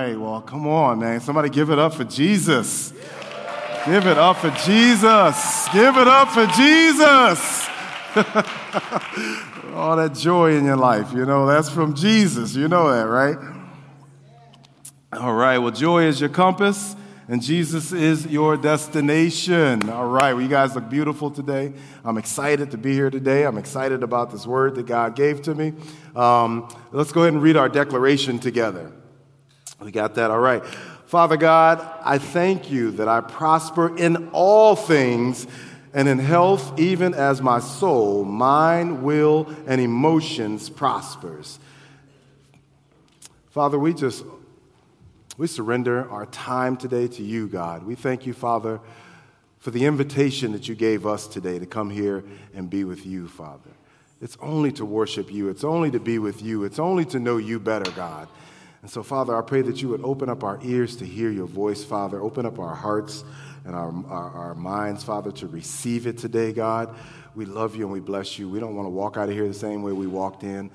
right. 0.00 0.18
Well, 0.18 0.40
come 0.40 0.66
on, 0.66 0.98
man. 1.00 1.20
Somebody 1.20 1.48
give 1.48 1.70
it 1.70 1.78
up 1.78 1.94
for 1.94 2.04
Jesus. 2.04 2.92
Give 3.86 4.06
it 4.06 4.18
up 4.18 4.36
for 4.36 4.50
Jesus. 4.50 5.68
Give 5.72 5.96
it 5.96 6.08
up 6.08 6.28
for 6.28 6.46
Jesus. 6.46 7.68
All 9.74 9.96
that 9.96 10.14
joy 10.14 10.56
in 10.56 10.64
your 10.64 10.76
life, 10.76 11.12
you 11.12 11.24
know, 11.24 11.46
that's 11.46 11.70
from 11.70 11.94
Jesus. 11.94 12.54
You 12.54 12.68
know 12.68 12.90
that, 12.90 13.04
right? 13.04 13.36
All 15.12 15.34
right. 15.34 15.58
Well, 15.58 15.70
joy 15.70 16.04
is 16.04 16.20
your 16.20 16.28
compass, 16.28 16.94
and 17.28 17.42
Jesus 17.42 17.92
is 17.92 18.26
your 18.26 18.56
destination. 18.56 19.88
All 19.88 20.08
right. 20.08 20.32
Well, 20.32 20.42
you 20.42 20.48
guys 20.48 20.74
look 20.74 20.88
beautiful 20.88 21.30
today. 21.30 21.72
I'm 22.04 22.18
excited 22.18 22.72
to 22.72 22.78
be 22.78 22.92
here 22.92 23.10
today. 23.10 23.44
I'm 23.44 23.58
excited 23.58 24.02
about 24.02 24.30
this 24.30 24.46
word 24.46 24.74
that 24.74 24.86
God 24.86 25.14
gave 25.16 25.42
to 25.42 25.54
me. 25.54 25.72
Um, 26.14 26.68
let's 26.92 27.12
go 27.12 27.22
ahead 27.22 27.34
and 27.34 27.42
read 27.42 27.56
our 27.56 27.68
declaration 27.68 28.38
together. 28.38 28.92
We 29.80 29.90
got 29.90 30.14
that? 30.16 30.30
All 30.30 30.40
right. 30.40 30.64
Father 31.06 31.36
God, 31.36 31.86
I 32.04 32.18
thank 32.18 32.70
you 32.70 32.92
that 32.92 33.08
I 33.08 33.20
prosper 33.20 33.96
in 33.96 34.28
all 34.32 34.76
things 34.76 35.46
and 35.92 36.06
in 36.06 36.18
health, 36.18 36.78
even 36.78 37.14
as 37.14 37.42
my 37.42 37.58
soul, 37.58 38.24
mind, 38.24 39.02
will, 39.02 39.52
and 39.66 39.80
emotions 39.80 40.70
prospers. 40.70 41.58
Father, 43.50 43.78
we 43.78 43.92
just 43.92 44.24
we 45.36 45.46
surrender 45.46 46.08
our 46.10 46.26
time 46.26 46.76
today 46.76 47.08
to 47.08 47.22
you, 47.22 47.48
God. 47.48 47.84
We 47.84 47.94
thank 47.94 48.26
you, 48.26 48.34
Father, 48.34 48.78
for 49.58 49.70
the 49.70 49.86
invitation 49.86 50.52
that 50.52 50.68
you 50.68 50.74
gave 50.74 51.06
us 51.06 51.26
today 51.26 51.58
to 51.58 51.64
come 51.64 51.88
here 51.88 52.22
and 52.54 52.68
be 52.68 52.84
with 52.84 53.06
you, 53.06 53.26
Father. 53.26 53.70
It's 54.20 54.36
only 54.40 54.70
to 54.72 54.84
worship 54.84 55.32
you. 55.32 55.48
It's 55.48 55.64
only 55.64 55.90
to 55.92 55.98
be 55.98 56.18
with 56.18 56.42
you. 56.42 56.64
It's 56.64 56.78
only 56.78 57.06
to 57.06 57.18
know 57.18 57.38
you 57.38 57.58
better, 57.58 57.90
God. 57.92 58.28
And 58.82 58.90
so, 58.90 59.02
Father, 59.02 59.36
I 59.36 59.42
pray 59.42 59.62
that 59.62 59.82
you 59.82 59.88
would 59.88 60.02
open 60.02 60.28
up 60.28 60.42
our 60.42 60.58
ears 60.62 60.96
to 60.96 61.04
hear 61.04 61.30
your 61.30 61.46
voice, 61.46 61.84
Father. 61.84 62.20
Open 62.20 62.46
up 62.46 62.58
our 62.58 62.74
hearts 62.74 63.24
and 63.64 63.74
our, 63.74 63.92
our, 64.08 64.30
our, 64.30 64.54
minds, 64.54 65.04
Father, 65.04 65.30
to 65.32 65.46
receive 65.46 66.06
it 66.06 66.16
today, 66.16 66.52
God. 66.52 66.94
We 67.34 67.44
love 67.44 67.76
you 67.76 67.84
and 67.84 67.92
we 67.92 68.00
bless 68.00 68.38
you. 68.38 68.48
We 68.48 68.58
don't 68.58 68.74
want 68.74 68.86
to 68.86 68.90
walk 68.90 69.18
out 69.18 69.28
of 69.28 69.34
here 69.34 69.46
the 69.46 69.52
same 69.52 69.82
way 69.82 69.92
we 69.92 70.06
walked 70.06 70.44
in. 70.44 70.70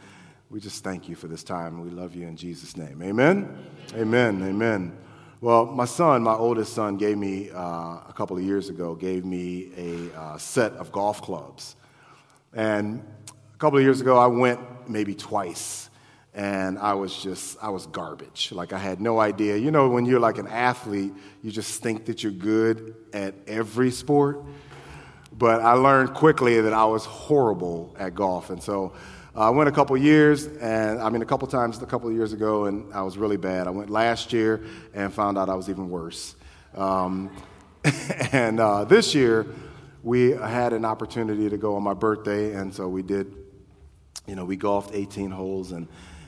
We 0.52 0.60
just 0.60 0.84
thank 0.84 1.10
you 1.10 1.16
for 1.16 1.28
this 1.28 1.44
time. 1.44 1.82
We 1.82 1.90
love 1.90 2.16
you 2.16 2.28
in 2.28 2.38
Jesus' 2.38 2.78
name. 2.78 3.02
Amen? 3.02 3.58
Amen. 3.96 4.44
Amen. 4.44 4.96
Well, 5.42 5.66
my 5.66 5.86
son, 5.86 6.22
my 6.22 6.36
oldest 6.36 6.74
son, 6.74 6.98
gave 6.98 7.18
me 7.18 7.50
uh, 7.50 7.58
a 8.08 8.14
couple 8.16 8.38
of 8.38 8.44
years 8.44 8.70
ago, 8.70 8.94
gave 8.94 9.26
me 9.26 9.72
a 9.76 10.18
uh, 10.18 10.38
set 10.38 10.72
of 10.74 10.92
golf 10.92 11.22
clubs. 11.22 11.76
And 12.54 13.04
a 13.54 13.58
couple 13.58 13.80
of 13.80 13.84
years 13.84 14.00
ago, 14.00 14.18
I 14.18 14.28
went 14.28 14.60
maybe 14.88 15.16
twice 15.16 15.90
and 16.36 16.78
I 16.78 16.94
was 16.94 17.16
just, 17.24 17.58
I 17.62 17.70
was 17.70 17.88
garbage. 17.88 18.52
Like 18.52 18.74
I 18.74 18.78
had 18.78 19.00
no 19.00 19.22
idea. 19.22 19.56
You 19.56 19.72
know, 19.72 19.88
when 19.88 20.06
you're 20.06 20.20
like 20.20 20.38
an 20.38 20.48
athlete, 20.48 21.14
you 21.42 21.50
just 21.50 21.82
think 21.82 22.06
that 22.06 22.24
you're 22.24 22.34
good 22.34 22.94
at 23.14 23.34
every 23.48 23.90
sport. 23.90 24.44
But 25.32 25.62
I 25.62 25.74
learned 25.74 26.14
quickly 26.14 26.60
that 26.60 26.74
I 26.74 26.84
was 26.86 27.06
horrible 27.06 27.96
at 27.98 28.16
golf. 28.16 28.50
And 28.50 28.62
so 28.62 28.94
uh, 29.34 29.48
I 29.48 29.50
went 29.50 29.70
a 29.70 29.72
couple 29.72 29.96
years, 29.96 30.48
and 30.48 31.02
I 31.02 31.10
mean, 31.10 31.22
a 31.22 31.26
couple 31.26 31.48
times 31.48 31.82
a 31.82 31.86
couple 31.86 32.12
years 32.12 32.34
ago, 32.34 32.66
and 32.66 32.94
I 32.94 33.02
was 33.02 33.18
really 33.18 33.38
bad. 33.38 33.68
I 33.68 33.70
went 33.70 33.90
last 33.90 34.34
year 34.34 34.62
and 34.94 35.14
found 35.14 35.38
out 35.38 35.50
I 35.50 35.56
was 35.56 35.70
even 35.70 35.90
worse. 35.90 36.36
Um, 36.76 37.32
and 38.34 38.60
uh, 38.60 38.84
this 38.84 39.16
year, 39.16 39.46
we 40.04 40.32
had 40.32 40.74
an 40.74 40.84
opportunity 40.84 41.50
to 41.50 41.58
go 41.58 41.78
on 41.78 41.84
my 41.84 41.94
birthday, 41.94 42.54
and 42.54 42.74
so 42.74 42.90
we 42.90 43.04
did, 43.04 43.34
you 44.28 44.36
know, 44.36 44.44
we 44.44 44.58
golfed 44.58 44.92
18 44.94 45.32
holes, 45.32 45.72
and 45.72 45.88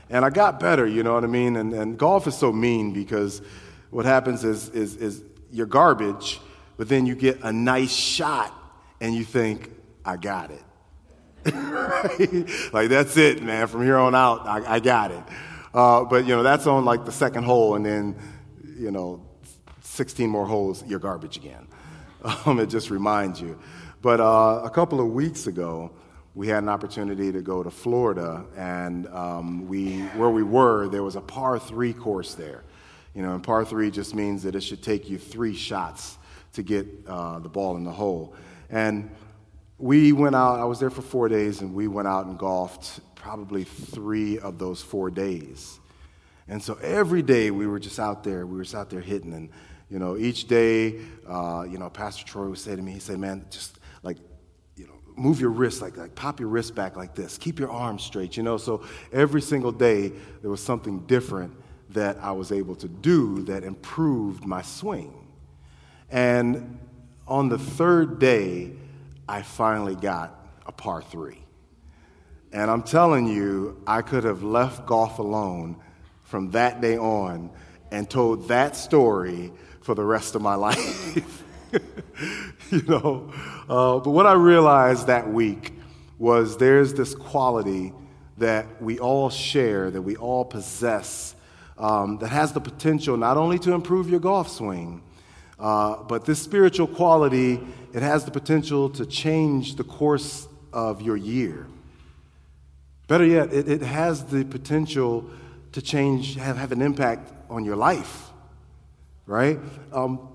and 0.10 0.24
I 0.24 0.30
got 0.30 0.60
better, 0.60 0.86
you 0.86 1.04
know 1.04 1.14
what 1.14 1.24
I 1.24 1.28
mean? 1.28 1.56
And, 1.56 1.74
and 1.74 1.98
golf 1.98 2.28
is 2.28 2.38
so 2.38 2.52
mean 2.52 2.94
because 2.94 3.42
what 3.90 4.06
happens 4.06 4.44
is, 4.44 4.70
is, 4.70 4.96
is 4.96 5.24
you're 5.52 5.66
garbage, 5.66 6.40
but 6.78 6.90
then 6.90 7.06
you 7.06 7.16
get 7.16 7.42
a 7.44 7.52
nice 7.52 7.94
shot 7.94 8.54
and 9.02 9.14
you 9.14 9.24
think, 9.24 9.72
I 10.06 10.18
got 10.18 10.52
it. 10.52 10.64
like, 12.74 12.90
that's 12.90 13.18
it, 13.18 13.44
man. 13.44 13.68
From 13.68 13.84
here 13.84 13.98
on 13.98 14.16
out, 14.16 14.48
I, 14.48 14.76
I 14.76 14.80
got 14.80 15.12
it. 15.12 15.24
Uh, 15.74 16.06
but, 16.06 16.26
you 16.26 16.36
know, 16.36 16.44
that's 16.44 16.66
on 16.68 16.86
like 16.86 17.06
the 17.06 17.12
second 17.12 17.44
hole, 17.44 17.76
and 17.76 17.86
then, 17.86 18.16
you 18.78 18.92
know, 18.92 19.22
16 19.82 20.30
more 20.30 20.46
holes, 20.46 20.84
you're 20.88 21.00
garbage 21.00 21.38
again. 21.38 21.68
Um, 22.46 22.60
it 22.60 22.66
just 22.66 22.90
reminds 22.90 23.40
you. 23.40 23.58
But 24.02 24.20
uh, 24.20 24.62
a 24.64 24.70
couple 24.72 25.00
of 25.00 25.08
weeks 25.08 25.48
ago, 25.48 25.92
we 26.38 26.48
had 26.48 26.62
an 26.62 26.70
opportunity 26.70 27.32
to 27.32 27.42
go 27.42 27.64
to 27.64 27.72
Florida, 27.72 28.46
and 28.56 29.08
um, 29.08 29.68
we, 29.68 30.02
where 30.16 30.30
we 30.30 30.44
were, 30.44 30.88
there 30.88 31.02
was 31.02 31.16
a 31.16 31.22
par 31.22 31.58
three 31.58 31.94
course 31.94 32.36
there. 32.36 32.64
You 33.16 33.24
know, 33.24 33.34
and 33.34 33.44
par 33.44 33.66
three 33.66 33.90
just 33.90 34.14
means 34.14 34.44
that 34.44 34.54
it 34.54 34.62
should 34.62 34.84
take 34.84 35.10
you 35.10 35.18
three 35.18 35.56
shots 35.56 36.20
to 36.54 36.62
get 36.62 36.86
uh, 37.08 37.40
the 37.40 37.50
ball 37.50 37.76
in 37.76 37.84
the 37.84 37.92
hole. 37.92 38.36
And 38.70 39.10
we 39.80 40.12
went 40.12 40.36
out, 40.36 40.60
I 40.60 40.66
was 40.66 40.80
there 40.80 40.92
for 40.92 41.02
four 41.02 41.28
days, 41.28 41.62
and 41.62 41.74
we 41.74 41.88
went 41.88 42.08
out 42.08 42.28
and 42.28 42.38
golfed 42.38 43.00
probably 43.16 43.64
three 43.64 44.38
of 44.38 44.60
those 44.60 44.80
four 44.80 45.10
days. 45.10 45.80
And 46.48 46.62
so 46.62 46.78
every 46.84 47.24
day 47.24 47.50
we 47.50 47.66
were 47.66 47.80
just 47.80 48.00
out 48.00 48.24
there, 48.24 48.46
we 48.46 48.58
were 48.58 48.64
just 48.64 48.76
out 48.76 48.92
there 48.92 49.02
hitting. 49.02 49.34
And, 49.34 49.50
you 49.90 49.98
know, 49.98 50.16
each 50.16 50.48
day, 50.48 51.00
uh, 51.28 51.66
you 51.68 51.80
know, 51.80 51.90
Pastor 51.90 52.24
Troy 52.28 52.48
would 52.48 52.60
say 52.60 52.76
to 52.76 52.82
me, 52.84 52.92
he 52.92 53.00
said, 53.00 53.18
man, 53.18 53.44
just 53.50 53.80
move 55.18 55.42
your 55.42 55.50
wrist 55.50 55.82
like, 55.82 55.98
like 55.98 56.14
pop 56.16 56.40
your 56.40 56.50
wrist 56.50 56.76
back 56.76 56.96
like 56.96 57.16
this. 57.16 57.38
Keep 57.38 57.60
your 57.60 57.72
arms 57.72 58.04
straight 58.04 58.38
you 58.38 58.44
know? 58.44 58.58
So 58.58 58.84
every 59.12 59.42
single 59.42 59.72
day 59.72 60.12
there 60.42 60.52
was 60.52 60.62
something 60.62 61.00
different 61.02 61.54
that 61.90 62.18
i 62.22 62.32
was 62.32 62.52
able 62.52 62.76
to 62.76 62.88
do 62.88 63.44
that 63.44 63.64
improved 63.64 64.46
my 64.46 64.62
swing. 64.62 65.14
And 66.10 66.80
on 67.28 67.50
the 67.50 67.58
third 67.58 68.20
day 68.20 68.72
i 69.28 69.42
finally 69.42 69.96
got 69.96 70.48
a 70.66 70.72
par 70.72 71.02
three. 71.02 71.44
And 72.52 72.70
i'm 72.70 72.84
telling 72.84 73.28
you 73.28 73.82
i 73.88 74.02
could 74.02 74.24
have 74.24 74.44
left 74.44 74.86
golf 74.86 75.20
alone 75.20 75.78
from 76.24 76.52
that 76.52 76.82
day 76.82 76.98
on 76.98 77.50
and 77.92 78.10
told 78.10 78.50
that 78.50 78.76
story 78.76 79.52
for 79.82 79.96
the 79.96 80.04
rest 80.04 80.36
of 80.36 80.42
my 80.42 80.56
life 80.68 81.44
you 82.72 82.82
know. 82.84 83.32
Uh, 83.70 84.00
but 84.00 84.12
what 84.12 84.26
I 84.26 84.34
realized 84.34 85.08
that 85.08 85.30
week 85.30 85.74
was 86.18 86.58
there's 86.58 86.94
this 86.94 87.14
quality 87.14 87.94
that 88.38 88.82
we 88.82 89.00
all 89.00 89.30
share, 89.30 89.90
that 89.92 90.02
we 90.02 90.16
all 90.16 90.46
possess, 90.46 91.36
um, 91.78 92.18
that 92.20 92.30
has 92.30 92.54
the 92.54 92.60
potential 92.60 93.18
not 93.18 93.38
only 93.38 93.60
to 93.60 93.74
improve 93.74 94.10
your 94.10 94.20
golf 94.20 94.50
swing, 94.50 95.02
uh, 95.60 96.04
but 96.04 96.26
this 96.26 96.42
spiritual 96.42 96.88
quality, 96.88 97.60
it 97.94 98.02
has 98.02 98.26
the 98.26 98.32
potential 98.32 98.90
to 98.90 99.06
change 99.06 99.76
the 99.76 99.84
course 99.84 100.48
of 100.72 101.02
your 101.02 101.18
year. 101.18 101.68
Better 103.08 103.26
yet, 103.26 103.54
it, 103.54 103.68
it 103.68 103.82
has 103.82 104.26
the 104.26 104.44
potential 104.44 105.30
to 105.72 105.82
change, 105.82 106.36
have, 106.36 106.58
have 106.58 106.72
an 106.72 106.82
impact 106.82 107.32
on 107.50 107.64
your 107.64 107.76
life, 107.76 108.30
right? 109.26 109.60
Um, 109.92 110.30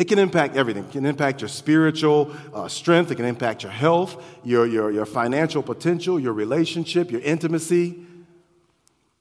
it 0.00 0.08
can 0.08 0.18
impact 0.18 0.56
everything. 0.56 0.84
It 0.84 0.92
can 0.92 1.04
impact 1.04 1.42
your 1.42 1.48
spiritual 1.48 2.34
uh, 2.54 2.68
strength. 2.68 3.10
It 3.10 3.16
can 3.16 3.26
impact 3.26 3.64
your 3.64 3.70
health, 3.70 4.24
your, 4.42 4.66
your, 4.66 4.90
your 4.90 5.04
financial 5.04 5.62
potential, 5.62 6.18
your 6.18 6.32
relationship, 6.32 7.10
your 7.10 7.20
intimacy. 7.20 8.06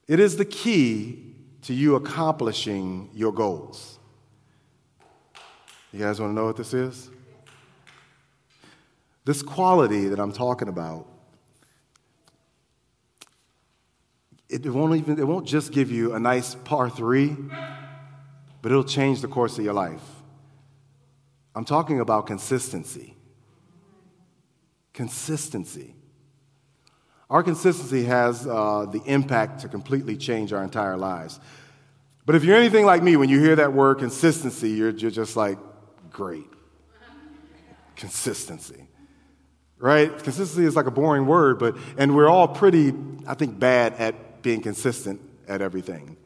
It 0.08 0.22
is 0.22 0.38
the 0.38 0.46
key 0.46 1.36
to 1.64 1.74
you 1.74 1.96
accomplishing 1.96 3.10
your 3.14 3.34
goals. 3.34 4.00
You 5.92 6.00
guys 6.00 6.22
want 6.22 6.30
to 6.30 6.36
know 6.36 6.46
what 6.46 6.56
this 6.56 6.74
is? 6.74 7.10
This 9.26 9.42
quality 9.42 10.08
that 10.08 10.18
I'm 10.18 10.32
talking 10.32 10.70
about, 10.70 11.08
it 14.48 14.66
won't, 14.66 14.96
even, 14.96 15.20
it 15.20 15.28
won't 15.28 15.46
just 15.46 15.74
give 15.74 15.92
you 15.92 16.14
a 16.14 16.20
nice 16.22 16.56
par 16.56 16.90
three, 16.90 17.36
but 18.62 18.72
it'll 18.72 18.86
change 18.86 19.20
the 19.20 19.28
course 19.28 19.58
of 19.58 19.66
your 19.66 19.74
life. 19.74 20.00
I'm 21.56 21.66
talking 21.66 22.00
about 22.00 22.28
consistency. 22.28 23.16
Consistency. 24.94 25.96
Our 27.30 27.44
consistency 27.44 28.06
has 28.06 28.48
uh, 28.48 28.86
the 28.92 29.02
impact 29.06 29.62
to 29.62 29.68
completely 29.68 30.18
change 30.18 30.52
our 30.52 30.64
entire 30.64 30.98
lives. 30.98 31.40
But 32.26 32.36
if 32.36 32.44
you're 32.44 32.56
anything 32.56 32.86
like 32.86 33.04
me, 33.04 33.16
when 33.16 33.30
you 33.30 33.40
hear 33.40 33.56
that 33.56 33.74
word 33.74 34.00
consistency, 34.00 34.72
you're, 34.72 34.92
you're 34.92 35.12
just 35.12 35.36
like, 35.36 35.58
great. 36.12 36.48
Consistency. 37.96 38.88
Right? 39.78 40.12
Consistency 40.12 40.66
is 40.66 40.76
like 40.76 40.88
a 40.88 40.92
boring 40.92 41.26
word, 41.26 41.60
but, 41.60 41.78
and 41.98 42.16
we're 42.16 42.28
all 42.28 42.48
pretty, 42.48 42.94
I 43.28 43.34
think, 43.36 43.60
bad 43.60 43.94
at 43.94 44.42
being 44.42 44.62
consistent 44.62 45.22
at 45.48 45.62
everything. 45.62 46.18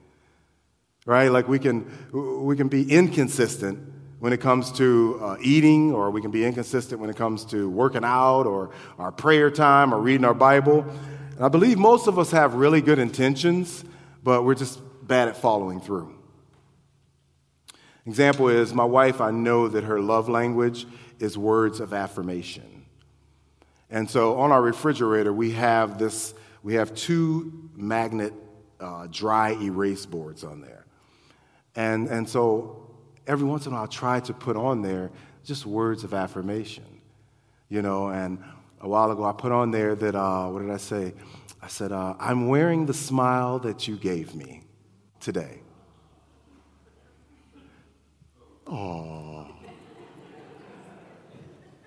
Right? 1.05 1.27
Like 1.29 1.47
we 1.47 1.59
can, 1.59 1.85
we 2.11 2.55
can 2.55 2.69
be 2.69 2.89
inconsistent 2.91 3.92
when 4.23 4.31
it 4.31 4.39
comes 4.39 4.71
to 4.71 5.19
uh, 5.21 5.35
eating, 5.41 5.91
or 5.91 6.09
we 6.09 6.21
can 6.21 6.31
be 6.31 6.45
inconsistent 6.45 7.01
when 7.01 7.09
it 7.09 7.15
comes 7.17 7.43
to 7.43 7.69
working 7.69 8.05
out, 8.05 8.43
or 8.43 8.69
our 8.97 9.11
prayer 9.11 9.51
time, 9.51 9.93
or 9.93 9.99
reading 9.99 10.23
our 10.23 10.33
Bible. 10.33 10.85
And 11.35 11.41
I 11.41 11.49
believe 11.49 11.77
most 11.77 12.07
of 12.07 12.17
us 12.17 12.31
have 12.31 12.53
really 12.53 12.79
good 12.79 12.99
intentions, 12.99 13.83
but 14.23 14.43
we're 14.45 14.55
just 14.55 14.79
bad 15.05 15.27
at 15.27 15.35
following 15.35 15.81
through. 15.81 16.15
Example 18.05 18.47
is 18.47 18.73
my 18.73 18.85
wife, 18.85 19.19
I 19.19 19.31
know 19.31 19.67
that 19.67 19.83
her 19.83 19.99
love 19.99 20.29
language 20.29 20.87
is 21.19 21.37
words 21.37 21.81
of 21.81 21.91
affirmation. 21.93 22.85
And 23.89 24.09
so 24.09 24.37
on 24.37 24.53
our 24.53 24.61
refrigerator, 24.61 25.33
we 25.33 25.51
have 25.51 25.99
this, 25.99 26.33
we 26.63 26.75
have 26.75 26.95
two 26.95 27.69
magnet 27.75 28.33
uh, 28.79 29.07
dry 29.11 29.57
erase 29.61 30.05
boards 30.05 30.45
on 30.45 30.61
there. 30.61 30.85
And, 31.75 32.07
and 32.07 32.29
so 32.29 32.82
every 33.27 33.47
once 33.47 33.65
in 33.65 33.71
a 33.71 33.75
while, 33.75 33.83
I 33.83 33.87
try 33.87 34.19
to 34.21 34.33
put 34.33 34.55
on 34.55 34.81
there 34.81 35.11
just 35.43 35.65
words 35.65 36.03
of 36.03 36.13
affirmation, 36.13 36.85
you 37.69 37.81
know. 37.81 38.07
And 38.07 38.39
a 38.81 38.87
while 38.87 39.11
ago, 39.11 39.23
I 39.23 39.31
put 39.33 39.51
on 39.51 39.71
there 39.71 39.95
that, 39.95 40.15
uh, 40.15 40.47
what 40.47 40.61
did 40.61 40.71
I 40.71 40.77
say? 40.77 41.13
I 41.61 41.67
said, 41.67 41.91
uh, 41.91 42.15
I'm 42.19 42.47
wearing 42.47 42.85
the 42.85 42.93
smile 42.93 43.59
that 43.59 43.87
you 43.87 43.95
gave 43.95 44.35
me 44.35 44.63
today. 45.19 45.61
Oh. 48.67 49.47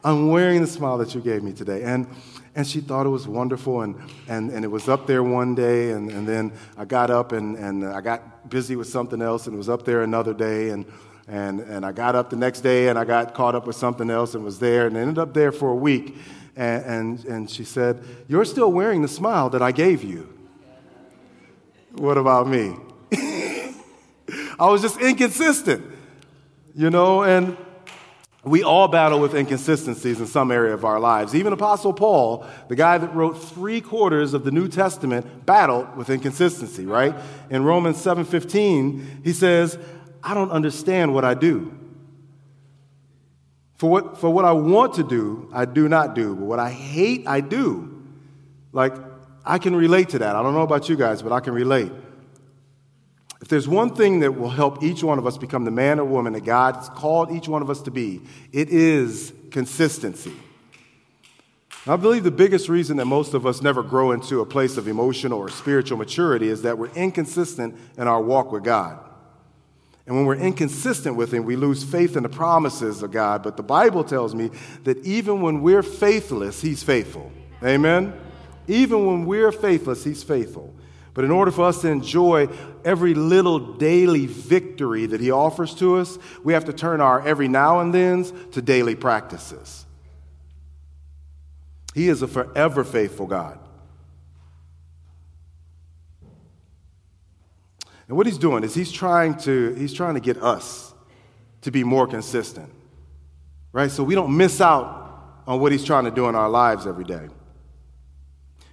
I'm 0.04 0.28
wearing 0.28 0.60
the 0.60 0.68
smile 0.68 0.98
that 0.98 1.14
you 1.14 1.20
gave 1.20 1.42
me 1.42 1.52
today. 1.52 1.82
And, 1.82 2.06
and 2.54 2.66
she 2.66 2.80
thought 2.80 3.06
it 3.06 3.10
was 3.10 3.26
wonderful. 3.26 3.80
And, 3.80 3.96
and, 4.28 4.50
and 4.50 4.64
it 4.64 4.68
was 4.68 4.88
up 4.88 5.06
there 5.06 5.22
one 5.22 5.54
day. 5.54 5.90
And, 5.90 6.10
and 6.10 6.28
then 6.28 6.52
I 6.76 6.84
got 6.84 7.10
up 7.10 7.32
and, 7.32 7.56
and 7.56 7.84
I 7.84 8.00
got 8.00 8.48
busy 8.48 8.76
with 8.76 8.88
something 8.88 9.20
else. 9.20 9.46
And 9.46 9.54
it 9.54 9.58
was 9.58 9.68
up 9.68 9.84
there 9.84 10.02
another 10.02 10.32
day. 10.32 10.70
And, 10.70 10.86
and, 11.28 11.60
and 11.60 11.84
I 11.84 11.92
got 11.92 12.14
up 12.14 12.30
the 12.30 12.36
next 12.36 12.60
day 12.60 12.88
and 12.88 12.98
I 12.98 13.04
got 13.04 13.34
caught 13.34 13.54
up 13.54 13.66
with 13.66 13.76
something 13.76 14.10
else 14.10 14.34
and 14.34 14.44
was 14.44 14.58
there 14.58 14.86
and 14.86 14.96
ended 14.96 15.18
up 15.18 15.34
there 15.34 15.50
for 15.50 15.70
a 15.70 15.74
week. 15.74 16.16
And, 16.54 16.84
and, 16.84 17.24
and 17.24 17.50
she 17.50 17.64
said, 17.64 18.02
You're 18.28 18.44
still 18.44 18.72
wearing 18.72 19.02
the 19.02 19.08
smile 19.08 19.50
that 19.50 19.62
I 19.62 19.72
gave 19.72 20.04
you. 20.04 20.32
What 21.92 22.16
about 22.16 22.46
me? 22.46 22.76
I 24.58 24.70
was 24.70 24.82
just 24.82 25.00
inconsistent, 25.00 25.84
you 26.74 26.90
know, 26.90 27.22
and 27.24 27.56
we 28.46 28.62
all 28.62 28.86
battle 28.86 29.18
with 29.18 29.34
inconsistencies 29.34 30.20
in 30.20 30.26
some 30.26 30.52
area 30.52 30.72
of 30.72 30.84
our 30.84 31.00
lives. 31.00 31.34
Even 31.34 31.52
Apostle 31.52 31.92
Paul, 31.92 32.46
the 32.68 32.76
guy 32.76 32.96
that 32.96 33.12
wrote 33.12 33.32
three 33.32 33.80
quarters 33.80 34.34
of 34.34 34.44
the 34.44 34.52
New 34.52 34.68
Testament, 34.68 35.44
battled 35.44 35.96
with 35.96 36.10
inconsistency, 36.10 36.86
right? 36.86 37.14
In 37.50 37.64
Romans 37.64 37.96
7:15, 37.96 39.24
he 39.24 39.32
says, 39.32 39.76
I 40.22 40.34
don't 40.34 40.50
understand 40.50 41.14
what 41.14 41.24
I 41.24 41.34
do. 41.34 41.76
For 43.76 43.90
what, 43.90 44.18
for 44.18 44.30
what 44.30 44.44
I 44.44 44.52
want 44.52 44.94
to 44.94 45.04
do, 45.04 45.50
I 45.52 45.66
do 45.66 45.88
not 45.88 46.14
do. 46.14 46.34
But 46.34 46.44
what 46.44 46.58
I 46.58 46.70
hate, 46.70 47.26
I 47.26 47.40
do. 47.40 48.04
Like, 48.72 48.94
I 49.44 49.58
can 49.58 49.76
relate 49.76 50.10
to 50.10 50.18
that. 50.20 50.34
I 50.34 50.42
don't 50.42 50.54
know 50.54 50.62
about 50.62 50.88
you 50.88 50.96
guys, 50.96 51.22
but 51.22 51.32
I 51.32 51.40
can 51.40 51.52
relate. 51.52 51.92
If 53.42 53.48
there's 53.48 53.68
one 53.68 53.94
thing 53.94 54.20
that 54.20 54.32
will 54.32 54.50
help 54.50 54.82
each 54.82 55.04
one 55.04 55.18
of 55.18 55.26
us 55.26 55.36
become 55.36 55.64
the 55.64 55.70
man 55.70 56.00
or 56.00 56.04
woman 56.04 56.32
that 56.32 56.44
God's 56.44 56.88
called 56.88 57.30
each 57.30 57.48
one 57.48 57.62
of 57.62 57.70
us 57.70 57.82
to 57.82 57.90
be, 57.90 58.22
it 58.50 58.70
is 58.70 59.32
consistency. 59.50 60.32
I 61.86 61.94
believe 61.94 62.24
the 62.24 62.32
biggest 62.32 62.68
reason 62.68 62.96
that 62.96 63.04
most 63.04 63.34
of 63.34 63.46
us 63.46 63.62
never 63.62 63.82
grow 63.84 64.10
into 64.10 64.40
a 64.40 64.46
place 64.46 64.76
of 64.76 64.88
emotional 64.88 65.38
or 65.38 65.48
spiritual 65.48 65.98
maturity 65.98 66.48
is 66.48 66.62
that 66.62 66.76
we're 66.76 66.90
inconsistent 66.94 67.76
in 67.96 68.08
our 68.08 68.20
walk 68.20 68.50
with 68.50 68.64
God. 68.64 68.98
And 70.06 70.14
when 70.14 70.24
we're 70.24 70.36
inconsistent 70.36 71.16
with 71.16 71.34
Him, 71.34 71.44
we 71.44 71.56
lose 71.56 71.82
faith 71.82 72.16
in 72.16 72.22
the 72.22 72.28
promises 72.28 73.02
of 73.02 73.10
God. 73.10 73.42
But 73.42 73.56
the 73.56 73.62
Bible 73.62 74.04
tells 74.04 74.34
me 74.34 74.50
that 74.84 74.98
even 75.04 75.40
when 75.40 75.62
we're 75.62 75.82
faithless, 75.82 76.62
He's 76.62 76.82
faithful. 76.82 77.32
Amen? 77.64 78.12
Even 78.68 79.06
when 79.06 79.26
we're 79.26 79.52
faithless, 79.52 80.04
He's 80.04 80.22
faithful. 80.22 80.72
But 81.12 81.24
in 81.24 81.30
order 81.30 81.50
for 81.50 81.64
us 81.64 81.80
to 81.80 81.88
enjoy 81.88 82.48
every 82.84 83.14
little 83.14 83.58
daily 83.58 84.26
victory 84.26 85.06
that 85.06 85.20
He 85.20 85.30
offers 85.30 85.74
to 85.76 85.96
us, 85.96 86.18
we 86.44 86.52
have 86.52 86.66
to 86.66 86.72
turn 86.72 87.00
our 87.00 87.26
every 87.26 87.48
now 87.48 87.80
and 87.80 87.92
thens 87.92 88.32
to 88.52 88.62
daily 88.62 88.94
practices. 88.94 89.86
He 91.94 92.08
is 92.08 92.20
a 92.22 92.28
forever 92.28 92.84
faithful 92.84 93.26
God. 93.26 93.58
And 98.08 98.16
what 98.16 98.26
he's 98.26 98.38
doing 98.38 98.62
is 98.62 98.74
he's 98.74 98.92
trying 98.92 99.36
to, 99.38 99.74
he's 99.74 99.92
trying 99.92 100.14
to 100.14 100.20
get 100.20 100.42
us 100.42 100.94
to 101.62 101.70
be 101.70 101.82
more 101.82 102.06
consistent, 102.06 102.72
right? 103.72 103.90
So 103.90 104.04
we 104.04 104.14
don't 104.14 104.36
miss 104.36 104.60
out 104.60 105.42
on 105.46 105.60
what 105.60 105.72
he's 105.72 105.84
trying 105.84 106.04
to 106.04 106.10
do 106.10 106.28
in 106.28 106.34
our 106.34 106.48
lives 106.48 106.86
every 106.86 107.04
day. 107.04 107.28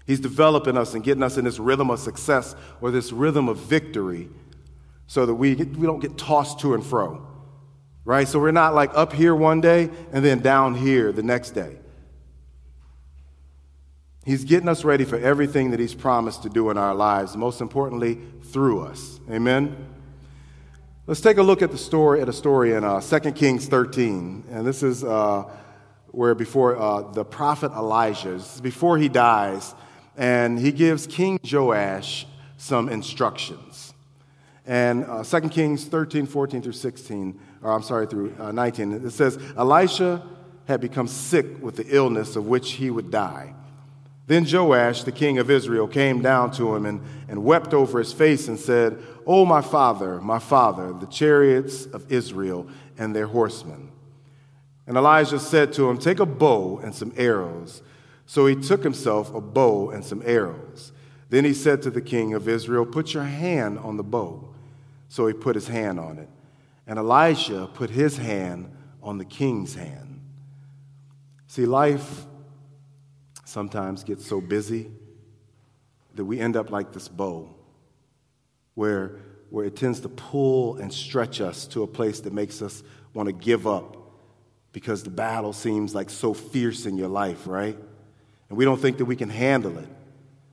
He's 0.06 0.20
developing 0.20 0.78
us 0.78 0.94
and 0.94 1.04
getting 1.04 1.24
us 1.24 1.38
in 1.38 1.46
this 1.46 1.60
rhythm 1.60 1.90
of 1.90 2.00
success 2.00 2.56
or 2.82 2.92
this 2.92 3.12
rhythm 3.12 3.48
of 3.48 3.58
victory 3.58 4.30
so 5.08 5.26
that 5.26 5.34
we, 5.34 5.56
we 5.56 5.88
don't 5.88 6.00
get 6.00 6.18
tossed 6.18 6.60
to 6.60 6.74
and 6.74 6.86
fro, 6.86 7.26
right? 8.06 8.28
So 8.28 8.40
we're 8.40 8.52
not 8.52 8.76
like 8.76 8.92
up 8.96 9.14
here 9.14 9.34
one 9.34 9.62
day 9.62 9.90
and 10.12 10.24
then 10.24 10.40
down 10.40 10.76
here 10.76 11.12
the 11.12 11.24
next 11.24 11.52
day. 11.52 11.78
He's 14.26 14.46
getting 14.46 14.70
us 14.70 14.86
ready 14.86 15.04
for 15.04 15.18
everything 15.18 15.72
that 15.72 15.80
He's 15.80 15.94
promised 15.94 16.44
to 16.44 16.50
do 16.50 16.70
in 16.70 16.78
our 16.78 16.96
lives, 16.96 17.36
most 17.36 17.60
importantly, 17.60 18.20
through 18.42 18.82
us. 18.82 19.20
Amen? 19.30 19.76
Let's 21.06 21.20
take 21.20 21.38
a 21.38 21.44
look 21.44 21.62
at 21.62 21.72
the 21.72 21.78
story 21.78 22.22
at 22.22 22.30
a 22.30 22.34
story 22.34 22.74
in 22.74 22.86
uh, 22.86 23.02
2 23.02 23.32
Kings 23.34 23.68
13. 23.68 24.46
And 24.50 24.66
this 24.66 24.82
is 24.82 25.04
uh, 25.04 25.44
where 26.12 26.34
before 26.36 26.78
uh, 26.78 27.12
the 27.12 27.26
prophet 27.26 27.74
Elijah, 27.74 28.40
before 28.62 28.98
he 28.98 29.10
dies, 29.10 29.76
and 30.16 30.58
he 30.58 30.72
gives 30.72 31.06
King 31.06 31.40
Joash 31.44 32.26
some 32.56 32.88
instructions. 32.88 33.94
And 34.66 35.04
uh, 35.04 35.26
2 35.26 35.50
Kings 35.50 35.84
13, 35.84 36.26
14 36.26 36.62
through 36.62 36.72
16, 36.72 37.38
or 37.62 37.74
I'm 37.74 37.84
sorry, 37.84 38.08
through 38.08 38.34
uh, 38.40 38.54
19, 38.54 38.94
it 38.94 39.12
says, 39.12 39.38
Elisha 39.58 40.26
had 40.66 40.80
become 40.80 41.10
sick 41.10 41.62
with 41.62 41.76
the 41.76 41.86
illness 41.94 42.38
of 42.38 42.48
which 42.48 42.74
he 42.74 42.90
would 42.90 43.12
die. 43.12 43.54
Then 44.34 44.48
Joash, 44.52 45.04
the 45.04 45.12
king 45.12 45.38
of 45.38 45.52
Israel, 45.52 45.88
came 45.88 46.20
down 46.24 46.50
to 46.54 46.76
him 46.76 46.88
and, 46.88 47.02
and 47.28 47.44
wept 47.44 47.72
over 47.72 48.00
his 48.00 48.12
face 48.12 48.48
and 48.48 48.60
said, 48.60 48.98
Oh, 49.28 49.46
my 49.46 49.62
father, 49.62 50.20
my 50.22 50.40
father, 50.40 50.92
the 50.92 51.06
chariots 51.06 51.86
of 51.86 52.12
Israel 52.12 52.68
and 52.98 53.16
their 53.16 53.28
horsemen. 53.28 53.92
And 54.88 54.98
Elijah 54.98 55.38
said 55.38 55.72
to 55.74 55.88
him, 55.88 56.00
Take 56.00 56.20
a 56.20 56.26
bow 56.26 56.80
and 56.80 56.96
some 56.96 57.14
arrows. 57.16 57.84
So 58.26 58.48
he 58.48 58.56
took 58.56 58.82
himself 58.82 59.32
a 59.36 59.40
bow 59.40 59.92
and 59.92 60.04
some 60.04 60.24
arrows. 60.26 60.94
Then 61.30 61.46
he 61.46 61.54
said 61.54 61.84
to 61.84 61.92
the 61.92 62.02
king 62.02 62.34
of 62.34 62.48
Israel, 62.48 62.88
Put 62.88 63.14
your 63.14 63.26
hand 63.26 63.78
on 63.78 63.98
the 63.98 64.04
bow. 64.04 64.52
So 65.10 65.28
he 65.28 65.34
put 65.34 65.54
his 65.54 65.68
hand 65.68 66.00
on 66.00 66.18
it. 66.18 66.30
And 66.88 66.98
Elisha 66.98 67.70
put 67.72 67.92
his 67.92 68.18
hand 68.18 68.76
on 69.04 69.20
the 69.20 69.26
king's 69.26 69.76
hand. 69.76 70.22
See, 71.46 71.68
life 71.68 72.26
sometimes 73.54 74.04
get 74.04 74.20
so 74.20 74.42
busy 74.42 74.90
that 76.16 76.26
we 76.26 76.40
end 76.40 76.58
up 76.58 76.72
like 76.72 76.92
this 76.92 77.08
bow, 77.08 77.48
where, 78.74 79.20
where 79.52 79.64
it 79.66 79.76
tends 79.76 80.00
to 80.02 80.10
pull 80.10 80.78
and 80.78 80.92
stretch 80.92 81.40
us 81.40 81.68
to 81.68 81.84
a 81.84 81.88
place 81.88 82.20
that 82.22 82.34
makes 82.34 82.62
us 82.64 82.82
want 83.14 83.28
to 83.28 83.34
give 83.34 83.68
up 83.68 83.98
because 84.72 85.04
the 85.04 85.12
battle 85.12 85.54
seems 85.54 85.94
like 85.94 86.10
so 86.10 86.34
fierce 86.34 86.88
in 86.88 86.98
your 86.98 87.08
life, 87.08 87.46
right? 87.46 87.78
And 88.50 88.58
we 88.58 88.66
don't 88.66 88.82
think 88.82 88.98
that 88.98 89.06
we 89.06 89.16
can 89.16 89.30
handle 89.30 89.78
it. 89.78 89.88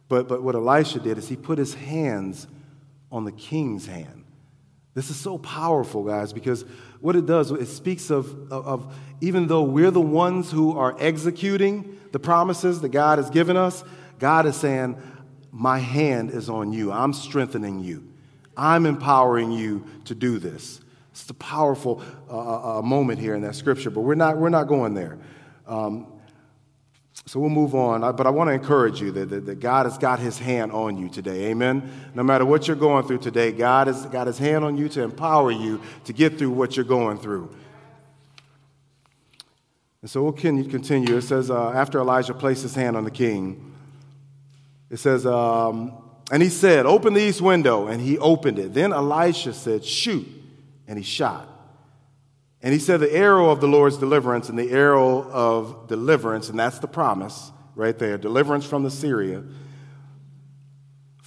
But, 0.09 0.29
but 0.29 0.43
what 0.43 0.55
Elisha 0.55 1.01
did 1.01 1.17
is 1.17 1.29
he 1.29 1.37
put 1.37 1.57
his 1.57 1.73
hands 1.73 2.47
on 3.11 3.25
the 3.25 3.33
king's 3.33 3.87
hand. 3.87 4.20
This 4.95 5.11
is 5.11 5.17
so 5.17 5.39
powerful, 5.39 6.03
guys, 6.03 6.33
because 6.33 6.65
what 7.01 7.15
it 7.17 7.27
does, 7.27 7.51
it 7.51 7.67
speaks 7.67 8.11
of, 8.11 8.53
of, 8.53 8.67
of 8.67 8.95
even 9.21 9.47
though 9.47 9.63
we're 9.63 9.91
the 9.91 10.01
ones 10.01 10.51
who 10.51 10.77
are 10.77 10.97
executing, 10.99 11.99
the 12.13 12.19
promises 12.19 12.81
that 12.81 12.89
God 12.89 13.19
has 13.19 13.31
given 13.31 13.57
us, 13.57 13.85
God 14.19 14.47
is 14.47 14.57
saying, 14.57 15.01
My 15.53 15.79
hand 15.79 16.31
is 16.31 16.51
on 16.51 16.73
you. 16.73 16.91
I'm 16.91 17.13
strengthening 17.13 17.81
you. 17.81 18.09
I'm 18.57 18.85
empowering 18.85 19.53
you 19.53 19.87
to 20.07 20.15
do 20.15 20.39
this. 20.39 20.81
It's 21.13 21.29
a 21.31 21.35
powerful 21.35 22.03
uh, 22.29 22.39
uh, 22.39 22.79
uh, 22.79 22.83
moment 22.83 23.21
here 23.21 23.35
in 23.35 23.43
that 23.43 23.55
scripture, 23.55 23.91
but 23.91 24.01
we're 24.01 24.15
not, 24.15 24.39
we're 24.39 24.49
not 24.49 24.65
going 24.65 24.95
there. 24.95 25.19
Um, 25.67 26.07
so 27.31 27.39
we'll 27.39 27.49
move 27.49 27.77
on. 27.77 28.01
But 28.17 28.27
I 28.27 28.31
want 28.31 28.49
to 28.49 28.55
encourage 28.55 29.01
you 29.01 29.13
that, 29.13 29.31
that, 29.31 29.47
that, 29.47 29.61
God 29.61 29.87
has 29.87 29.97
got 29.97 30.19
his 30.19 30.37
hand 30.37 30.73
on 30.73 30.99
you 30.99 31.09
today. 31.09 31.51
Amen. 31.51 31.89
No 32.13 32.25
matter 32.25 32.45
what 32.45 32.67
you're 32.67 32.75
going 32.75 33.07
through 33.07 33.19
today, 33.19 33.53
God 33.53 33.87
has 33.87 34.05
got 34.07 34.27
his 34.27 34.37
hand 34.37 34.65
on 34.65 34.77
you 34.77 34.89
to 34.89 35.03
empower 35.05 35.53
you 35.53 35.81
to 36.07 36.13
get 36.13 36.39
through 36.39 36.51
what 36.51 36.75
you're 36.75 36.85
going 36.85 37.19
through. 37.19 37.55
And 40.03 40.11
so 40.11 40.25
we'll 40.25 40.33
continue. 40.33 41.19
It 41.19 41.23
says, 41.23 41.53
uh, 41.53 41.71
after 41.71 42.01
Elijah 42.01 42.35
placed 42.35 42.63
his 42.63 42.75
hand 42.75 42.97
on 42.97 43.05
the 43.05 43.13
king, 43.13 43.77
it 44.91 44.97
says, 44.97 45.25
um, 45.25 45.93
and 46.33 46.43
he 46.43 46.49
said, 46.49 46.85
Open 46.85 47.15
the 47.15 47.23
east 47.23 47.41
window. 47.41 47.87
And 47.87 48.01
he 48.01 48.19
opened 48.19 48.59
it. 48.59 48.75
Then 48.75 48.93
Elisha 48.93 49.53
said, 49.53 49.85
Shoot. 49.85 50.27
And 50.89 50.99
he 50.99 51.05
shot. 51.05 51.47
And 52.63 52.73
he 52.73 52.79
said, 52.79 53.01
The 53.01 53.15
arrow 53.15 53.51
of 53.51 53.61
the 53.61 53.69
Lord's 53.69 53.97
deliverance 53.97 54.49
and 54.49 54.59
the 54.59 54.71
arrow 54.71 55.29
of 55.31 55.89
deliverance, 55.89 56.49
and 56.49 56.59
that's 56.59 56.79
the 56.79 56.89
promise 56.89 57.53
right 57.75 57.99
there 57.99 58.19
deliverance 58.19 58.67
from 58.67 58.83
the 58.83 58.91
Syria 58.91 59.43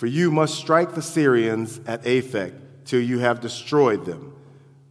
for 0.03 0.07
you 0.07 0.31
must 0.31 0.55
strike 0.55 0.95
the 0.95 1.01
Syrians 1.01 1.79
at 1.87 2.03
Aphek 2.03 2.53
till 2.83 2.99
you 2.99 3.19
have 3.19 3.39
destroyed 3.39 4.05
them. 4.05 4.35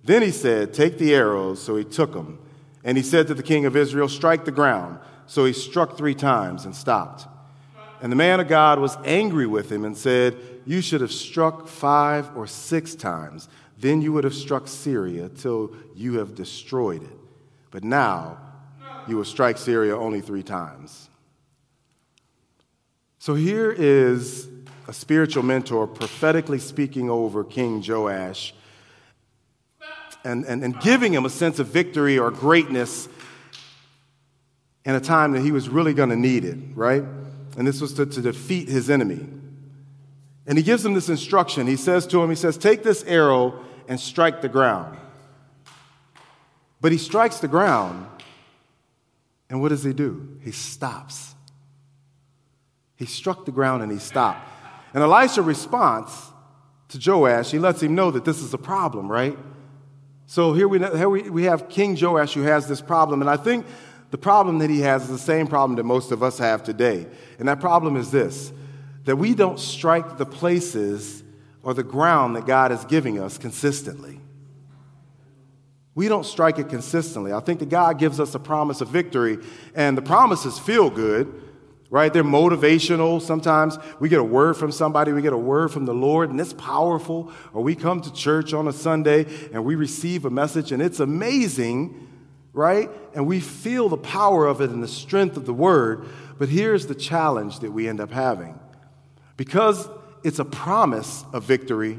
Then 0.02 0.22
he 0.22 0.30
said, 0.30 0.72
Take 0.72 0.96
the 0.96 1.14
arrows. 1.14 1.62
So 1.62 1.76
he 1.76 1.84
took 1.84 2.14
them. 2.14 2.38
And 2.82 2.96
he 2.96 3.02
said 3.02 3.26
to 3.26 3.34
the 3.34 3.42
king 3.42 3.66
of 3.66 3.76
Israel, 3.76 4.08
Strike 4.08 4.46
the 4.46 4.50
ground. 4.50 4.98
So 5.26 5.44
he 5.44 5.52
struck 5.52 5.98
three 5.98 6.14
times 6.14 6.64
and 6.64 6.74
stopped. 6.74 7.26
And 8.00 8.10
the 8.10 8.16
man 8.16 8.40
of 8.40 8.48
God 8.48 8.78
was 8.78 8.96
angry 9.04 9.46
with 9.46 9.70
him 9.70 9.84
and 9.84 9.94
said, 9.96 10.34
You 10.64 10.80
should 10.80 11.02
have 11.02 11.12
struck 11.12 11.68
five 11.68 12.34
or 12.34 12.46
six 12.46 12.94
times. 12.94 13.50
Then 13.82 14.00
you 14.00 14.12
would 14.12 14.22
have 14.22 14.34
struck 14.34 14.68
Syria 14.68 15.28
till 15.28 15.74
you 15.96 16.20
have 16.20 16.36
destroyed 16.36 17.02
it. 17.02 17.18
But 17.72 17.82
now 17.82 18.38
you 19.08 19.16
will 19.16 19.24
strike 19.24 19.58
Syria 19.58 19.98
only 19.98 20.20
three 20.20 20.44
times. 20.44 21.08
So 23.18 23.34
here 23.34 23.72
is 23.72 24.46
a 24.86 24.92
spiritual 24.92 25.42
mentor 25.42 25.88
prophetically 25.88 26.60
speaking 26.60 27.10
over 27.10 27.42
King 27.42 27.82
Joash 27.84 28.54
and, 30.22 30.44
and, 30.44 30.62
and 30.62 30.78
giving 30.80 31.12
him 31.12 31.24
a 31.24 31.30
sense 31.30 31.58
of 31.58 31.66
victory 31.66 32.20
or 32.20 32.30
greatness 32.30 33.08
in 34.84 34.94
a 34.94 35.00
time 35.00 35.32
that 35.32 35.40
he 35.40 35.50
was 35.50 35.68
really 35.68 35.92
going 35.92 36.10
to 36.10 36.16
need 36.16 36.44
it, 36.44 36.58
right? 36.76 37.02
And 37.58 37.66
this 37.66 37.80
was 37.80 37.94
to, 37.94 38.06
to 38.06 38.22
defeat 38.22 38.68
his 38.68 38.88
enemy. 38.88 39.26
And 40.46 40.56
he 40.56 40.62
gives 40.62 40.86
him 40.86 40.94
this 40.94 41.08
instruction. 41.08 41.66
He 41.66 41.74
says 41.74 42.06
to 42.08 42.22
him, 42.22 42.30
He 42.30 42.36
says, 42.36 42.56
Take 42.56 42.84
this 42.84 43.02
arrow 43.04 43.64
and 43.88 43.98
strike 43.98 44.42
the 44.42 44.48
ground. 44.48 44.96
But 46.80 46.92
he 46.92 46.98
strikes 46.98 47.38
the 47.38 47.48
ground, 47.48 48.06
and 49.48 49.60
what 49.60 49.68
does 49.68 49.84
he 49.84 49.92
do? 49.92 50.38
He 50.40 50.50
stops. 50.50 51.34
He 52.96 53.06
struck 53.06 53.44
the 53.44 53.52
ground 53.52 53.82
and 53.82 53.90
he 53.90 53.98
stopped. 53.98 54.48
And 54.94 55.02
Elisha 55.02 55.42
responds 55.42 56.12
to 56.88 57.10
Joash, 57.10 57.50
he 57.50 57.58
lets 57.58 57.82
him 57.82 57.94
know 57.94 58.10
that 58.10 58.24
this 58.24 58.40
is 58.40 58.52
a 58.52 58.58
problem, 58.58 59.10
right? 59.10 59.36
So 60.26 60.52
here 60.52 60.68
we, 60.68 60.78
here 60.78 61.08
we 61.08 61.44
have 61.44 61.68
King 61.68 61.96
Joash 62.00 62.34
who 62.34 62.42
has 62.42 62.68
this 62.68 62.80
problem. 62.80 63.20
And 63.20 63.30
I 63.30 63.36
think 63.36 63.66
the 64.10 64.18
problem 64.18 64.58
that 64.58 64.70
he 64.70 64.80
has 64.80 65.02
is 65.04 65.08
the 65.08 65.18
same 65.18 65.46
problem 65.46 65.76
that 65.76 65.84
most 65.84 66.12
of 66.12 66.22
us 66.22 66.38
have 66.38 66.62
today. 66.62 67.06
And 67.38 67.48
that 67.48 67.60
problem 67.60 67.96
is 67.96 68.10
this 68.10 68.52
that 69.04 69.16
we 69.16 69.34
don't 69.34 69.58
strike 69.58 70.16
the 70.16 70.26
places 70.26 71.24
or 71.62 71.74
the 71.74 71.82
ground 71.82 72.36
that 72.36 72.46
God 72.46 72.72
is 72.72 72.84
giving 72.84 73.18
us 73.18 73.38
consistently. 73.38 74.20
We 75.94 76.08
don't 76.08 76.24
strike 76.24 76.58
it 76.58 76.68
consistently. 76.68 77.32
I 77.32 77.40
think 77.40 77.60
that 77.60 77.68
God 77.68 77.98
gives 77.98 78.18
us 78.18 78.34
a 78.34 78.38
promise 78.38 78.80
of 78.80 78.88
victory, 78.88 79.38
and 79.74 79.96
the 79.96 80.02
promises 80.02 80.58
feel 80.58 80.88
good, 80.88 81.42
right? 81.90 82.10
They're 82.10 82.24
motivational. 82.24 83.20
Sometimes 83.20 83.76
we 84.00 84.08
get 84.08 84.18
a 84.18 84.24
word 84.24 84.56
from 84.56 84.72
somebody, 84.72 85.12
we 85.12 85.20
get 85.20 85.34
a 85.34 85.38
word 85.38 85.70
from 85.70 85.84
the 85.84 85.92
Lord, 85.92 86.30
and 86.30 86.40
it's 86.40 86.54
powerful. 86.54 87.30
Or 87.52 87.62
we 87.62 87.74
come 87.74 88.00
to 88.00 88.12
church 88.12 88.54
on 88.54 88.66
a 88.66 88.72
Sunday 88.72 89.26
and 89.52 89.66
we 89.66 89.74
receive 89.74 90.24
a 90.24 90.30
message, 90.30 90.72
and 90.72 90.80
it's 90.80 91.00
amazing, 91.00 92.08
right? 92.54 92.88
And 93.14 93.26
we 93.26 93.40
feel 93.40 93.90
the 93.90 93.98
power 93.98 94.46
of 94.46 94.62
it 94.62 94.70
and 94.70 94.82
the 94.82 94.88
strength 94.88 95.36
of 95.36 95.44
the 95.44 95.52
word. 95.52 96.06
But 96.38 96.48
here's 96.48 96.86
the 96.86 96.94
challenge 96.94 97.58
that 97.58 97.70
we 97.70 97.86
end 97.86 98.00
up 98.00 98.10
having 98.10 98.58
because 99.36 99.88
it's 100.24 100.38
a 100.38 100.44
promise 100.44 101.24
of 101.32 101.44
victory, 101.44 101.98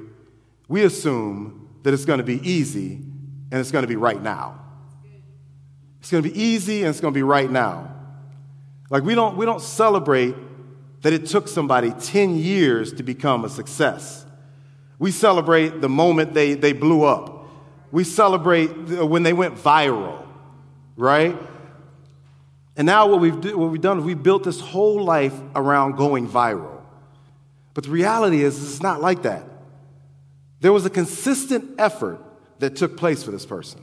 we 0.67 0.83
assume 0.83 1.69
that 1.83 1.93
it's 1.93 2.05
going 2.05 2.19
to 2.19 2.23
be 2.23 2.39
easy 2.49 2.93
and 2.93 3.53
it's 3.53 3.71
going 3.71 3.83
to 3.83 3.87
be 3.87 3.95
right 3.95 4.21
now. 4.21 4.59
It's 5.99 6.11
going 6.11 6.23
to 6.23 6.29
be 6.29 6.41
easy 6.41 6.81
and 6.81 6.89
it's 6.89 6.99
going 6.99 7.13
to 7.13 7.17
be 7.17 7.23
right 7.23 7.49
now. 7.49 7.93
Like 8.89 9.03
we 9.03 9.15
don't, 9.15 9.37
we 9.37 9.45
don't 9.45 9.61
celebrate 9.61 10.35
that 11.01 11.13
it 11.13 11.27
took 11.27 11.47
somebody 11.47 11.91
10 11.91 12.35
years 12.37 12.93
to 12.93 13.03
become 13.03 13.45
a 13.45 13.49
success. 13.49 14.25
We 14.99 15.11
celebrate 15.11 15.81
the 15.81 15.89
moment 15.89 16.33
they, 16.33 16.53
they 16.53 16.73
blew 16.73 17.03
up. 17.03 17.47
We 17.91 18.03
celebrate 18.03 18.67
when 18.67 19.23
they 19.23 19.33
went 19.33 19.55
viral, 19.55 20.25
right? 20.95 21.37
And 22.75 22.85
now 22.85 23.07
what 23.07 23.19
we've, 23.19 23.39
do, 23.39 23.57
what 23.57 23.69
we've 23.69 23.81
done 23.81 23.99
is 23.99 24.05
we've 24.05 24.23
built 24.23 24.43
this 24.43 24.59
whole 24.59 25.03
life 25.03 25.37
around 25.55 25.95
going 25.97 26.27
viral. 26.27 26.72
But 27.73 27.85
the 27.85 27.89
reality 27.89 28.43
is, 28.43 28.61
it's 28.61 28.81
not 28.81 29.01
like 29.01 29.23
that. 29.23 29.43
There 30.59 30.71
was 30.71 30.85
a 30.85 30.89
consistent 30.89 31.79
effort 31.79 32.19
that 32.59 32.75
took 32.75 32.97
place 32.97 33.23
for 33.23 33.31
this 33.31 33.45
person. 33.45 33.81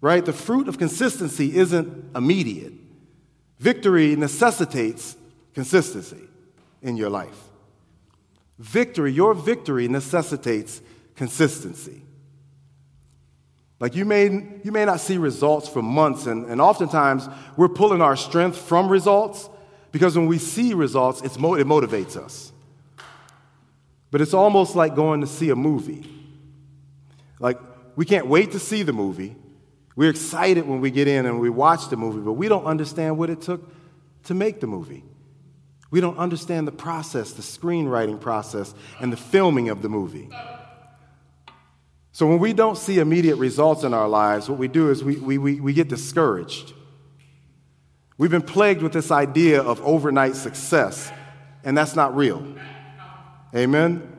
Right? 0.00 0.24
The 0.24 0.32
fruit 0.32 0.68
of 0.68 0.78
consistency 0.78 1.56
isn't 1.56 2.16
immediate. 2.16 2.72
Victory 3.58 4.14
necessitates 4.14 5.16
consistency 5.54 6.22
in 6.82 6.96
your 6.96 7.10
life. 7.10 7.48
Victory, 8.58 9.12
your 9.12 9.34
victory 9.34 9.88
necessitates 9.88 10.80
consistency. 11.16 12.02
Like 13.80 13.94
you 13.94 14.04
may, 14.04 14.24
you 14.64 14.72
may 14.72 14.84
not 14.84 15.00
see 15.00 15.18
results 15.18 15.68
for 15.68 15.82
months, 15.82 16.26
and, 16.26 16.46
and 16.46 16.60
oftentimes 16.60 17.28
we're 17.56 17.68
pulling 17.68 18.02
our 18.02 18.16
strength 18.16 18.56
from 18.56 18.88
results 18.88 19.48
because 19.92 20.16
when 20.16 20.26
we 20.26 20.38
see 20.38 20.74
results, 20.74 21.22
it's 21.22 21.36
it 21.36 21.40
motivates 21.40 22.16
us. 22.16 22.52
But 24.10 24.20
it's 24.20 24.34
almost 24.34 24.74
like 24.74 24.94
going 24.94 25.20
to 25.20 25.26
see 25.26 25.50
a 25.50 25.56
movie. 25.56 26.08
Like, 27.38 27.58
we 27.96 28.04
can't 28.04 28.26
wait 28.26 28.52
to 28.52 28.58
see 28.58 28.82
the 28.82 28.92
movie. 28.92 29.36
We're 29.96 30.10
excited 30.10 30.66
when 30.66 30.80
we 30.80 30.90
get 30.90 31.08
in 31.08 31.26
and 31.26 31.40
we 31.40 31.50
watch 31.50 31.88
the 31.88 31.96
movie, 31.96 32.20
but 32.20 32.34
we 32.34 32.48
don't 32.48 32.64
understand 32.64 33.18
what 33.18 33.30
it 33.30 33.40
took 33.40 33.68
to 34.24 34.34
make 34.34 34.60
the 34.60 34.66
movie. 34.66 35.04
We 35.90 36.00
don't 36.00 36.18
understand 36.18 36.68
the 36.68 36.72
process, 36.72 37.32
the 37.32 37.42
screenwriting 37.42 38.20
process, 38.20 38.74
and 39.00 39.12
the 39.12 39.16
filming 39.16 39.70
of 39.70 39.82
the 39.82 39.88
movie. 39.88 40.28
So 42.12 42.26
when 42.26 42.38
we 42.38 42.52
don't 42.52 42.76
see 42.76 42.98
immediate 42.98 43.36
results 43.36 43.84
in 43.84 43.94
our 43.94 44.08
lives, 44.08 44.48
what 44.48 44.58
we 44.58 44.68
do 44.68 44.90
is 44.90 45.02
we, 45.02 45.16
we, 45.16 45.38
we, 45.38 45.60
we 45.60 45.72
get 45.72 45.88
discouraged. 45.88 46.72
We've 48.18 48.30
been 48.30 48.42
plagued 48.42 48.82
with 48.82 48.92
this 48.92 49.10
idea 49.10 49.62
of 49.62 49.80
overnight 49.82 50.34
success, 50.34 51.10
and 51.62 51.76
that's 51.78 51.94
not 51.94 52.16
real. 52.16 52.44
Amen? 53.54 54.14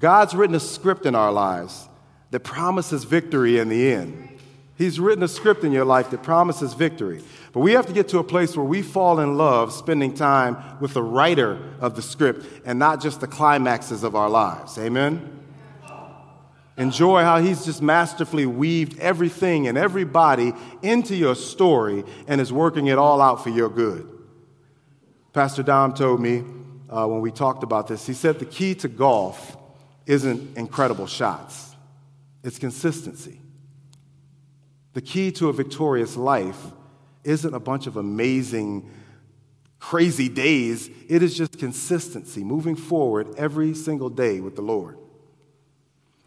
God's 0.00 0.34
written 0.34 0.54
a 0.54 0.60
script 0.60 1.06
in 1.06 1.14
our 1.14 1.32
lives 1.32 1.88
that 2.30 2.40
promises 2.40 3.04
victory 3.04 3.58
in 3.58 3.68
the 3.68 3.92
end. 3.92 4.28
He's 4.76 5.00
written 5.00 5.24
a 5.24 5.28
script 5.28 5.64
in 5.64 5.72
your 5.72 5.84
life 5.84 6.10
that 6.10 6.22
promises 6.22 6.72
victory. 6.72 7.22
But 7.52 7.60
we 7.60 7.72
have 7.72 7.86
to 7.86 7.92
get 7.92 8.08
to 8.10 8.18
a 8.18 8.24
place 8.24 8.56
where 8.56 8.64
we 8.64 8.82
fall 8.82 9.18
in 9.18 9.36
love 9.36 9.72
spending 9.72 10.14
time 10.14 10.56
with 10.80 10.94
the 10.94 11.02
writer 11.02 11.58
of 11.80 11.96
the 11.96 12.02
script 12.02 12.46
and 12.64 12.78
not 12.78 13.02
just 13.02 13.20
the 13.20 13.26
climaxes 13.26 14.04
of 14.04 14.14
our 14.14 14.28
lives. 14.28 14.78
Amen? 14.78 15.34
Enjoy 16.76 17.22
how 17.22 17.40
he's 17.40 17.64
just 17.64 17.82
masterfully 17.82 18.46
weaved 18.46 19.00
everything 19.00 19.66
and 19.66 19.76
everybody 19.76 20.52
into 20.80 21.16
your 21.16 21.34
story 21.34 22.04
and 22.28 22.40
is 22.40 22.52
working 22.52 22.86
it 22.86 22.98
all 22.98 23.20
out 23.20 23.42
for 23.42 23.50
your 23.50 23.68
good. 23.68 24.08
Pastor 25.32 25.64
Dom 25.64 25.92
told 25.92 26.20
me 26.20 26.44
uh, 26.88 27.06
when 27.06 27.20
we 27.20 27.30
talked 27.30 27.62
about 27.62 27.88
this, 27.88 28.06
he 28.06 28.14
said 28.14 28.38
the 28.38 28.46
key 28.46 28.74
to 28.76 28.88
golf 28.88 29.56
isn't 30.06 30.56
incredible 30.56 31.06
shots 31.06 31.68
it's 32.42 32.58
consistency. 32.58 33.40
The 34.94 35.00
key 35.00 35.32
to 35.32 35.48
a 35.48 35.52
victorious 35.52 36.16
life 36.16 36.58
isn't 37.24 37.54
a 37.54 37.60
bunch 37.60 37.86
of 37.86 37.96
amazing, 37.96 38.90
crazy 39.78 40.28
days. 40.28 40.88
It 41.08 41.22
is 41.22 41.36
just 41.36 41.58
consistency, 41.58 42.42
moving 42.42 42.76
forward 42.76 43.34
every 43.36 43.74
single 43.74 44.08
day 44.08 44.40
with 44.40 44.56
the 44.56 44.62
Lord. 44.62 44.98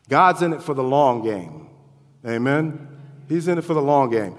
God's 0.10 0.42
in 0.42 0.54
it 0.54 0.62
for 0.62 0.74
the 0.74 0.84
long 0.84 1.24
game. 1.24 1.70
Amen? 2.26 2.88
He's 3.28 3.48
in 3.48 3.58
it 3.58 3.64
for 3.64 3.74
the 3.74 3.82
long 3.82 4.10
game. 4.10 4.36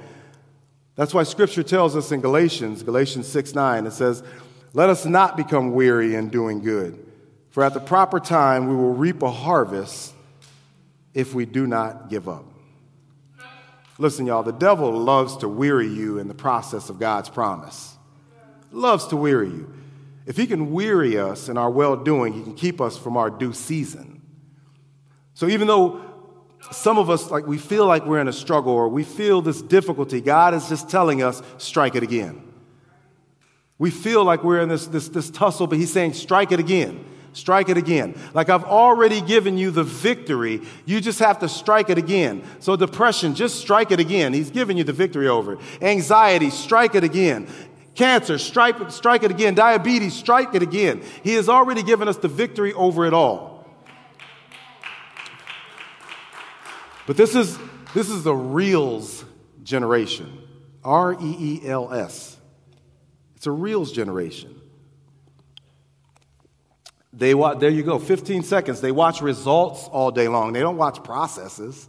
That's 0.94 1.14
why 1.14 1.22
scripture 1.22 1.62
tells 1.62 1.96
us 1.96 2.12
in 2.12 2.20
Galatians, 2.20 2.82
Galatians 2.82 3.26
6 3.26 3.54
9, 3.54 3.86
it 3.86 3.92
says, 3.92 4.22
Let 4.74 4.88
us 4.88 5.04
not 5.04 5.36
become 5.36 5.72
weary 5.72 6.14
in 6.14 6.30
doing 6.30 6.62
good, 6.62 6.98
for 7.50 7.62
at 7.62 7.74
the 7.74 7.80
proper 7.80 8.18
time 8.18 8.68
we 8.68 8.74
will 8.74 8.94
reap 8.94 9.22
a 9.22 9.30
harvest 9.30 10.14
if 11.12 11.34
we 11.34 11.44
do 11.44 11.66
not 11.66 12.08
give 12.08 12.28
up. 12.28 12.44
Listen, 13.98 14.26
y'all, 14.26 14.42
the 14.42 14.52
devil 14.52 14.90
loves 14.90 15.36
to 15.38 15.48
weary 15.48 15.88
you 15.88 16.18
in 16.18 16.26
the 16.26 16.34
process 16.34 16.88
of 16.88 16.98
God's 16.98 17.28
promise. 17.28 17.96
Loves 18.70 19.06
to 19.08 19.16
weary 19.16 19.48
you. 19.48 19.72
If 20.24 20.36
he 20.36 20.46
can 20.46 20.72
weary 20.72 21.18
us 21.18 21.48
in 21.48 21.58
our 21.58 21.70
well 21.70 21.96
doing, 21.96 22.32
he 22.32 22.42
can 22.42 22.54
keep 22.54 22.80
us 22.80 22.96
from 22.96 23.16
our 23.16 23.28
due 23.28 23.52
season. 23.52 24.22
So 25.34 25.46
even 25.48 25.66
though 25.66 26.00
some 26.70 26.96
of 26.96 27.10
us, 27.10 27.30
like, 27.30 27.46
we 27.46 27.58
feel 27.58 27.86
like 27.86 28.06
we're 28.06 28.20
in 28.20 28.28
a 28.28 28.32
struggle 28.32 28.72
or 28.72 28.88
we 28.88 29.04
feel 29.04 29.42
this 29.42 29.60
difficulty, 29.60 30.20
God 30.20 30.54
is 30.54 30.68
just 30.68 30.88
telling 30.88 31.22
us, 31.22 31.42
strike 31.58 31.94
it 31.94 32.02
again. 32.02 32.51
We 33.82 33.90
feel 33.90 34.22
like 34.22 34.44
we're 34.44 34.60
in 34.60 34.68
this, 34.68 34.86
this, 34.86 35.08
this 35.08 35.28
tussle, 35.28 35.66
but 35.66 35.76
he's 35.76 35.92
saying, 35.92 36.12
strike 36.12 36.52
it 36.52 36.60
again 36.60 37.04
strike 37.34 37.70
it 37.70 37.78
again. 37.78 38.14
Like 38.34 38.50
I've 38.50 38.64
already 38.64 39.22
given 39.22 39.56
you 39.56 39.70
the 39.70 39.84
victory. 39.84 40.60
You 40.84 41.00
just 41.00 41.18
have 41.20 41.38
to 41.38 41.48
strike 41.48 41.88
it 41.88 41.96
again. 41.96 42.44
So 42.60 42.76
depression, 42.76 43.34
just 43.34 43.58
strike 43.58 43.90
it 43.90 43.98
again. 43.98 44.34
He's 44.34 44.50
given 44.50 44.76
you 44.76 44.84
the 44.84 44.92
victory 44.92 45.28
over. 45.28 45.56
Anxiety, 45.80 46.50
strike 46.50 46.94
it 46.94 47.04
again. 47.04 47.48
Cancer, 47.94 48.36
strike, 48.36 48.90
strike 48.90 49.22
it 49.22 49.30
again. 49.30 49.54
Diabetes, 49.54 50.12
strike 50.12 50.54
it 50.54 50.62
again. 50.62 51.02
He 51.24 51.32
has 51.32 51.48
already 51.48 51.82
given 51.82 52.06
us 52.06 52.18
the 52.18 52.28
victory 52.28 52.74
over 52.74 53.06
it 53.06 53.14
all. 53.14 53.66
But 57.06 57.16
this 57.16 57.34
is, 57.34 57.58
this 57.94 58.10
is 58.10 58.24
the 58.24 58.34
reels 58.34 59.24
generation 59.62 60.38
R 60.84 61.14
E 61.14 61.36
E 61.40 61.60
L 61.66 61.90
S. 61.94 62.36
It's 63.42 63.48
a 63.48 63.50
reels 63.50 63.90
generation. 63.90 64.60
They 67.12 67.34
watch, 67.34 67.58
there 67.58 67.70
you 67.70 67.82
go, 67.82 67.98
15 67.98 68.44
seconds. 68.44 68.80
They 68.80 68.92
watch 68.92 69.20
results 69.20 69.88
all 69.88 70.12
day 70.12 70.28
long. 70.28 70.52
They 70.52 70.60
don't 70.60 70.76
watch 70.76 71.02
processes. 71.02 71.88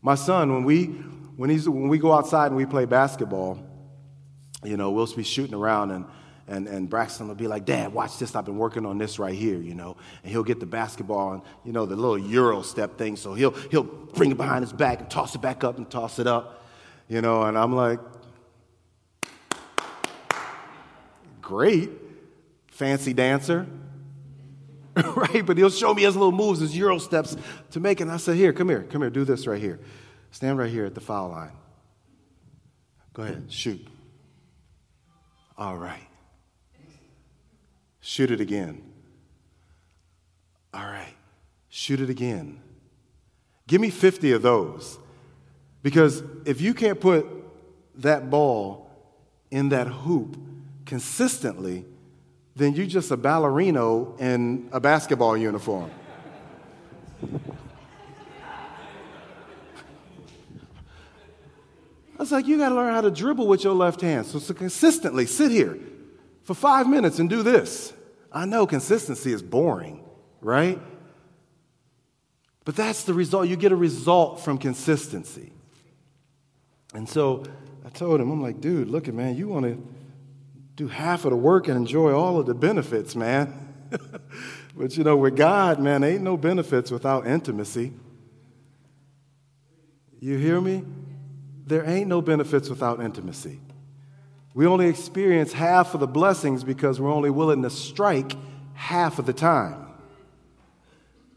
My 0.00 0.14
son, 0.14 0.54
when 0.54 0.64
we, 0.64 0.86
when, 0.86 1.50
he's, 1.50 1.68
when 1.68 1.88
we 1.88 1.98
go 1.98 2.14
outside 2.14 2.46
and 2.46 2.56
we 2.56 2.64
play 2.64 2.86
basketball, 2.86 3.62
you 4.64 4.78
know, 4.78 4.90
we'll 4.90 5.06
be 5.14 5.22
shooting 5.22 5.54
around 5.54 5.90
and, 5.90 6.06
and, 6.46 6.66
and 6.66 6.88
Braxton 6.88 7.28
will 7.28 7.34
be 7.34 7.46
like, 7.46 7.66
Dad, 7.66 7.92
watch 7.92 8.18
this. 8.18 8.34
I've 8.34 8.46
been 8.46 8.56
working 8.56 8.86
on 8.86 8.96
this 8.96 9.18
right 9.18 9.34
here, 9.34 9.60
you 9.60 9.74
know. 9.74 9.98
And 10.22 10.32
he'll 10.32 10.44
get 10.44 10.60
the 10.60 10.66
basketball 10.66 11.34
and, 11.34 11.42
you 11.66 11.72
know, 11.72 11.84
the 11.84 11.94
little 11.94 12.16
Euro 12.16 12.62
step 12.62 12.96
thing. 12.96 13.16
So 13.16 13.34
he'll, 13.34 13.52
he'll 13.70 13.84
bring 13.84 14.30
it 14.30 14.38
behind 14.38 14.64
his 14.64 14.72
back 14.72 15.00
and 15.00 15.10
toss 15.10 15.34
it 15.34 15.42
back 15.42 15.62
up 15.62 15.76
and 15.76 15.90
toss 15.90 16.18
it 16.18 16.26
up, 16.26 16.64
you 17.06 17.20
know. 17.20 17.42
And 17.42 17.58
I'm 17.58 17.74
like, 17.74 18.00
great, 21.48 21.90
fancy 22.66 23.14
dancer, 23.14 23.66
right? 24.96 25.44
But 25.44 25.56
he'll 25.56 25.70
show 25.70 25.94
me 25.94 26.02
his 26.02 26.14
little 26.14 26.30
moves, 26.30 26.60
his 26.60 26.76
Euro 26.76 26.98
steps 26.98 27.36
to 27.70 27.80
make. 27.80 28.00
And 28.00 28.12
I 28.12 28.18
said, 28.18 28.36
Here, 28.36 28.52
come 28.52 28.68
here, 28.68 28.82
come 28.82 29.00
here, 29.00 29.10
do 29.10 29.24
this 29.24 29.46
right 29.46 29.60
here. 29.60 29.80
Stand 30.30 30.58
right 30.58 30.70
here 30.70 30.84
at 30.84 30.94
the 30.94 31.00
foul 31.00 31.30
line. 31.30 31.52
Go 33.14 33.22
ahead, 33.22 33.46
shoot. 33.48 33.84
All 35.56 35.76
right. 35.76 36.06
Shoot 38.00 38.30
it 38.30 38.42
again. 38.42 38.82
All 40.74 40.84
right. 40.84 41.14
Shoot 41.70 42.00
it 42.00 42.10
again. 42.10 42.60
Give 43.66 43.80
me 43.80 43.88
50 43.88 44.32
of 44.32 44.42
those. 44.42 44.98
Because 45.82 46.22
if 46.44 46.60
you 46.60 46.74
can't 46.74 47.00
put 47.00 47.26
that 47.96 48.28
ball 48.28 48.90
in 49.50 49.70
that 49.70 49.86
hoop 49.86 50.36
consistently, 50.88 51.84
then 52.56 52.74
you're 52.74 52.86
just 52.86 53.10
a 53.10 53.16
ballerino 53.16 54.18
in 54.18 54.68
a 54.72 54.80
basketball 54.80 55.36
uniform. 55.36 55.90
I 57.22 57.28
was 62.18 62.32
like, 62.32 62.46
you 62.46 62.56
got 62.56 62.70
to 62.70 62.74
learn 62.74 62.94
how 62.94 63.02
to 63.02 63.10
dribble 63.10 63.46
with 63.46 63.62
your 63.62 63.74
left 63.74 64.00
hand. 64.00 64.26
So, 64.26 64.38
so 64.38 64.54
consistently 64.54 65.26
sit 65.26 65.52
here 65.52 65.78
for 66.42 66.54
five 66.54 66.88
minutes 66.88 67.18
and 67.18 67.28
do 67.28 67.42
this. 67.42 67.92
I 68.32 68.46
know 68.46 68.66
consistency 68.66 69.32
is 69.32 69.42
boring, 69.42 70.02
right? 70.40 70.80
But 72.64 72.76
that's 72.76 73.04
the 73.04 73.12
result. 73.14 73.46
You 73.46 73.56
get 73.56 73.72
a 73.72 73.76
result 73.76 74.40
from 74.40 74.56
consistency. 74.56 75.52
And 76.94 77.06
so 77.06 77.44
I 77.84 77.90
told 77.90 78.20
him, 78.20 78.30
I'm 78.30 78.42
like, 78.42 78.60
dude, 78.60 78.88
look 78.88 79.06
at 79.06 79.12
man, 79.14 79.36
you 79.36 79.48
want 79.48 79.66
to 79.66 79.97
do 80.78 80.88
half 80.88 81.24
of 81.24 81.30
the 81.30 81.36
work 81.36 81.68
and 81.68 81.76
enjoy 81.76 82.12
all 82.12 82.40
of 82.40 82.46
the 82.46 82.54
benefits, 82.54 83.14
man. 83.14 83.74
but 84.76 84.96
you 84.96 85.04
know, 85.04 85.16
with 85.16 85.36
God, 85.36 85.78
man, 85.78 86.02
ain't 86.02 86.22
no 86.22 86.36
benefits 86.36 86.90
without 86.90 87.26
intimacy. 87.26 87.92
You 90.20 90.36
hear 90.38 90.60
me? 90.60 90.84
there 91.68 91.88
ain't 91.88 92.08
no 92.08 92.22
benefits 92.22 92.68
without 92.68 93.00
intimacy. 93.00 93.60
We 94.54 94.66
only 94.66 94.88
experience 94.88 95.52
half 95.52 95.94
of 95.94 96.00
the 96.00 96.06
blessings 96.06 96.64
because 96.64 97.00
we're 97.00 97.12
only 97.12 97.30
willing 97.30 97.62
to 97.62 97.70
strike 97.70 98.32
half 98.72 99.18
of 99.18 99.26
the 99.26 99.32
time. 99.32 99.86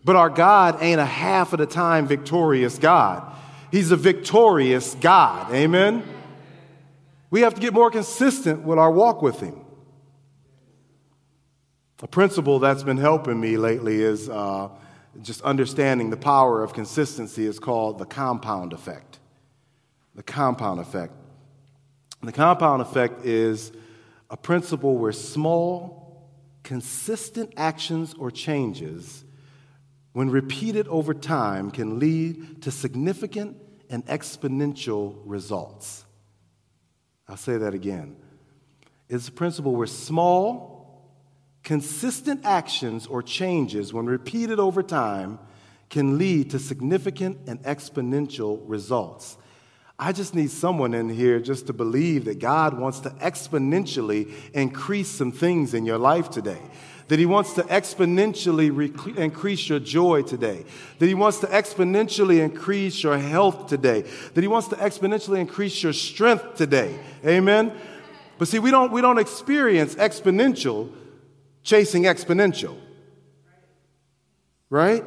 But 0.03 0.15
our 0.15 0.29
God 0.29 0.81
ain't 0.81 0.99
a 0.99 1.05
half 1.05 1.53
of 1.53 1.59
the 1.59 1.65
time 1.65 2.07
victorious 2.07 2.79
God. 2.79 3.31
He's 3.71 3.91
a 3.91 3.95
victorious 3.95 4.95
God. 4.95 5.53
Amen? 5.53 6.03
We 7.31 7.41
have 7.41 7.55
to 7.55 7.61
get 7.61 7.73
more 7.73 7.89
consistent 7.89 8.61
with 8.61 8.77
our 8.77 8.91
walk 8.91 9.23
with 9.23 9.39
Him. 9.39 9.65
A 12.03 12.07
principle 12.07 12.59
that's 12.59 12.83
been 12.83 12.97
helping 12.97 13.39
me 13.39 13.57
lately 13.57 14.01
is 14.01 14.29
uh, 14.29 14.69
just 15.21 15.41
understanding 15.41 16.11
the 16.11 16.17
power 16.17 16.63
of 16.63 16.73
consistency 16.73 17.45
is 17.45 17.57
called 17.57 17.97
the 17.97 18.05
compound 18.05 18.73
effect 18.73 19.17
the 20.15 20.23
compound 20.23 20.79
effect. 20.79 21.13
the 22.21 22.31
compound 22.31 22.81
effect 22.81 23.25
is 23.25 23.71
a 24.29 24.37
principle 24.37 24.97
where 24.97 25.11
small, 25.11 26.29
consistent 26.63 27.51
actions 27.57 28.13
or 28.13 28.29
changes, 28.29 29.23
when 30.13 30.29
repeated 30.29 30.87
over 30.87 31.13
time, 31.13 31.71
can 31.71 31.97
lead 31.97 32.61
to 32.61 32.71
significant 32.71 33.57
and 33.89 34.05
exponential 34.05 35.15
results. 35.25 36.05
I'll 37.31 37.37
say 37.37 37.55
that 37.55 37.73
again. 37.73 38.17
It's 39.07 39.29
a 39.29 39.31
principle 39.31 39.73
where 39.73 39.87
small, 39.87 41.01
consistent 41.63 42.41
actions 42.43 43.07
or 43.07 43.23
changes, 43.23 43.93
when 43.93 44.05
repeated 44.05 44.59
over 44.59 44.83
time, 44.83 45.39
can 45.89 46.17
lead 46.17 46.49
to 46.49 46.59
significant 46.59 47.37
and 47.47 47.63
exponential 47.63 48.59
results. 48.65 49.37
I 50.03 50.13
just 50.13 50.33
need 50.33 50.49
someone 50.49 50.95
in 50.95 51.09
here 51.09 51.39
just 51.39 51.67
to 51.67 51.73
believe 51.73 52.25
that 52.25 52.39
God 52.39 52.73
wants 52.73 53.01
to 53.01 53.11
exponentially 53.11 54.33
increase 54.51 55.07
some 55.07 55.31
things 55.31 55.75
in 55.75 55.85
your 55.85 55.99
life 55.99 56.31
today. 56.31 56.59
That 57.09 57.19
He 57.19 57.27
wants 57.27 57.53
to 57.53 57.61
exponentially 57.63 58.75
rec- 58.75 59.15
increase 59.15 59.69
your 59.69 59.77
joy 59.77 60.23
today. 60.23 60.65
That 60.97 61.05
He 61.05 61.13
wants 61.13 61.37
to 61.41 61.47
exponentially 61.47 62.43
increase 62.43 63.03
your 63.03 63.19
health 63.19 63.67
today. 63.67 64.03
That 64.33 64.41
He 64.41 64.47
wants 64.47 64.69
to 64.69 64.75
exponentially 64.77 65.37
increase 65.37 65.83
your 65.83 65.93
strength 65.93 66.55
today. 66.55 66.97
Amen? 67.23 67.71
But 68.39 68.47
see, 68.47 68.57
we 68.57 68.71
don't, 68.71 68.91
we 68.91 69.01
don't 69.01 69.19
experience 69.19 69.93
exponential 69.93 70.91
chasing 71.61 72.03
exponential. 72.05 72.75
Right? 74.71 75.05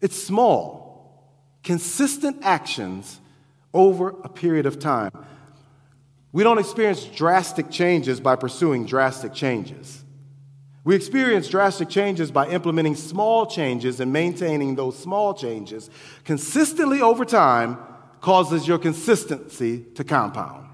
It's 0.00 0.20
small, 0.20 1.22
consistent 1.62 2.38
actions 2.42 3.20
over 3.76 4.08
a 4.24 4.28
period 4.28 4.64
of 4.66 4.78
time. 4.78 5.12
We 6.32 6.42
don't 6.42 6.58
experience 6.58 7.04
drastic 7.04 7.70
changes 7.70 8.20
by 8.20 8.36
pursuing 8.36 8.86
drastic 8.86 9.34
changes. 9.34 10.02
We 10.82 10.94
experience 10.94 11.48
drastic 11.48 11.88
changes 11.88 12.30
by 12.30 12.48
implementing 12.48 12.94
small 12.94 13.46
changes 13.46 14.00
and 14.00 14.12
maintaining 14.12 14.76
those 14.76 14.98
small 14.98 15.34
changes 15.34 15.90
consistently 16.24 17.02
over 17.02 17.24
time 17.24 17.78
causes 18.20 18.66
your 18.66 18.78
consistency 18.78 19.84
to 19.94 20.04
compound. 20.04 20.68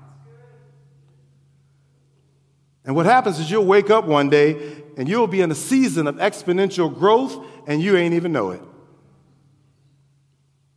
And 2.84 2.94
what 2.94 3.06
happens 3.06 3.38
is 3.38 3.50
you'll 3.50 3.64
wake 3.64 3.90
up 3.90 4.04
one 4.04 4.30
day 4.30 4.82
and 4.96 5.08
you'll 5.08 5.26
be 5.26 5.40
in 5.40 5.50
a 5.50 5.54
season 5.54 6.06
of 6.06 6.16
exponential 6.16 6.94
growth 6.94 7.36
and 7.66 7.80
you 7.80 7.96
ain't 7.96 8.14
even 8.14 8.32
know 8.32 8.50
it. 8.50 8.62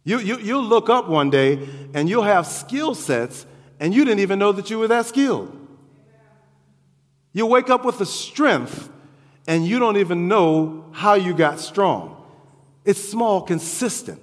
You, 0.06 0.20
you, 0.20 0.38
you'll 0.38 0.64
look 0.64 0.90
up 0.90 1.10
one 1.10 1.32
day 1.32 1.68
and 1.94 2.08
you'll 2.08 2.24
have 2.24 2.46
skill 2.46 2.94
sets 2.96 3.46
and 3.80 3.94
you 3.94 4.06
didn't 4.06 4.20
even 4.20 4.40
know 4.40 4.52
that 4.54 4.70
you 4.70 4.80
were 4.80 4.88
that 4.88 5.08
skilled. 5.08 5.52
You'll 7.34 7.50
wake 7.50 7.70
up 7.70 7.84
with 7.84 8.00
a 8.00 8.06
strength 8.06 8.90
and 9.48 9.68
you 9.68 9.80
don't 9.80 9.98
even 9.98 10.28
know 10.28 10.86
how 10.92 11.16
you 11.16 11.34
got 11.34 11.60
strong. 11.60 12.24
It's 12.86 13.04
small, 13.04 13.42
consistent 13.42 14.22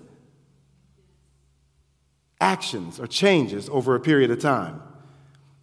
actions 2.40 2.99
or 3.01 3.07
changes 3.07 3.68
over 3.68 3.95
a 3.95 4.01
period 4.01 4.31
of 4.31 4.40
time. 4.40 4.83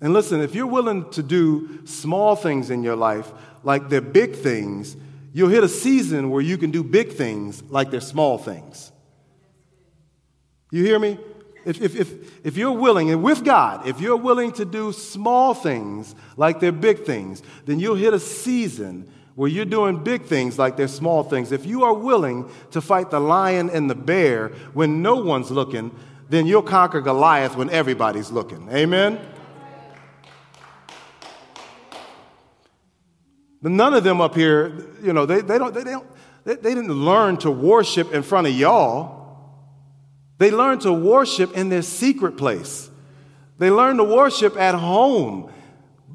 And 0.02 0.14
listen, 0.14 0.42
if 0.42 0.54
you're 0.54 0.68
willing 0.68 1.10
to 1.12 1.24
do 1.24 1.86
small 1.86 2.36
things 2.36 2.70
in 2.70 2.84
your 2.84 2.96
life 2.96 3.32
like 3.64 3.90
they're 3.90 4.02
big 4.02 4.36
things, 4.36 4.96
you'll 5.34 5.50
hit 5.50 5.64
a 5.64 5.70
season 5.70 6.30
where 6.30 6.42
you 6.42 6.58
can 6.58 6.72
do 6.72 6.84
big 6.84 7.14
things 7.14 7.64
like 7.64 7.90
they're 7.90 8.02
small 8.02 8.38
things. 8.38 8.92
You 10.72 10.84
hear 10.84 11.00
me? 11.00 11.18
If, 11.66 11.82
if, 11.82 11.96
if, 11.96 12.46
if 12.46 12.58
you're 12.58 12.72
willing, 12.72 13.12
and 13.12 13.22
with 13.22 13.44
God, 13.44 13.88
if 13.88 14.00
you're 14.00 14.18
willing 14.18 14.52
to 14.54 14.66
do 14.66 14.92
small 14.92 15.54
things 15.54 16.16
like 16.38 16.60
they're 16.60 16.72
big 16.72 17.06
things, 17.06 17.44
then 17.66 17.80
you'll 17.80 17.96
hit 17.96 18.14
a 18.14 18.20
season 18.20 19.12
where 19.36 19.50
you're 19.50 19.66
doing 19.66 20.04
big 20.04 20.26
things 20.26 20.58
like 20.58 20.78
they're 20.78 20.88
small 20.88 21.24
things. 21.24 21.52
If 21.52 21.66
you 21.66 21.84
are 21.84 21.94
willing 21.94 22.50
to 22.72 22.82
fight 22.82 23.10
the 23.10 23.20
lion 23.20 23.70
and 23.70 23.90
the 23.90 23.96
bear 23.96 24.50
when 24.74 25.02
no 25.02 25.16
one's 25.16 25.52
looking, 25.52 25.96
then 26.30 26.46
you'll 26.46 26.62
conquer 26.62 27.02
Goliath 27.02 27.56
when 27.56 27.70
everybody's 27.70 28.32
looking. 28.32 28.68
Amen? 28.70 29.20
None 33.62 33.94
of 33.94 34.04
them 34.04 34.22
up 34.22 34.36
here, 34.36 34.88
you 35.04 35.12
know, 35.12 35.26
they, 35.26 35.42
they, 35.42 35.58
don't, 35.58 35.74
they, 35.74 35.84
don't, 35.84 36.08
they, 36.46 36.56
they 36.56 36.74
didn't 36.74 36.94
learn 36.94 37.36
to 37.38 37.52
worship 37.52 38.14
in 38.14 38.24
front 38.24 38.48
of 38.48 38.54
y'all. 38.54 39.19
They 40.40 40.52
learned 40.52 40.82
to 40.82 40.94
worship 40.94 41.56
in 41.56 41.70
their 41.70 41.84
secret 41.84 42.38
place. 42.38 42.90
They 43.60 43.70
learn 43.70 43.98
to 43.98 44.04
worship 44.04 44.58
at 44.58 44.74
home, 44.74 45.52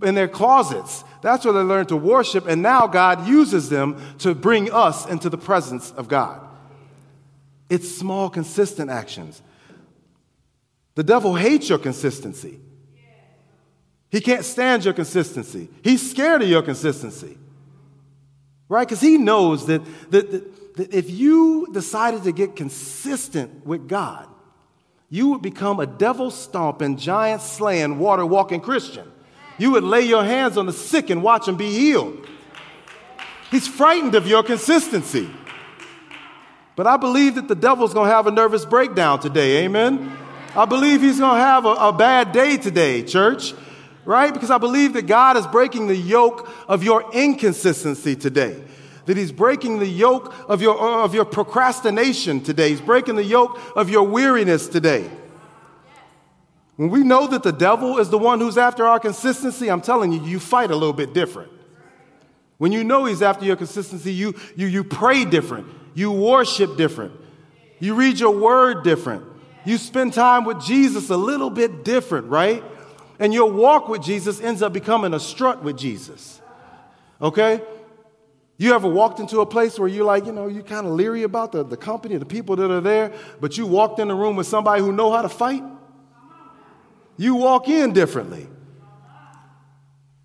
in 0.02 0.14
their 0.14 0.28
closets. 0.28 1.04
That's 1.22 1.44
where 1.44 1.54
they 1.54 1.60
learn 1.60 1.86
to 1.86 1.96
worship, 1.96 2.46
and 2.48 2.62
now 2.62 2.86
God 2.86 3.28
uses 3.28 3.68
them 3.68 4.02
to 4.18 4.34
bring 4.34 4.72
us 4.72 5.06
into 5.06 5.30
the 5.30 5.38
presence 5.38 5.92
of 5.92 6.08
God. 6.08 6.40
It's 7.70 7.96
small, 7.96 8.28
consistent 8.30 8.90
actions. 8.90 9.40
The 10.94 11.02
devil 11.02 11.34
hates 11.34 11.68
your 11.68 11.78
consistency. 11.78 12.60
He 14.10 14.20
can't 14.20 14.44
stand 14.44 14.84
your 14.84 14.94
consistency. 14.94 15.68
He's 15.82 16.08
scared 16.08 16.42
of 16.42 16.48
your 16.48 16.62
consistency. 16.62 17.36
Right? 18.68 18.86
Because 18.86 19.00
he 19.00 19.18
knows 19.18 19.66
that, 19.66 19.84
that, 20.10 20.30
that, 20.30 20.63
that 20.74 20.92
if 20.92 21.10
you 21.10 21.68
decided 21.72 22.24
to 22.24 22.32
get 22.32 22.56
consistent 22.56 23.64
with 23.64 23.88
God, 23.88 24.28
you 25.08 25.28
would 25.28 25.42
become 25.42 25.78
a 25.78 25.86
devil 25.86 26.30
stomping, 26.30 26.96
giant 26.96 27.42
slaying, 27.42 27.98
water 27.98 28.26
walking 28.26 28.60
Christian. 28.60 29.10
You 29.58 29.72
would 29.72 29.84
lay 29.84 30.02
your 30.02 30.24
hands 30.24 30.56
on 30.56 30.66
the 30.66 30.72
sick 30.72 31.10
and 31.10 31.22
watch 31.22 31.46
them 31.46 31.56
be 31.56 31.70
healed. 31.70 32.26
He's 33.50 33.68
frightened 33.68 34.16
of 34.16 34.26
your 34.26 34.42
consistency. 34.42 35.30
But 36.74 36.88
I 36.88 36.96
believe 36.96 37.36
that 37.36 37.46
the 37.46 37.54
devil's 37.54 37.94
to 37.94 38.12
have 38.12 38.26
a 38.26 38.32
nervous 38.32 38.64
breakdown 38.64 39.20
today. 39.20 39.64
Amen. 39.64 40.16
I 40.56 40.64
believe 40.64 41.02
he's 41.02 41.20
to 41.36 41.40
have 41.40 41.64
a, 41.64 41.68
a, 41.68 41.92
bad 41.92 42.32
day 42.32 42.56
today, 42.56 43.02
church, 43.02 43.54
right? 44.04 44.32
Because 44.32 44.50
I 44.50 44.58
believe 44.58 44.92
that 44.94 45.06
God 45.06 45.36
is 45.36 45.46
breaking 45.46 45.86
the 45.86 45.96
yoke 45.96 46.48
of 46.68 46.82
your 46.82 47.12
inconsistency 47.12 48.16
today. 48.16 48.60
That 49.06 49.16
he's 49.16 49.32
breaking 49.32 49.80
the 49.80 49.86
yoke 49.86 50.34
of 50.48 50.62
your, 50.62 50.78
of 50.78 51.14
your 51.14 51.24
procrastination 51.24 52.40
today. 52.40 52.70
He's 52.70 52.80
breaking 52.80 53.16
the 53.16 53.24
yoke 53.24 53.58
of 53.76 53.90
your 53.90 54.04
weariness 54.04 54.66
today. 54.68 55.10
When 56.76 56.90
we 56.90 57.04
know 57.04 57.26
that 57.28 57.42
the 57.42 57.52
devil 57.52 57.98
is 57.98 58.10
the 58.10 58.18
one 58.18 58.40
who's 58.40 58.58
after 58.58 58.84
our 58.84 58.98
consistency, 58.98 59.70
I'm 59.70 59.80
telling 59.80 60.12
you, 60.12 60.24
you 60.24 60.40
fight 60.40 60.70
a 60.70 60.74
little 60.74 60.92
bit 60.92 61.12
different. 61.12 61.52
When 62.58 62.72
you 62.72 62.82
know 62.82 63.04
he's 63.04 63.22
after 63.22 63.44
your 63.44 63.56
consistency, 63.56 64.12
you, 64.12 64.34
you, 64.56 64.66
you 64.66 64.84
pray 64.84 65.24
different. 65.24 65.68
You 65.94 66.10
worship 66.10 66.76
different. 66.76 67.12
You 67.78 67.94
read 67.94 68.18
your 68.18 68.30
word 68.30 68.82
different. 68.82 69.24
You 69.64 69.78
spend 69.78 70.12
time 70.12 70.44
with 70.44 70.62
Jesus 70.62 71.10
a 71.10 71.16
little 71.16 71.50
bit 71.50 71.84
different, 71.84 72.28
right? 72.28 72.64
And 73.18 73.32
your 73.32 73.50
walk 73.50 73.88
with 73.88 74.02
Jesus 74.02 74.40
ends 74.40 74.62
up 74.62 74.72
becoming 74.72 75.14
a 75.14 75.20
strut 75.20 75.62
with 75.62 75.78
Jesus. 75.78 76.40
Okay? 77.20 77.62
You 78.56 78.72
ever 78.74 78.88
walked 78.88 79.18
into 79.18 79.40
a 79.40 79.46
place 79.46 79.78
where 79.78 79.88
you're 79.88 80.04
like, 80.04 80.26
you 80.26 80.32
know, 80.32 80.46
you're 80.46 80.62
kind 80.62 80.86
of 80.86 80.92
leery 80.92 81.24
about 81.24 81.52
the, 81.52 81.64
the 81.64 81.76
company, 81.76 82.16
the 82.16 82.26
people 82.26 82.54
that 82.56 82.70
are 82.70 82.80
there, 82.80 83.12
but 83.40 83.58
you 83.58 83.66
walked 83.66 83.98
in 83.98 84.08
the 84.08 84.14
room 84.14 84.36
with 84.36 84.46
somebody 84.46 84.80
who 84.80 84.92
know 84.92 85.10
how 85.10 85.22
to 85.22 85.28
fight? 85.28 85.62
You 87.16 87.34
walk 87.34 87.68
in 87.68 87.92
differently. 87.92 88.48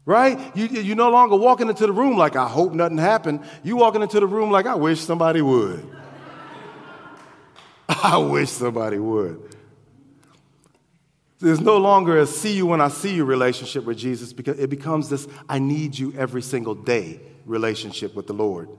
Right? 0.05 0.55
You, 0.55 0.67
you 0.67 0.95
no 0.95 1.09
longer 1.09 1.35
walking 1.35 1.69
into 1.69 1.85
the 1.85 1.91
room 1.91 2.17
like, 2.17 2.35
I 2.35 2.47
hope 2.47 2.73
nothing 2.73 2.97
happened. 2.97 3.41
You 3.63 3.77
walking 3.77 4.01
into 4.01 4.19
the 4.19 4.27
room 4.27 4.51
like, 4.51 4.65
I 4.65 4.75
wish 4.75 4.99
somebody 4.99 5.41
would. 5.41 5.87
I 7.89 8.17
wish 8.17 8.49
somebody 8.49 8.97
would. 8.97 9.55
There's 11.39 11.61
no 11.61 11.77
longer 11.77 12.17
a 12.17 12.27
see 12.27 12.53
you 12.53 12.65
when 12.65 12.81
I 12.81 12.89
see 12.89 13.15
you 13.15 13.23
relationship 13.23 13.85
with 13.85 13.97
Jesus 13.97 14.33
because 14.33 14.59
it 14.59 14.69
becomes 14.69 15.09
this 15.09 15.27
I 15.47 15.57
need 15.57 15.97
you 15.97 16.13
every 16.17 16.41
single 16.41 16.75
day 16.75 17.21
relationship 17.49 18.15
with 18.15 18.27
the 18.27 18.33
Lord. 18.33 18.69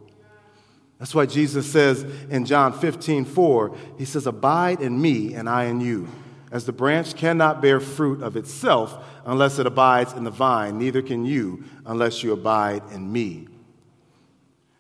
That's 0.99 1.15
why 1.15 1.27
Jesus 1.27 1.71
says 1.71 2.05
in 2.29 2.45
John 2.45 2.79
15, 2.79 3.25
4, 3.25 3.77
He 3.99 4.05
says, 4.05 4.27
Abide 4.27 4.81
in 4.81 5.01
me 5.01 5.35
and 5.35 5.49
I 5.49 5.65
in 5.65 5.81
you. 5.81 6.09
As 6.53 6.67
the 6.67 6.73
branch 6.73 7.15
cannot 7.15 7.63
bear 7.63 7.81
fruit 7.81 8.23
of 8.23 8.37
itself 8.37 9.03
unless 9.25 9.59
it 9.59 9.67
abides 9.67 10.13
in 10.13 10.25
the 10.25 10.31
vine, 10.31 10.79
neither 10.79 11.01
can 11.01 11.25
you 11.25 11.65
unless 11.87 12.23
you 12.23 12.33
abide 12.33 12.83
in 12.93 13.11
me. 13.11 13.49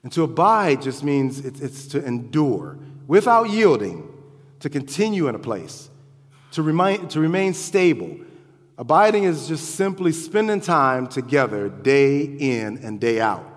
And 0.02 0.12
to 0.12 0.22
abide 0.24 0.82
just 0.82 1.04
means 1.04 1.44
it's, 1.44 1.60
it's 1.60 1.86
to 1.88 2.04
endure 2.04 2.78
without 3.06 3.50
yielding, 3.50 4.06
to 4.60 4.68
continue 4.68 5.28
in 5.28 5.34
a 5.34 5.38
place, 5.38 5.90
to 6.52 6.62
remain, 6.62 7.08
to 7.08 7.20
remain 7.20 7.54
stable. 7.54 8.18
Abiding 8.76 9.24
is 9.24 9.48
just 9.48 9.74
simply 9.74 10.12
spending 10.12 10.60
time 10.60 11.06
together 11.06 11.68
day 11.68 12.22
in 12.22 12.78
and 12.78 13.00
day 13.00 13.20
out. 13.20 13.49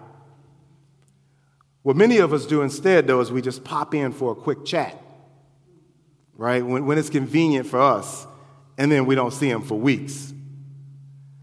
What 1.83 1.95
many 1.95 2.17
of 2.17 2.33
us 2.33 2.45
do 2.45 2.61
instead, 2.61 3.07
though, 3.07 3.21
is 3.21 3.31
we 3.31 3.41
just 3.41 3.63
pop 3.63 3.93
in 3.93 4.11
for 4.11 4.31
a 4.31 4.35
quick 4.35 4.65
chat 4.65 4.99
right? 6.37 6.65
When, 6.65 6.85
when 6.85 6.97
it's 6.97 7.09
convenient 7.09 7.67
for 7.67 7.79
us, 7.79 8.27
and 8.77 8.91
then 8.91 9.05
we 9.05 9.15
don't 9.15 9.31
see 9.31 9.49
them 9.49 9.61
for 9.61 9.75
weeks. 9.75 10.33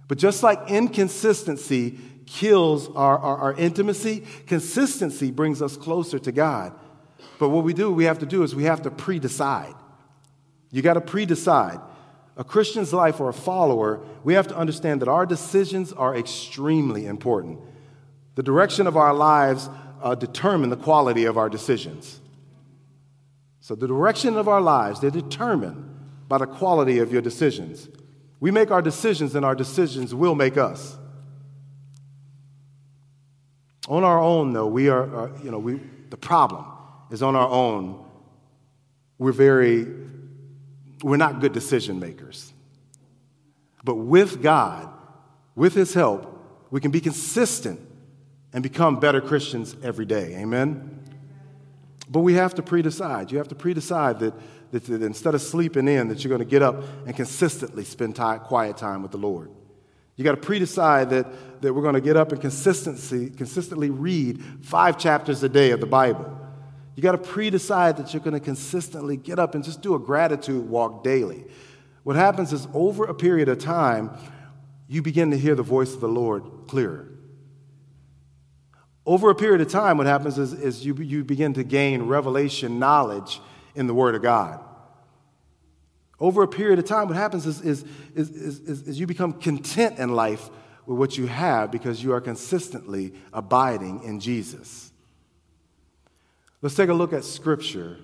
But 0.08 0.18
just 0.18 0.42
like 0.42 0.68
inconsistency 0.68 1.98
kills 2.26 2.88
our, 2.88 3.18
our, 3.18 3.38
our, 3.38 3.54
intimacy, 3.54 4.24
consistency 4.46 5.30
brings 5.30 5.62
us 5.62 5.76
closer 5.76 6.18
to 6.18 6.32
God. 6.32 6.72
But 7.38 7.50
what 7.50 7.64
we 7.64 7.72
do, 7.72 7.90
we 7.90 8.04
have 8.04 8.18
to 8.20 8.26
do 8.26 8.42
is 8.42 8.54
we 8.54 8.64
have 8.64 8.82
to 8.82 8.90
pre 8.90 9.18
decide. 9.18 9.74
You 10.70 10.82
got 10.82 10.94
to 10.94 11.00
pre 11.00 11.26
decide. 11.26 11.80
A 12.36 12.44
Christian's 12.44 12.92
life 12.92 13.20
or 13.20 13.28
a 13.28 13.34
follower, 13.34 14.00
we 14.24 14.34
have 14.34 14.48
to 14.48 14.56
understand 14.56 15.02
that 15.02 15.08
our 15.08 15.26
decisions 15.26 15.92
are 15.92 16.16
extremely 16.16 17.06
important. 17.06 17.60
The 18.34 18.42
direction 18.42 18.86
of 18.86 18.96
our 18.96 19.12
lives 19.12 19.68
uh, 20.02 20.14
determine 20.14 20.70
the 20.70 20.76
quality 20.76 21.24
of 21.24 21.38
our 21.38 21.48
decisions. 21.48 22.20
So, 23.60 23.74
the 23.74 23.86
direction 23.86 24.36
of 24.36 24.48
our 24.48 24.60
lives, 24.60 25.00
they're 25.00 25.10
determined 25.10 25.86
by 26.28 26.38
the 26.38 26.46
quality 26.46 26.98
of 26.98 27.12
your 27.12 27.22
decisions. 27.22 27.88
We 28.40 28.50
make 28.50 28.70
our 28.70 28.80
decisions, 28.80 29.34
and 29.34 29.44
our 29.44 29.54
decisions 29.54 30.14
will 30.14 30.34
make 30.34 30.56
us. 30.56 30.96
On 33.88 34.04
our 34.04 34.20
own, 34.20 34.52
though, 34.52 34.66
we 34.66 34.88
are, 34.88 35.14
are 35.14 35.32
you 35.42 35.50
know, 35.50 35.58
we, 35.58 35.80
the 36.10 36.16
problem 36.16 36.64
is 37.10 37.22
on 37.22 37.36
our 37.36 37.48
own, 37.48 38.04
we're 39.18 39.32
very, 39.32 39.86
we're 41.02 41.16
not 41.16 41.40
good 41.40 41.52
decision 41.52 42.00
makers. 42.00 42.52
But 43.84 43.96
with 43.96 44.42
God, 44.42 44.88
with 45.54 45.74
His 45.74 45.92
help, 45.92 46.38
we 46.70 46.80
can 46.80 46.90
be 46.90 47.00
consistent 47.00 47.80
and 48.52 48.62
become 48.62 48.98
better 48.98 49.20
Christians 49.20 49.76
every 49.82 50.06
day. 50.06 50.36
Amen? 50.36 50.98
But 52.08 52.20
we 52.20 52.34
have 52.34 52.54
to 52.56 52.62
pre-decide. 52.62 53.30
You 53.30 53.38
have 53.38 53.48
to 53.48 53.54
pre-decide 53.54 54.18
that, 54.20 54.34
that, 54.72 54.84
that 54.84 55.02
instead 55.02 55.34
of 55.34 55.42
sleeping 55.42 55.86
in, 55.86 56.08
that 56.08 56.24
you're 56.24 56.30
going 56.30 56.40
to 56.40 56.44
get 56.44 56.62
up 56.62 56.82
and 57.06 57.14
consistently 57.14 57.84
spend 57.84 58.16
time, 58.16 58.40
quiet 58.40 58.76
time 58.76 59.02
with 59.02 59.12
the 59.12 59.18
Lord. 59.18 59.50
You 60.16 60.24
got 60.24 60.32
to 60.32 60.40
pre-decide 60.40 61.10
that, 61.10 61.62
that 61.62 61.72
we're 61.72 61.82
going 61.82 61.94
to 61.94 62.00
get 62.00 62.16
up 62.16 62.32
and 62.32 62.40
consistency, 62.40 63.30
consistently 63.30 63.90
read 63.90 64.42
five 64.60 64.98
chapters 64.98 65.42
a 65.42 65.48
day 65.48 65.70
of 65.70 65.80
the 65.80 65.86
Bible. 65.86 66.36
You 66.96 67.02
got 67.02 67.12
to 67.12 67.18
pre-decide 67.18 67.96
that 67.96 68.12
you're 68.12 68.22
going 68.22 68.34
to 68.34 68.40
consistently 68.40 69.16
get 69.16 69.38
up 69.38 69.54
and 69.54 69.64
just 69.64 69.80
do 69.80 69.94
a 69.94 69.98
gratitude 69.98 70.68
walk 70.68 71.04
daily. 71.04 71.46
What 72.02 72.16
happens 72.16 72.52
is 72.52 72.66
over 72.74 73.04
a 73.04 73.14
period 73.14 73.48
of 73.48 73.58
time, 73.58 74.10
you 74.88 75.00
begin 75.00 75.30
to 75.30 75.38
hear 75.38 75.54
the 75.54 75.62
voice 75.62 75.94
of 75.94 76.00
the 76.00 76.08
Lord 76.08 76.42
clearer. 76.66 77.06
Over 79.06 79.30
a 79.30 79.34
period 79.34 79.60
of 79.60 79.68
time, 79.68 79.96
what 79.96 80.06
happens 80.06 80.38
is, 80.38 80.52
is 80.52 80.84
you, 80.84 80.94
you 80.94 81.24
begin 81.24 81.54
to 81.54 81.64
gain 81.64 82.02
revelation 82.02 82.78
knowledge 82.78 83.40
in 83.74 83.86
the 83.86 83.94
Word 83.94 84.14
of 84.14 84.22
God. 84.22 84.60
Over 86.18 86.42
a 86.42 86.48
period 86.48 86.78
of 86.78 86.84
time, 86.84 87.08
what 87.08 87.16
happens 87.16 87.46
is, 87.46 87.62
is, 87.62 87.84
is, 88.14 88.30
is, 88.30 88.88
is 88.88 89.00
you 89.00 89.06
become 89.06 89.32
content 89.32 89.98
in 89.98 90.14
life 90.14 90.50
with 90.84 90.98
what 90.98 91.16
you 91.16 91.26
have 91.26 91.70
because 91.70 92.02
you 92.02 92.12
are 92.12 92.20
consistently 92.20 93.14
abiding 93.32 94.02
in 94.04 94.20
Jesus. 94.20 94.92
Let's 96.60 96.74
take 96.74 96.90
a 96.90 96.94
look 96.94 97.14
at 97.14 97.24
Scripture 97.24 97.96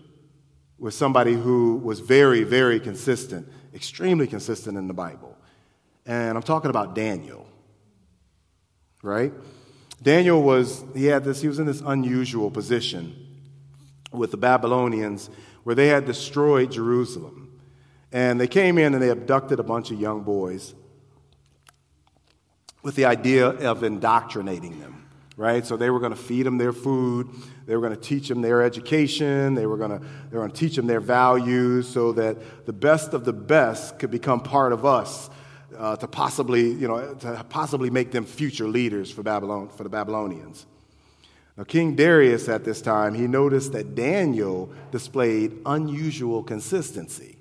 with 0.79 0.95
somebody 0.95 1.35
who 1.35 1.77
was 1.77 2.01
very, 2.01 2.43
very 2.43 2.81
consistent, 2.81 3.47
extremely 3.75 4.27
consistent 4.27 4.79
in 4.79 4.89
the 4.89 4.95
Bible. 4.95 5.37
And 6.07 6.37
I'm 6.37 6.43
talking 6.43 6.71
about 6.71 6.95
Daniel, 6.95 7.47
right? 9.03 9.33
Daniel 10.03 10.43
was, 10.43 10.85
he 10.95 11.07
had 11.07 11.25
this, 11.25 11.41
he 11.41 11.49
was 11.49 11.59
in 11.59 11.67
this 11.67 11.83
unusual 11.85 12.51
position 12.51 13.15
with 14.13 14.31
the 14.31 14.37
Babylonians 14.37 15.31
where 15.65 15.75
they 15.75 15.89
had 15.89 16.05
destroyed 16.05 16.71
Jerusalem. 16.71 17.61
And 18.13 18.41
they 18.41 18.47
came 18.47 18.79
in 18.79 18.95
and 18.95 19.03
they 19.03 19.11
abducted 19.11 19.59
a 19.59 19.63
bunch 19.63 19.91
of 19.91 20.01
young 20.01 20.23
boys 20.23 20.75
with 22.83 22.95
the 22.95 23.05
idea 23.05 23.49
of 23.49 23.83
indoctrinating 23.83 24.79
them, 24.81 25.09
right? 25.37 25.67
So 25.67 25.77
they 25.77 25.91
were 25.91 25.99
going 25.99 26.13
to 26.13 26.17
feed 26.17 26.47
them 26.47 26.57
their 26.57 26.73
food, 26.73 27.29
they 27.67 27.75
were 27.75 27.83
going 27.83 27.99
to 27.99 28.01
teach 28.01 28.29
them 28.29 28.43
their 28.43 28.63
education, 28.63 29.55
they 29.55 29.67
were 29.67 29.77
going 29.77 29.91
to, 29.91 29.99
they 29.99 30.37
were 30.37 30.45
going 30.45 30.53
to 30.53 30.57
teach 30.57 30.77
them 30.77 30.87
their 30.87 31.01
values 31.01 31.89
so 31.89 32.13
that 32.13 32.65
the 32.65 32.73
best 32.73 33.13
of 33.13 33.25
the 33.25 33.33
best 33.33 33.99
could 33.99 34.13
become 34.13 34.39
part 34.39 34.73
of 34.73 34.87
us 34.87 35.29
uh, 35.77 35.97
to 35.97 36.07
possibly, 36.07 36.71
you 36.71 36.89
know, 36.89 37.15
to 37.15 37.45
possibly 37.49 37.91
make 37.91 38.11
them 38.11 38.25
future 38.25 38.69
leaders 38.69 39.11
for 39.11 39.23
Babylon, 39.23 39.69
for 39.69 39.83
the 39.83 39.89
Babylonians. 39.89 40.67
Now, 41.57 41.65
King 41.65 41.97
Darius 41.97 42.49
at 42.49 42.65
this 42.65 42.83
time, 42.83 43.15
he 43.15 43.27
noticed 43.27 43.73
that 43.73 43.95
Daniel 43.95 44.71
displayed 44.91 45.57
unusual 45.65 46.43
consistency. 46.43 47.39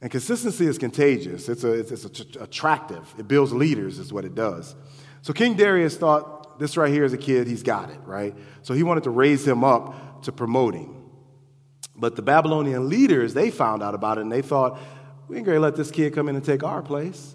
And 0.00 0.10
consistency 0.10 0.66
is 0.66 0.78
contagious. 0.78 1.48
It's, 1.48 1.64
a, 1.64 1.72
it's, 1.72 1.90
it's 1.90 2.20
attractive. 2.36 3.14
It 3.18 3.28
builds 3.28 3.52
leaders, 3.52 3.98
is 3.98 4.12
what 4.12 4.24
it 4.24 4.34
does. 4.34 4.74
So 5.22 5.32
King 5.32 5.54
Darius 5.54 5.96
thought 5.96 6.58
this 6.58 6.76
right 6.76 6.92
here 6.92 7.04
is 7.04 7.12
a 7.12 7.18
kid, 7.18 7.46
he's 7.46 7.62
got 7.62 7.90
it, 7.90 7.98
right? 8.04 8.34
So 8.62 8.74
he 8.74 8.82
wanted 8.82 9.04
to 9.04 9.10
raise 9.10 9.46
him 9.46 9.64
up 9.64 10.22
to 10.24 10.32
promote 10.32 10.74
him. 10.74 10.94
But 11.96 12.16
the 12.16 12.22
Babylonian 12.22 12.88
leaders, 12.88 13.34
they 13.34 13.50
found 13.50 13.82
out 13.82 13.94
about 13.94 14.18
it 14.18 14.22
and 14.22 14.32
they 14.32 14.42
thought, 14.42 14.78
we 15.28 15.36
ain't 15.36 15.46
going 15.46 15.56
to 15.56 15.60
let 15.60 15.76
this 15.76 15.90
kid 15.90 16.14
come 16.14 16.28
in 16.28 16.36
and 16.36 16.44
take 16.44 16.62
our 16.62 16.82
place. 16.82 17.34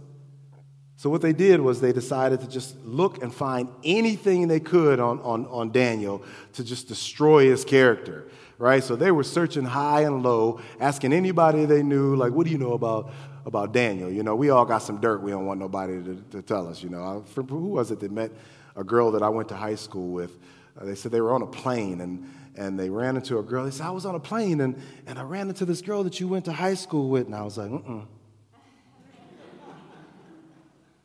So 0.99 1.09
what 1.09 1.21
they 1.21 1.31
did 1.31 1.61
was 1.61 1.79
they 1.79 1.93
decided 1.93 2.41
to 2.41 2.47
just 2.47 2.75
look 2.83 3.23
and 3.23 3.33
find 3.33 3.69
anything 3.85 4.49
they 4.49 4.59
could 4.59 4.99
on, 4.99 5.21
on, 5.21 5.45
on 5.45 5.71
Daniel 5.71 6.21
to 6.53 6.63
just 6.63 6.89
destroy 6.89 7.45
his 7.45 7.63
character, 7.63 8.27
right? 8.57 8.83
So 8.83 8.97
they 8.97 9.11
were 9.11 9.23
searching 9.23 9.63
high 9.63 10.01
and 10.01 10.23
low, 10.23 10.59
asking 10.81 11.13
anybody 11.13 11.63
they 11.63 11.83
knew, 11.83 12.17
like, 12.17 12.33
what 12.33 12.45
do 12.45 12.51
you 12.51 12.57
know 12.57 12.73
about, 12.73 13.13
about 13.45 13.71
Daniel? 13.71 14.11
You 14.11 14.23
know, 14.23 14.35
we 14.35 14.49
all 14.49 14.65
got 14.65 14.79
some 14.79 14.99
dirt 14.99 15.21
we 15.21 15.31
don't 15.31 15.45
want 15.45 15.61
nobody 15.61 16.03
to, 16.03 16.21
to 16.31 16.41
tell 16.41 16.67
us, 16.67 16.83
you 16.83 16.89
know. 16.89 17.23
I, 17.25 17.41
who 17.41 17.69
was 17.69 17.91
it 17.91 18.01
that 18.01 18.11
met 18.11 18.31
a 18.75 18.83
girl 18.83 19.11
that 19.11 19.23
I 19.23 19.29
went 19.29 19.47
to 19.49 19.55
high 19.55 19.75
school 19.75 20.09
with? 20.09 20.37
Uh, 20.77 20.83
they 20.83 20.95
said 20.95 21.13
they 21.13 21.21
were 21.21 21.31
on 21.31 21.43
a 21.43 21.47
plane 21.47 22.01
and 22.01 22.29
and 22.59 22.77
they 22.77 22.89
ran 22.89 23.15
into 23.15 23.39
a 23.39 23.43
girl. 23.43 23.63
They 23.63 23.71
said, 23.71 23.85
I 23.85 23.91
was 23.91 24.05
on 24.05 24.15
a 24.15 24.19
plane 24.19 24.59
and, 24.59 24.79
and 25.07 25.17
I 25.17 25.23
ran 25.23 25.47
into 25.47 25.63
this 25.63 25.81
girl 25.81 26.03
that 26.03 26.19
you 26.19 26.27
went 26.27 26.43
to 26.45 26.51
high 26.51 26.73
school 26.73 27.09
with. 27.09 27.25
And 27.25 27.33
I 27.33 27.41
was 27.41 27.57
like, 27.57 27.69
mm 27.69 28.05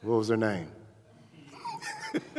What 0.03 0.17
was 0.19 0.29
her 0.29 0.37
name? 0.37 0.67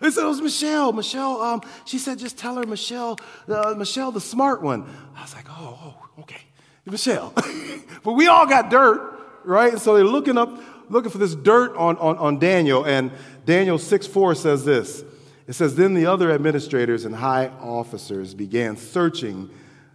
they 0.00 0.10
said 0.10 0.24
it 0.24 0.28
was 0.28 0.40
Michelle. 0.40 0.92
Michelle, 0.92 1.42
um, 1.42 1.60
she 1.84 1.98
said, 1.98 2.18
just 2.18 2.38
tell 2.38 2.56
her 2.56 2.64
Michelle, 2.64 3.18
uh, 3.48 3.74
Michelle, 3.76 4.12
the 4.12 4.20
smart 4.20 4.62
one. 4.62 4.86
I 5.14 5.20
was 5.20 5.34
like, 5.34 5.46
oh, 5.50 5.78
oh 5.82 6.20
okay, 6.22 6.40
Michelle. 6.86 7.34
but 8.02 8.12
we 8.12 8.28
all 8.28 8.46
got 8.46 8.70
dirt, 8.70 9.42
right? 9.44 9.72
And 9.72 9.80
so 9.80 9.94
they're 9.94 10.04
looking 10.04 10.38
up, 10.38 10.58
looking 10.88 11.10
for 11.10 11.18
this 11.18 11.34
dirt 11.34 11.76
on, 11.76 11.98
on, 11.98 12.16
on 12.16 12.38
Daniel. 12.38 12.84
And 12.84 13.12
Daniel 13.44 13.76
6 13.76 14.06
4 14.06 14.34
says 14.34 14.64
this 14.64 15.04
it 15.48 15.54
says, 15.54 15.74
Then 15.74 15.94
the 15.94 16.06
other 16.06 16.30
administrators 16.30 17.04
and 17.06 17.14
high 17.14 17.48
officers 17.48 18.34
began 18.34 18.76
searching 18.76 19.50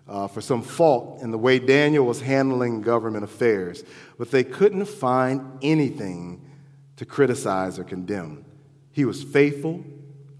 uh, 0.08 0.28
for 0.28 0.42
some 0.42 0.62
fault 0.62 1.22
in 1.22 1.32
the 1.32 1.38
way 1.38 1.60
Daniel 1.60 2.06
was 2.06 2.22
handling 2.22 2.82
government 2.82 3.24
affairs, 3.24 3.84
but 4.18 4.32
they 4.32 4.44
couldn't 4.44 4.86
find 4.86 5.60
anything 5.62 6.42
to 6.98 7.06
criticize 7.06 7.80
or 7.80 7.84
condemn. 7.84 8.44
He 8.92 9.06
was 9.06 9.24
faithful, 9.24 9.86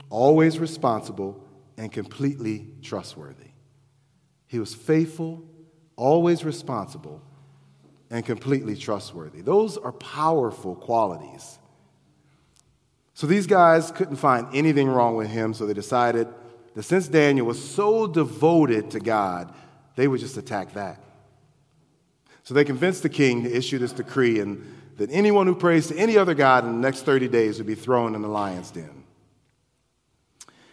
always 0.10 0.60
responsible, 0.60 1.42
and 1.78 1.92
completely 1.92 2.68
trustworthy. 2.82 3.52
He 4.48 4.60
was 4.60 4.76
faithful, 4.76 5.44
always 5.96 6.44
responsible, 6.44 7.22
and 8.10 8.26
completely 8.26 8.76
trustworthy. 8.76 9.42
Those 9.42 9.78
are 9.78 9.92
powerful 9.92 10.76
qualities. 10.76 11.58
So 13.14 13.28
these 13.28 13.48
guys 13.48 13.92
couldn't 13.92 14.16
find 14.16 14.48
anything 14.54 14.88
wrong 14.90 15.16
with 15.16 15.30
him, 15.30 15.54
so 15.54 15.66
they 15.66 15.74
decided 15.74 16.28
that 16.74 16.84
since 16.84 17.08
Daniel 17.08 17.46
was 17.46 17.64
so 17.64 18.08
devoted 18.08 18.92
to 18.92 19.00
God, 19.00 19.54
they 19.96 20.08
would 20.08 20.20
just 20.20 20.38
attack 20.38 20.74
that. 20.74 21.00
So 22.44 22.54
they 22.54 22.66
convinced 22.66 23.04
the 23.04 23.10
king 23.10 23.44
to 23.44 23.56
issue 23.56 23.78
this 23.78 23.94
decree 23.94 24.40
and 24.40 24.66
that 24.98 25.12
anyone 25.12 25.48
who 25.48 25.56
prays 25.56 25.88
to 25.88 25.98
any 25.98 26.18
other 26.18 26.34
god 26.34 26.66
in 26.66 26.74
the 26.74 26.80
next 26.80 27.02
30 27.02 27.28
days 27.28 27.58
would 27.58 27.68
be 27.68 27.76
thrown 27.76 28.16
in 28.16 28.22
the 28.22 28.28
lion's 28.28 28.72
den. 28.72 29.04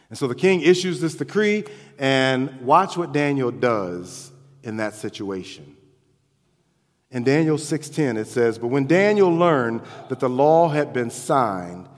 And 0.09 0.19
so 0.19 0.27
the 0.27 0.35
king 0.35 0.63
issues 0.63 1.01
this 1.01 1.15
decree, 1.15 1.65
and 1.99 2.61
watch 2.63 2.97
what 2.97 3.13
Daniel 3.13 3.51
does 3.51 4.33
in 4.63 4.79
that 4.79 4.95
situation. 4.95 5.77
In 7.13 7.23
Daniel 7.23 7.59
6:10 7.59 8.17
it 8.17 8.27
says, 8.27 8.59
"But 8.59 8.69
when 8.69 8.87
Daniel 8.87 9.33
learned 9.33 9.83
that 10.09 10.21
the 10.21 10.29
law 10.29 10.69
had 10.69 10.93
been 10.93 11.11
signed, 11.11 11.89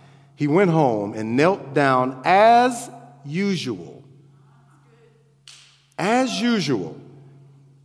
he 0.43 0.49
went 0.49 0.73
home 0.73 1.15
and 1.15 1.37
knelt 1.37 1.73
down 1.73 2.21
as 2.25 2.91
usual, 3.25 4.03
as 5.97 6.41
usual, 6.41 7.01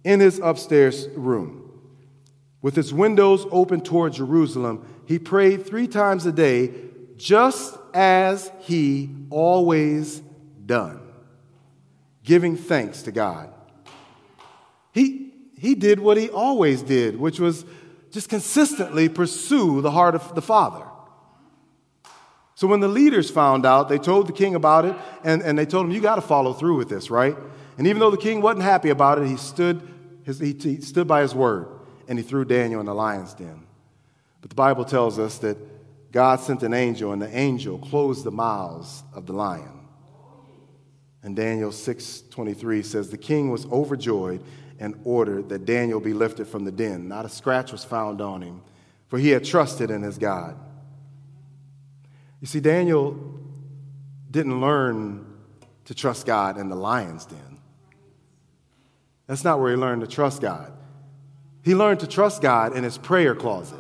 in 0.04 0.20
his 0.20 0.40
upstairs 0.40 1.08
room. 1.10 1.72
With 2.64 2.76
his 2.76 2.92
windows 2.92 3.46
open 3.52 3.82
toward 3.82 4.14
Jerusalem, 4.14 4.84
he 5.06 5.20
prayed 5.20 5.68
three 5.68 5.88
times 5.88 6.26
a 6.26 6.32
day, 6.32 6.72
just 7.16 7.78
as 7.94 8.52
he 8.62 9.12
always 9.30 10.24
done, 10.66 11.00
giving 12.24 12.58
thanks 12.58 13.04
to 13.04 13.12
God. 13.12 13.54
He, 14.94 15.32
he 15.60 15.76
did 15.76 16.00
what 16.00 16.18
he 16.18 16.32
always 16.32 16.82
did, 16.82 17.20
which 17.20 17.40
was 17.40 17.66
just 18.10 18.30
consistently 18.30 19.10
pursue 19.10 19.82
the 19.82 19.92
heart 19.92 20.16
of 20.16 20.34
the 20.34 20.42
Father. 20.42 20.87
So 22.58 22.66
when 22.66 22.80
the 22.80 22.88
leaders 22.88 23.30
found 23.30 23.68
out, 23.68 23.88
they 23.88 24.00
told 24.00 24.26
the 24.26 24.34
king 24.34 24.56
about 24.56 24.84
it, 24.84 24.96
and, 25.24 25.44
and 25.44 25.56
they 25.56 25.68
told 25.68 25.86
him, 25.86 25.92
You 25.92 26.02
got 26.02 26.16
to 26.16 26.22
follow 26.22 26.54
through 26.54 26.78
with 26.78 26.90
this, 26.90 27.12
right? 27.12 27.38
And 27.78 27.86
even 27.86 28.00
though 28.00 28.10
the 28.10 28.18
king 28.18 28.42
wasn't 28.42 28.64
happy 28.64 28.90
about 28.90 29.20
it, 29.20 29.28
he 29.28 29.38
stood, 29.38 29.88
his, 30.24 30.40
he, 30.40 30.54
he 30.54 30.82
stood 30.82 31.08
by 31.08 31.22
his 31.22 31.36
word 31.36 31.68
and 32.08 32.18
he 32.18 32.26
threw 32.26 32.46
Daniel 32.46 32.80
in 32.80 32.88
the 32.88 32.96
lion's 32.96 33.36
den. 33.36 33.68
But 34.42 34.50
the 34.50 34.56
Bible 34.56 34.86
tells 34.86 35.20
us 35.20 35.38
that 35.38 35.56
God 36.12 36.40
sent 36.40 36.64
an 36.64 36.74
angel, 36.74 37.12
and 37.12 37.22
the 37.22 37.38
angel 37.38 37.78
closed 37.78 38.24
the 38.24 38.32
mouths 38.32 39.04
of 39.14 39.28
the 39.28 39.34
lion. 39.34 39.88
And 41.22 41.36
Daniel 41.36 41.70
6:23 41.70 42.82
says 42.82 43.12
the 43.12 43.20
king 43.20 43.52
was 43.52 43.68
overjoyed 43.68 44.42
and 44.80 45.00
ordered 45.04 45.50
that 45.50 45.66
Daniel 45.66 46.00
be 46.00 46.14
lifted 46.14 46.48
from 46.48 46.66
the 46.66 46.72
den. 46.72 47.08
Not 47.08 47.24
a 47.24 47.30
scratch 47.30 47.72
was 47.72 47.84
found 47.84 48.20
on 48.20 48.42
him, 48.42 48.62
for 49.06 49.20
he 49.20 49.30
had 49.30 49.44
trusted 49.44 49.92
in 49.92 50.02
his 50.02 50.18
God. 50.18 50.58
You 52.42 52.48
see, 52.48 52.60
Daniel 52.60 53.18
didn't 54.30 54.62
learn 54.62 55.26
to 55.86 55.96
trust 55.96 56.26
God 56.26 56.58
in 56.58 56.70
the 56.70 56.76
lion's 56.76 57.26
den. 57.26 57.60
That's 59.26 59.44
not 59.44 59.60
where 59.60 59.72
he 59.72 59.78
learned 59.78 60.02
to 60.02 60.08
trust 60.08 60.42
God. 60.42 60.72
He 61.64 61.76
learned 61.76 62.00
to 62.02 62.08
trust 62.08 62.42
God 62.42 62.76
in 62.76 62.84
his 62.84 62.98
prayer 62.98 63.36
closet. 63.36 63.80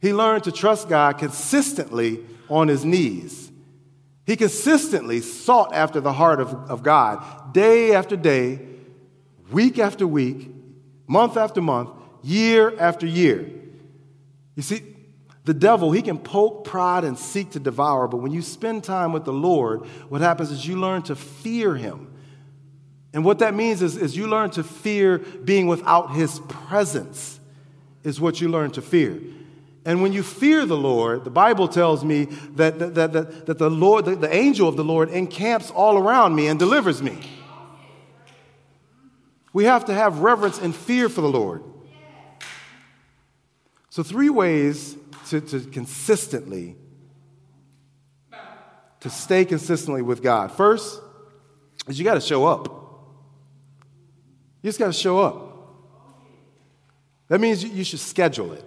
He 0.00 0.14
learned 0.14 0.44
to 0.44 0.52
trust 0.52 0.88
God 0.88 1.18
consistently 1.18 2.20
on 2.48 2.68
his 2.68 2.84
knees. 2.84 3.50
He 4.24 4.36
consistently 4.36 5.20
sought 5.20 5.74
after 5.74 6.00
the 6.00 6.12
heart 6.12 6.40
of, 6.40 6.54
of 6.70 6.82
God 6.82 7.52
day 7.52 7.94
after 7.94 8.16
day, 8.16 8.60
week 9.50 9.78
after 9.78 10.06
week, 10.06 10.48
month 11.06 11.36
after 11.36 11.60
month, 11.60 11.90
year 12.22 12.78
after 12.78 13.06
year. 13.06 13.50
You 14.54 14.62
see, 14.62 14.82
the 15.50 15.54
devil, 15.54 15.90
he 15.90 16.00
can 16.00 16.16
poke, 16.16 16.62
pride 16.62 17.02
and 17.02 17.18
seek 17.18 17.50
to 17.50 17.58
devour, 17.58 18.06
but 18.06 18.18
when 18.18 18.30
you 18.30 18.40
spend 18.40 18.84
time 18.84 19.12
with 19.12 19.24
the 19.24 19.32
Lord, 19.32 19.80
what 20.08 20.20
happens 20.20 20.52
is 20.52 20.64
you 20.64 20.76
learn 20.76 21.02
to 21.02 21.16
fear 21.16 21.74
him. 21.74 22.06
And 23.12 23.24
what 23.24 23.40
that 23.40 23.52
means 23.52 23.82
is, 23.82 23.96
is 23.96 24.16
you 24.16 24.28
learn 24.28 24.50
to 24.50 24.62
fear 24.62 25.18
being 25.18 25.66
without 25.66 26.12
his 26.12 26.38
presence, 26.46 27.40
is 28.04 28.20
what 28.20 28.40
you 28.40 28.48
learn 28.48 28.70
to 28.70 28.80
fear. 28.80 29.20
And 29.84 30.02
when 30.02 30.12
you 30.12 30.22
fear 30.22 30.64
the 30.66 30.76
Lord, 30.76 31.24
the 31.24 31.30
Bible 31.30 31.66
tells 31.66 32.04
me 32.04 32.26
that, 32.54 32.78
that, 32.78 32.94
that, 32.94 33.12
that, 33.12 33.46
that 33.46 33.58
the 33.58 33.70
Lord, 33.70 34.04
the, 34.04 34.14
the 34.14 34.32
angel 34.32 34.68
of 34.68 34.76
the 34.76 34.84
Lord 34.84 35.10
encamps 35.10 35.72
all 35.72 35.98
around 35.98 36.36
me 36.36 36.46
and 36.46 36.60
delivers 36.60 37.02
me. 37.02 37.18
We 39.52 39.64
have 39.64 39.86
to 39.86 39.94
have 39.94 40.20
reverence 40.20 40.60
and 40.60 40.72
fear 40.72 41.08
for 41.08 41.22
the 41.22 41.28
Lord. 41.28 41.64
So, 43.88 44.04
three 44.04 44.30
ways 44.30 44.96
to, 45.30 45.40
to 45.40 45.60
consistently, 45.60 46.76
to 49.00 49.08
stay 49.08 49.44
consistently 49.44 50.02
with 50.02 50.22
God. 50.22 50.52
First 50.52 51.00
is 51.86 51.98
you 51.98 52.04
got 52.04 52.14
to 52.14 52.20
show 52.20 52.46
up. 52.46 52.68
You 54.62 54.68
just 54.68 54.78
got 54.78 54.88
to 54.88 54.92
show 54.92 55.20
up. 55.20 55.46
That 57.28 57.40
means 57.40 57.62
you 57.62 57.84
should 57.84 58.00
schedule 58.00 58.52
it. 58.52 58.64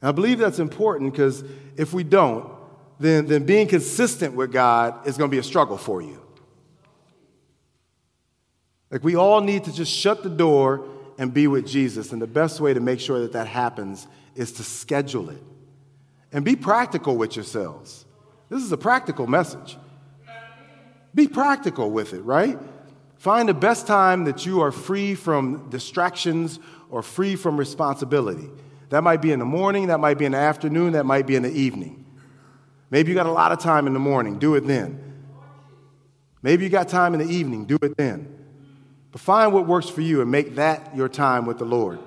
And 0.00 0.08
I 0.08 0.12
believe 0.12 0.38
that's 0.38 0.60
important 0.60 1.12
because 1.12 1.42
if 1.76 1.92
we 1.92 2.04
don't, 2.04 2.52
then, 3.00 3.26
then 3.26 3.44
being 3.44 3.66
consistent 3.66 4.34
with 4.34 4.52
God 4.52 5.06
is 5.06 5.18
going 5.18 5.28
to 5.28 5.34
be 5.34 5.40
a 5.40 5.42
struggle 5.42 5.76
for 5.76 6.00
you. 6.00 6.22
Like 8.90 9.02
we 9.02 9.16
all 9.16 9.40
need 9.40 9.64
to 9.64 9.72
just 9.72 9.92
shut 9.92 10.22
the 10.22 10.30
door 10.30 10.86
and 11.18 11.34
be 11.34 11.48
with 11.48 11.66
Jesus. 11.66 12.12
And 12.12 12.22
the 12.22 12.26
best 12.28 12.60
way 12.60 12.72
to 12.72 12.80
make 12.80 13.00
sure 13.00 13.20
that 13.20 13.32
that 13.32 13.48
happens 13.48 14.06
is 14.36 14.52
to 14.52 14.62
schedule 14.62 15.30
it 15.30 15.42
and 16.32 16.44
be 16.44 16.54
practical 16.54 17.16
with 17.16 17.34
yourselves. 17.34 18.04
This 18.48 18.62
is 18.62 18.70
a 18.70 18.76
practical 18.76 19.26
message. 19.26 19.76
Be 21.14 21.26
practical 21.26 21.90
with 21.90 22.12
it, 22.12 22.20
right? 22.20 22.58
Find 23.16 23.48
the 23.48 23.54
best 23.54 23.86
time 23.86 24.24
that 24.24 24.44
you 24.44 24.60
are 24.60 24.70
free 24.70 25.14
from 25.14 25.70
distractions 25.70 26.60
or 26.90 27.02
free 27.02 27.36
from 27.36 27.56
responsibility. 27.56 28.50
That 28.90 29.02
might 29.02 29.22
be 29.22 29.32
in 29.32 29.38
the 29.38 29.46
morning, 29.46 29.88
that 29.88 29.98
might 29.98 30.18
be 30.18 30.26
in 30.26 30.32
the 30.32 30.38
afternoon, 30.38 30.92
that 30.92 31.06
might 31.06 31.26
be 31.26 31.34
in 31.34 31.42
the 31.42 31.50
evening. 31.50 32.04
Maybe 32.90 33.10
you 33.10 33.14
got 33.14 33.26
a 33.26 33.32
lot 33.32 33.50
of 33.50 33.58
time 33.58 33.86
in 33.86 33.94
the 33.94 33.98
morning, 33.98 34.38
do 34.38 34.54
it 34.54 34.66
then. 34.66 35.02
Maybe 36.42 36.64
you 36.64 36.70
got 36.70 36.88
time 36.88 37.14
in 37.14 37.26
the 37.26 37.32
evening, 37.32 37.64
do 37.64 37.78
it 37.82 37.96
then. 37.96 38.32
But 39.10 39.20
find 39.20 39.52
what 39.52 39.66
works 39.66 39.88
for 39.88 40.02
you 40.02 40.20
and 40.20 40.30
make 40.30 40.56
that 40.56 40.94
your 40.94 41.08
time 41.08 41.46
with 41.46 41.58
the 41.58 41.64
Lord. 41.64 41.98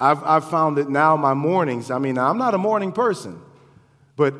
I've, 0.00 0.24
I've 0.24 0.48
found 0.48 0.78
that 0.78 0.88
now 0.88 1.16
my 1.16 1.34
mornings, 1.34 1.90
I 1.90 1.98
mean, 1.98 2.16
I'm 2.16 2.38
not 2.38 2.54
a 2.54 2.58
morning 2.58 2.90
person, 2.90 3.40
but 4.16 4.34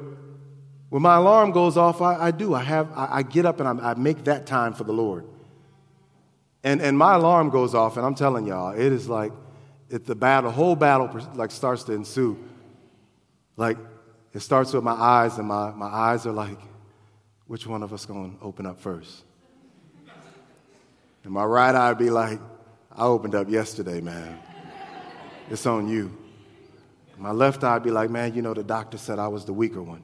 when 0.89 1.03
my 1.03 1.17
alarm 1.17 1.53
goes 1.53 1.77
off, 1.77 2.01
I, 2.01 2.17
I 2.17 2.31
do. 2.31 2.55
I, 2.55 2.63
have, 2.65 2.91
I, 2.97 3.09
I 3.19 3.23
get 3.23 3.47
up 3.47 3.61
and 3.61 3.81
I, 3.81 3.91
I 3.91 3.95
make 3.95 4.25
that 4.25 4.47
time 4.47 4.73
for 4.73 4.85
the 4.85 4.93
Lord. 4.93 5.27
And, 6.65 6.81
and 6.81 6.97
my 6.97 7.15
alarm 7.15 7.51
goes 7.51 7.75
off, 7.75 7.97
and 7.97 8.05
I'm 8.05 8.15
telling 8.15 8.47
y'all, 8.47 8.73
it 8.73 8.93
is 8.93 9.09
like 9.09 9.33
it, 9.89 10.07
the 10.07 10.15
battle, 10.15 10.51
whole 10.51 10.77
battle 10.77 11.09
like 11.35 11.51
starts 11.51 11.85
to 11.85 11.93
ensue. 11.93 12.39
Like 13.57 13.79
it 14.33 14.41
starts 14.41 14.73
with 14.73 14.83
my 14.83 14.93
eyes, 14.93 15.39
and 15.39 15.47
my, 15.47 15.71
my 15.71 15.87
eyes 15.87 16.27
are 16.27 16.33
like, 16.33 16.59
which 17.47 17.67
one 17.67 17.83
of 17.83 17.93
us 17.93 18.07
going 18.07 18.37
to 18.37 18.45
open 18.45 18.67
up 18.67 18.81
first? 18.81 19.25
And 21.25 21.33
my 21.33 21.45
right 21.45 21.75
eye 21.75 21.95
be 21.95 22.11
like, 22.11 22.41
I 22.93 23.05
opened 23.05 23.35
up 23.35 23.49
yesterday, 23.49 24.01
man. 24.01 24.39
It's 25.51 25.67
on 25.67 25.89
you. 25.89 26.17
My 27.19 27.33
left 27.33 27.65
eye 27.65 27.81
be 27.81 27.91
like, 27.91 28.09
man, 28.09 28.35
you 28.35 28.41
know, 28.41 28.55
the 28.55 28.63
doctor 28.63 28.97
said 28.97 29.19
I 29.19 29.29
was 29.29 29.45
the 29.45 29.53
weaker 29.53 29.83
one. 29.83 30.03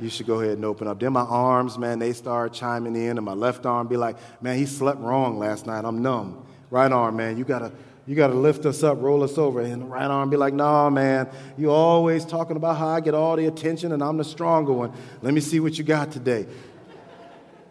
You 0.00 0.08
should 0.08 0.26
go 0.26 0.40
ahead 0.40 0.52
and 0.52 0.64
open 0.64 0.86
up. 0.86 1.00
Then 1.00 1.12
my 1.12 1.22
arms, 1.22 1.76
man, 1.76 1.98
they 1.98 2.12
start 2.12 2.52
chiming 2.52 2.94
in, 2.94 3.18
and 3.18 3.24
my 3.24 3.32
left 3.32 3.66
arm 3.66 3.88
be 3.88 3.96
like, 3.96 4.16
man, 4.40 4.56
he 4.56 4.66
slept 4.66 5.00
wrong 5.00 5.38
last 5.38 5.66
night. 5.66 5.84
I'm 5.84 6.02
numb. 6.02 6.46
Right 6.70 6.92
arm, 6.92 7.16
man, 7.16 7.36
you 7.36 7.44
gotta, 7.44 7.72
you 8.06 8.14
gotta 8.14 8.34
lift 8.34 8.64
us 8.64 8.84
up, 8.84 9.00
roll 9.00 9.24
us 9.24 9.38
over. 9.38 9.60
And 9.60 9.82
the 9.82 9.86
right 9.86 10.04
arm 10.08 10.30
be 10.30 10.36
like, 10.36 10.54
nah, 10.54 10.88
man, 10.88 11.28
you 11.56 11.72
always 11.72 12.24
talking 12.24 12.56
about 12.56 12.76
how 12.76 12.88
I 12.88 13.00
get 13.00 13.14
all 13.14 13.34
the 13.34 13.46
attention 13.46 13.90
and 13.92 14.02
I'm 14.02 14.18
the 14.18 14.24
stronger 14.24 14.72
one. 14.72 14.92
Let 15.22 15.34
me 15.34 15.40
see 15.40 15.58
what 15.58 15.78
you 15.78 15.84
got 15.84 16.12
today. 16.12 16.46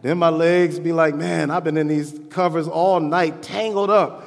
Then 0.01 0.17
my 0.17 0.29
legs 0.29 0.79
be 0.79 0.91
like, 0.91 1.15
man, 1.15 1.49
I've 1.49 1.63
been 1.63 1.77
in 1.77 1.87
these 1.87 2.19
covers 2.29 2.67
all 2.67 2.99
night, 2.99 3.41
tangled 3.41 3.89
up. 3.89 4.26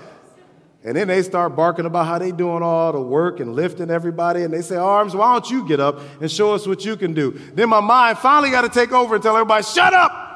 And 0.83 0.97
then 0.97 1.09
they 1.09 1.23
start 1.23 1.55
barking 1.55 1.85
about 1.85 2.07
how 2.07 2.19
they 2.19 2.33
doing 2.33 2.63
all 2.63 2.93
the 2.93 3.01
work 3.01 3.41
and 3.41 3.55
lifting 3.55 3.91
everybody. 3.91 4.45
And 4.45 4.55
they 4.55 4.63
say, 4.63 4.77
Arms, 4.77 5.15
why 5.15 5.33
don't 5.33 5.51
you 5.51 5.69
get 5.69 5.79
up 5.79 6.01
and 6.21 6.31
show 6.31 6.55
us 6.55 6.67
what 6.67 6.87
you 6.87 6.97
can 6.97 7.13
do? 7.13 7.33
Then 7.55 7.69
my 7.69 7.81
mind 7.81 8.19
finally 8.19 8.51
got 8.51 8.63
to 8.63 8.71
take 8.71 8.91
over 8.91 9.15
and 9.15 9.23
tell 9.23 9.37
everybody, 9.37 9.63
Shut 9.63 9.93
up! 9.93 10.29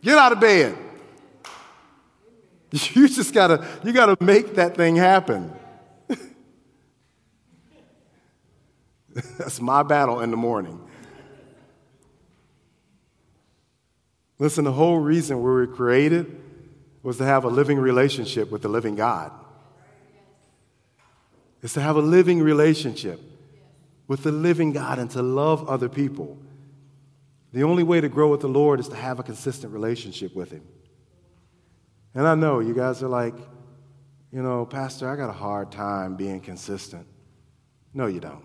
Get 0.00 0.16
out 0.18 0.32
of 0.32 0.40
bed. 0.40 0.78
You 2.92 3.06
just 3.06 3.32
gotta, 3.32 3.64
you 3.84 3.92
gotta 3.92 4.16
make 4.20 4.56
that 4.56 4.76
thing 4.76 4.96
happen. 4.96 5.52
That's 9.38 9.60
my 9.60 9.84
battle 9.84 10.18
in 10.22 10.32
the 10.32 10.36
morning. 10.36 10.80
Listen, 14.40 14.64
the 14.64 14.72
whole 14.72 14.98
reason 14.98 15.36
we 15.36 15.44
were 15.44 15.68
created 15.68 16.43
was 17.04 17.18
to 17.18 17.24
have 17.24 17.44
a 17.44 17.48
living 17.48 17.78
relationship 17.78 18.50
with 18.50 18.62
the 18.62 18.68
living 18.68 18.96
God. 18.96 19.30
It's 21.62 21.74
to 21.74 21.80
have 21.80 21.96
a 21.96 22.00
living 22.00 22.40
relationship 22.40 23.20
with 24.08 24.22
the 24.22 24.32
living 24.32 24.72
God 24.72 24.98
and 24.98 25.10
to 25.10 25.22
love 25.22 25.68
other 25.68 25.88
people. 25.88 26.38
The 27.52 27.62
only 27.62 27.82
way 27.82 28.00
to 28.00 28.08
grow 28.08 28.30
with 28.30 28.40
the 28.40 28.48
Lord 28.48 28.80
is 28.80 28.88
to 28.88 28.96
have 28.96 29.20
a 29.20 29.22
consistent 29.22 29.72
relationship 29.72 30.34
with 30.34 30.50
Him. 30.50 30.66
And 32.14 32.26
I 32.26 32.34
know 32.34 32.60
you 32.60 32.74
guys 32.74 33.02
are 33.02 33.08
like, 33.08 33.34
you 34.32 34.42
know, 34.42 34.64
Pastor, 34.64 35.08
I 35.08 35.14
got 35.14 35.28
a 35.28 35.34
hard 35.34 35.70
time 35.70 36.16
being 36.16 36.40
consistent. 36.40 37.06
No, 37.92 38.06
you 38.06 38.20
don't. 38.20 38.44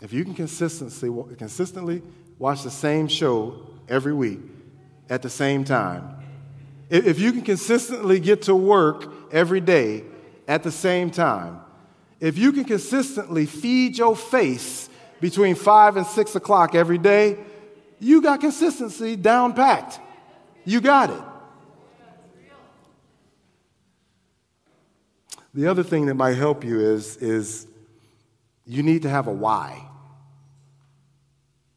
If 0.00 0.12
you 0.12 0.24
can 0.24 0.34
consistently, 0.34 1.36
consistently 1.36 2.02
watch 2.38 2.62
the 2.62 2.70
same 2.70 3.06
show 3.06 3.66
every 3.88 4.14
week 4.14 4.40
at 5.10 5.20
the 5.22 5.30
same 5.30 5.64
time, 5.64 6.23
if 6.94 7.18
you 7.18 7.32
can 7.32 7.42
consistently 7.42 8.20
get 8.20 8.42
to 8.42 8.54
work 8.54 9.12
every 9.32 9.60
day 9.60 10.04
at 10.46 10.62
the 10.62 10.70
same 10.70 11.10
time, 11.10 11.60
if 12.20 12.38
you 12.38 12.52
can 12.52 12.64
consistently 12.64 13.46
feed 13.46 13.98
your 13.98 14.14
face 14.14 14.88
between 15.20 15.56
five 15.56 15.96
and 15.96 16.06
six 16.06 16.36
o'clock 16.36 16.74
every 16.74 16.98
day, 16.98 17.38
you 17.98 18.22
got 18.22 18.40
consistency 18.40 19.16
down 19.16 19.54
packed. 19.54 19.98
You 20.64 20.80
got 20.80 21.10
it. 21.10 21.22
The 25.52 25.66
other 25.66 25.82
thing 25.82 26.06
that 26.06 26.14
might 26.14 26.36
help 26.36 26.64
you 26.64 26.80
is, 26.80 27.16
is 27.16 27.66
you 28.66 28.82
need 28.82 29.02
to 29.02 29.08
have 29.08 29.26
a 29.26 29.32
why. 29.32 29.88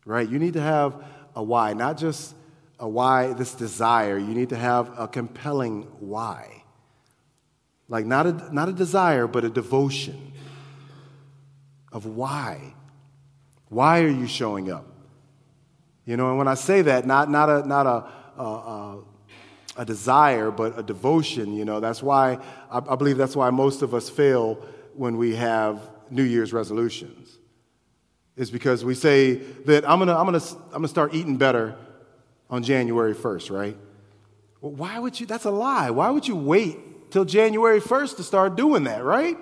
Right? 0.06 0.28
You 0.28 0.40
need 0.40 0.54
to 0.54 0.62
have 0.62 1.04
a 1.36 1.44
why, 1.44 1.74
not 1.74 1.98
just 1.98 2.36
a 2.80 2.88
why, 2.88 3.34
this 3.34 3.54
desire, 3.54 4.18
you 4.18 4.34
need 4.34 4.50
to 4.50 4.56
have 4.56 4.92
a 4.98 5.08
compelling 5.08 5.84
why. 6.00 6.64
Like 7.90 8.06
not 8.06 8.28
a, 8.28 8.54
not 8.54 8.70
a 8.70 8.74
desire, 8.74 9.28
but 9.28 9.44
a 9.46 9.50
devotion 9.50 10.34
of 11.92 12.06
why. 12.06 12.74
Why 13.70 14.02
are 14.02 14.10
you 14.10 14.28
showing 14.28 14.72
up? 14.72 14.86
You 16.06 16.18
know, 16.18 16.30
and 16.30 16.38
when 16.38 16.48
I 16.48 16.54
say 16.54 16.82
that, 16.84 17.06
not, 17.06 17.30
not, 17.30 17.50
a, 17.50 17.68
not 17.68 17.86
a, 17.86 18.42
a, 18.42 19.00
a 19.78 19.86
desire, 19.86 20.52
but 20.52 20.78
a 20.78 20.84
devotion, 20.84 21.54
you 21.54 21.66
know, 21.66 21.80
that's 21.80 22.02
why, 22.04 22.38
I, 22.72 22.78
I 22.78 22.96
believe 22.96 23.18
that's 23.18 23.36
why 23.36 23.50
most 23.50 23.82
of 23.82 23.94
us 23.94 24.10
fail 24.10 24.56
when 24.94 25.18
we 25.18 25.36
have 25.36 25.82
New 26.10 26.24
Year's 26.24 26.54
resolutions. 26.54 27.38
Is 28.36 28.52
because 28.52 28.86
we 28.86 28.94
say 28.94 29.34
that 29.66 29.90
I'm 29.90 29.98
gonna, 29.98 30.16
I'm 30.16 30.26
gonna, 30.26 30.42
I'm 30.66 30.74
gonna 30.74 30.88
start 30.88 31.16
eating 31.16 31.38
better 31.38 31.76
on 32.50 32.64
January 32.64 33.14
1st, 33.14 33.52
right? 33.52 33.78
Well, 34.62 34.72
why 34.72 35.00
would 35.00 35.20
you? 35.20 35.26
That's 35.26 35.46
a 35.46 35.52
lie. 35.52 35.90
Why 35.90 36.10
would 36.10 36.28
you 36.28 36.36
wait 36.36 37.12
till 37.12 37.26
January 37.26 37.80
1st 37.80 38.18
to 38.18 38.24
start 38.24 38.56
doing 38.56 38.84
that, 38.86 39.04
right? 39.04 39.38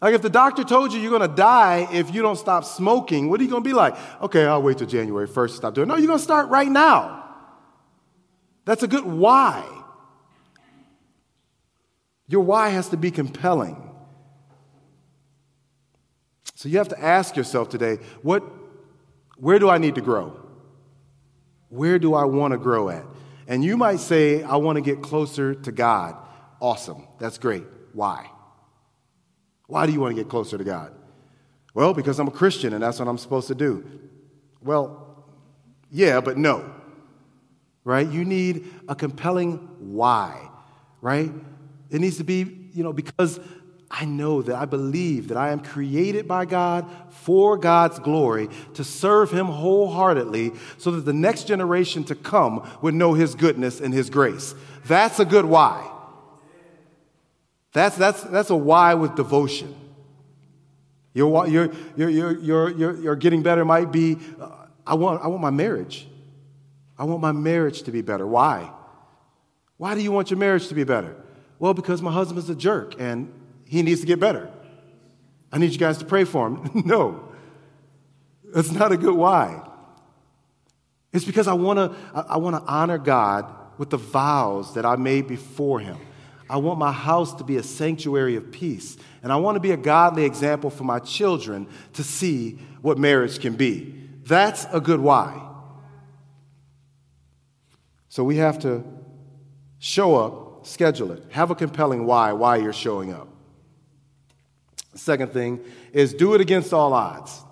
Like 0.00 0.14
if 0.14 0.22
the 0.22 0.30
doctor 0.30 0.64
told 0.64 0.92
you 0.92 1.00
you're 1.00 1.10
going 1.16 1.28
to 1.28 1.36
die 1.36 1.88
if 1.92 2.14
you 2.14 2.22
don't 2.22 2.36
stop 2.36 2.64
smoking, 2.64 3.28
what 3.28 3.38
are 3.40 3.44
you 3.44 3.50
going 3.50 3.62
to 3.62 3.68
be 3.68 3.74
like? 3.74 3.96
Okay, 4.22 4.46
I'll 4.46 4.62
wait 4.62 4.78
till 4.78 4.86
January 4.86 5.28
1st 5.28 5.48
to 5.48 5.56
stop 5.56 5.74
doing 5.74 5.88
it. 5.88 5.92
No, 5.92 5.96
you're 5.96 6.06
going 6.06 6.18
to 6.18 6.24
start 6.24 6.48
right 6.48 6.68
now. 6.68 7.24
That's 8.64 8.82
a 8.82 8.88
good 8.88 9.04
why. 9.04 9.64
Your 12.28 12.42
why 12.42 12.70
has 12.70 12.88
to 12.90 12.96
be 12.96 13.10
compelling. 13.10 13.88
So 16.54 16.68
you 16.68 16.78
have 16.78 16.88
to 16.88 17.02
ask 17.02 17.36
yourself 17.36 17.68
today, 17.68 17.98
what, 18.22 18.42
where 19.36 19.58
do 19.58 19.68
I 19.68 19.78
need 19.78 19.96
to 19.96 20.00
grow? 20.00 20.39
Where 21.70 21.98
do 21.98 22.14
I 22.14 22.24
want 22.24 22.52
to 22.52 22.58
grow 22.58 22.90
at? 22.90 23.04
And 23.48 23.64
you 23.64 23.76
might 23.76 24.00
say, 24.00 24.42
I 24.42 24.56
want 24.56 24.76
to 24.76 24.82
get 24.82 25.02
closer 25.02 25.54
to 25.54 25.72
God. 25.72 26.16
Awesome. 26.60 27.06
That's 27.18 27.38
great. 27.38 27.64
Why? 27.92 28.30
Why 29.66 29.86
do 29.86 29.92
you 29.92 30.00
want 30.00 30.14
to 30.14 30.22
get 30.22 30.28
closer 30.28 30.58
to 30.58 30.64
God? 30.64 30.92
Well, 31.72 31.94
because 31.94 32.18
I'm 32.18 32.28
a 32.28 32.32
Christian 32.32 32.74
and 32.74 32.82
that's 32.82 32.98
what 32.98 33.08
I'm 33.08 33.18
supposed 33.18 33.48
to 33.48 33.54
do. 33.54 33.84
Well, 34.62 35.24
yeah, 35.90 36.20
but 36.20 36.36
no. 36.36 36.72
Right? 37.84 38.06
You 38.06 38.24
need 38.24 38.72
a 38.88 38.94
compelling 38.94 39.56
why, 39.78 40.50
right? 41.00 41.32
It 41.88 42.00
needs 42.00 42.18
to 42.18 42.24
be, 42.24 42.68
you 42.72 42.82
know, 42.82 42.92
because 42.92 43.40
I 43.90 44.04
know 44.04 44.40
that 44.42 44.54
I 44.54 44.66
believe 44.66 45.28
that 45.28 45.36
I 45.36 45.50
am 45.50 45.60
created 45.60 46.28
by 46.28 46.44
God 46.44 46.88
for 47.10 47.56
God's 47.56 47.98
glory 47.98 48.48
to 48.74 48.84
serve 48.84 49.32
Him 49.32 49.46
wholeheartedly 49.46 50.52
so 50.78 50.92
that 50.92 51.00
the 51.00 51.12
next 51.12 51.48
generation 51.48 52.04
to 52.04 52.14
come 52.14 52.68
would 52.82 52.94
know 52.94 53.14
His 53.14 53.34
goodness 53.34 53.80
and 53.80 53.92
His 53.92 54.08
grace. 54.08 54.54
That's 54.86 55.18
a 55.18 55.24
good 55.24 55.44
why. 55.44 55.90
That's, 57.72 57.96
that's, 57.96 58.22
that's 58.22 58.50
a 58.50 58.56
why 58.56 58.94
with 58.94 59.16
devotion. 59.16 59.74
Your, 61.12 61.48
your, 61.48 61.72
your, 61.96 62.08
your, 62.10 62.70
your, 62.70 62.96
your 62.96 63.16
getting 63.16 63.42
better 63.42 63.64
might 63.64 63.90
be 63.90 64.18
uh, 64.40 64.50
I, 64.86 64.94
want, 64.94 65.22
I 65.22 65.26
want 65.26 65.42
my 65.42 65.50
marriage. 65.50 66.06
I 66.96 67.04
want 67.04 67.20
my 67.20 67.32
marriage 67.32 67.82
to 67.82 67.90
be 67.90 68.02
better. 68.02 68.26
Why? 68.26 68.70
Why 69.76 69.94
do 69.94 70.00
you 70.02 70.12
want 70.12 70.30
your 70.30 70.38
marriage 70.38 70.68
to 70.68 70.74
be 70.74 70.84
better? 70.84 71.16
Well, 71.58 71.74
because 71.74 72.02
my 72.02 72.12
husband's 72.12 72.50
a 72.50 72.54
jerk 72.54 72.94
and 73.00 73.32
he 73.70 73.82
needs 73.82 74.00
to 74.00 74.06
get 74.06 74.18
better. 74.18 74.50
I 75.52 75.58
need 75.58 75.70
you 75.70 75.78
guys 75.78 75.98
to 75.98 76.04
pray 76.04 76.24
for 76.24 76.48
him. 76.48 76.82
no, 76.86 77.28
that's 78.52 78.72
not 78.72 78.90
a 78.90 78.96
good 78.96 79.14
why. 79.14 79.64
It's 81.12 81.24
because 81.24 81.46
I 81.46 81.52
want 81.52 81.78
to 81.78 81.96
I 82.12 82.38
want 82.38 82.56
to 82.56 82.62
honor 82.68 82.98
God 82.98 83.46
with 83.78 83.90
the 83.90 83.96
vows 83.96 84.74
that 84.74 84.84
I 84.84 84.96
made 84.96 85.28
before 85.28 85.78
him. 85.78 85.98
I 86.48 86.56
want 86.56 86.80
my 86.80 86.90
house 86.90 87.32
to 87.34 87.44
be 87.44 87.58
a 87.58 87.62
sanctuary 87.62 88.34
of 88.34 88.50
peace, 88.50 88.96
and 89.22 89.32
I 89.32 89.36
want 89.36 89.54
to 89.54 89.60
be 89.60 89.70
a 89.70 89.76
godly 89.76 90.24
example 90.24 90.68
for 90.68 90.82
my 90.82 90.98
children 90.98 91.68
to 91.92 92.02
see 92.02 92.58
what 92.82 92.98
marriage 92.98 93.38
can 93.38 93.54
be. 93.54 93.94
That's 94.24 94.66
a 94.72 94.80
good 94.80 94.98
why. 94.98 95.46
So 98.08 98.24
we 98.24 98.38
have 98.38 98.58
to 98.60 98.82
show 99.78 100.16
up, 100.16 100.66
schedule 100.66 101.12
it, 101.12 101.22
have 101.30 101.52
a 101.52 101.54
compelling 101.54 102.04
why 102.04 102.32
why 102.32 102.56
you're 102.56 102.72
showing 102.72 103.14
up. 103.14 103.28
Second 104.94 105.32
thing 105.32 105.60
is 105.92 106.14
do 106.14 106.34
it 106.34 106.40
against 106.40 106.72
all 106.72 106.92
odds. 106.92 107.42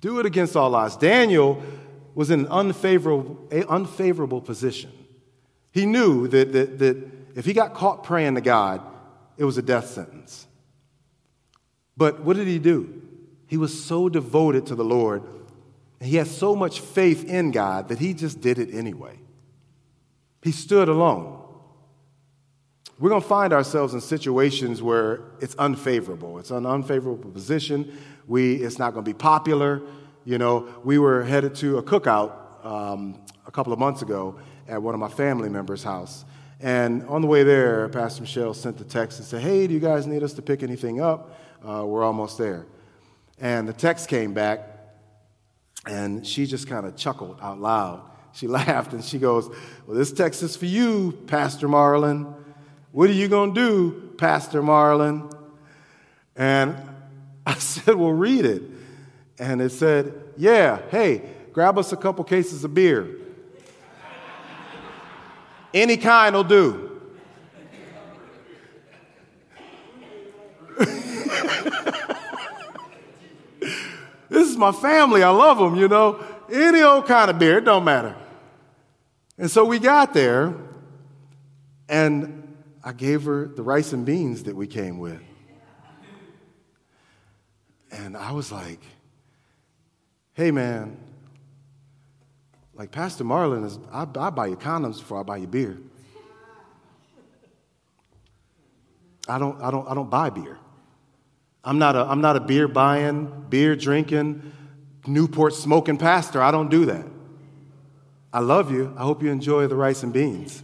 Do 0.00 0.18
it 0.18 0.26
against 0.26 0.56
all 0.56 0.74
odds. 0.74 0.96
Daniel 0.96 1.62
was 2.14 2.30
in 2.30 2.40
an 2.40 2.46
unfavorable, 2.48 3.48
unfavorable 3.68 4.40
position. 4.40 4.92
He 5.70 5.86
knew 5.86 6.28
that, 6.28 6.52
that, 6.52 6.78
that 6.78 7.10
if 7.34 7.44
he 7.44 7.52
got 7.52 7.74
caught 7.74 8.04
praying 8.04 8.34
to 8.34 8.40
God, 8.40 8.82
it 9.38 9.44
was 9.44 9.56
a 9.56 9.62
death 9.62 9.88
sentence. 9.88 10.46
But 11.96 12.20
what 12.20 12.36
did 12.36 12.46
he 12.46 12.58
do? 12.58 13.02
He 13.46 13.56
was 13.56 13.82
so 13.82 14.08
devoted 14.08 14.66
to 14.66 14.74
the 14.74 14.84
Lord, 14.84 15.22
he 16.00 16.16
had 16.16 16.26
so 16.26 16.56
much 16.56 16.80
faith 16.80 17.24
in 17.28 17.52
God 17.52 17.88
that 17.88 17.98
he 17.98 18.12
just 18.12 18.40
did 18.40 18.58
it 18.58 18.74
anyway. 18.74 19.18
He 20.42 20.50
stood 20.50 20.88
alone. 20.88 21.41
We're 23.02 23.08
going 23.08 23.20
to 23.20 23.26
find 23.26 23.52
ourselves 23.52 23.94
in 23.94 24.00
situations 24.00 24.80
where 24.80 25.22
it's 25.40 25.56
unfavorable. 25.56 26.38
It's 26.38 26.52
an 26.52 26.64
unfavorable 26.64 27.32
position. 27.32 27.98
We, 28.28 28.54
it's 28.54 28.78
not 28.78 28.92
going 28.92 29.04
to 29.04 29.10
be 29.10 29.18
popular. 29.18 29.82
You 30.24 30.38
know, 30.38 30.72
we 30.84 31.00
were 31.00 31.24
headed 31.24 31.56
to 31.56 31.78
a 31.78 31.82
cookout 31.82 32.64
um, 32.64 33.20
a 33.44 33.50
couple 33.50 33.72
of 33.72 33.80
months 33.80 34.02
ago 34.02 34.38
at 34.68 34.80
one 34.80 34.94
of 34.94 35.00
my 35.00 35.08
family 35.08 35.48
members' 35.48 35.82
house. 35.82 36.24
And 36.60 37.02
on 37.08 37.22
the 37.22 37.26
way 37.26 37.42
there, 37.42 37.88
Pastor 37.88 38.22
Michelle 38.22 38.54
sent 38.54 38.78
the 38.78 38.84
text 38.84 39.18
and 39.18 39.26
said, 39.26 39.42
Hey, 39.42 39.66
do 39.66 39.74
you 39.74 39.80
guys 39.80 40.06
need 40.06 40.22
us 40.22 40.34
to 40.34 40.42
pick 40.42 40.62
anything 40.62 41.00
up? 41.00 41.36
Uh, 41.60 41.84
we're 41.84 42.04
almost 42.04 42.38
there. 42.38 42.66
And 43.40 43.68
the 43.68 43.72
text 43.72 44.06
came 44.08 44.32
back, 44.32 44.60
and 45.86 46.24
she 46.24 46.46
just 46.46 46.68
kind 46.68 46.86
of 46.86 46.94
chuckled 46.94 47.40
out 47.42 47.60
loud. 47.60 48.08
She 48.32 48.46
laughed 48.46 48.92
and 48.92 49.04
she 49.04 49.18
goes, 49.18 49.48
Well, 49.88 49.96
this 49.96 50.12
text 50.12 50.44
is 50.44 50.54
for 50.54 50.66
you, 50.66 51.18
Pastor 51.26 51.66
Marlon. 51.66 52.36
What 52.92 53.08
are 53.08 53.14
you 53.14 53.26
going 53.26 53.54
to 53.54 53.60
do, 53.60 54.12
Pastor 54.18 54.62
Marlon? 54.62 55.34
And 56.36 56.76
I 57.46 57.54
said, 57.54 57.94
Well, 57.94 58.12
read 58.12 58.44
it. 58.44 58.62
And 59.38 59.62
it 59.62 59.70
said, 59.70 60.12
Yeah, 60.36 60.80
hey, 60.90 61.22
grab 61.52 61.78
us 61.78 61.92
a 61.92 61.96
couple 61.96 62.22
cases 62.24 62.64
of 62.64 62.74
beer. 62.74 63.08
Any 65.74 65.96
kind 65.96 66.36
will 66.36 66.44
do. 66.44 66.90
this 74.28 74.48
is 74.48 74.56
my 74.58 74.72
family. 74.72 75.22
I 75.22 75.30
love 75.30 75.58
them, 75.58 75.76
you 75.76 75.88
know. 75.88 76.22
Any 76.52 76.82
old 76.82 77.06
kind 77.06 77.30
of 77.30 77.38
beer, 77.38 77.56
it 77.58 77.64
don't 77.64 77.84
matter. 77.84 78.14
And 79.38 79.50
so 79.50 79.64
we 79.64 79.78
got 79.78 80.12
there, 80.12 80.54
and 81.88 82.51
I 82.84 82.92
gave 82.92 83.24
her 83.24 83.46
the 83.46 83.62
rice 83.62 83.92
and 83.92 84.04
beans 84.04 84.44
that 84.44 84.56
we 84.56 84.66
came 84.66 84.98
with. 84.98 85.20
And 87.90 88.16
I 88.16 88.32
was 88.32 88.50
like, 88.50 88.80
hey, 90.32 90.50
man, 90.50 90.96
like 92.74 92.90
Pastor 92.90 93.22
Marlon 93.22 93.64
is, 93.66 93.78
I, 93.92 94.02
I 94.02 94.30
buy 94.30 94.46
you 94.46 94.56
condoms 94.56 94.98
before 94.98 95.20
I 95.20 95.22
buy 95.22 95.36
you 95.36 95.46
beer. 95.46 95.78
I 99.28 99.38
don't, 99.38 99.60
I 99.62 99.70
don't, 99.70 99.86
I 99.88 99.94
don't 99.94 100.10
buy 100.10 100.30
beer. 100.30 100.58
I'm 101.62 101.78
not 101.78 101.94
a, 101.94 102.00
I'm 102.00 102.20
not 102.20 102.36
a 102.36 102.40
beer 102.40 102.66
buying, 102.66 103.46
beer 103.48 103.76
drinking, 103.76 104.52
Newport 105.06 105.54
smoking 105.54 105.98
pastor. 105.98 106.42
I 106.42 106.50
don't 106.50 106.70
do 106.70 106.86
that. 106.86 107.06
I 108.32 108.40
love 108.40 108.72
you. 108.72 108.94
I 108.96 109.02
hope 109.02 109.22
you 109.22 109.30
enjoy 109.30 109.66
the 109.66 109.76
rice 109.76 110.02
and 110.02 110.12
beans. 110.12 110.62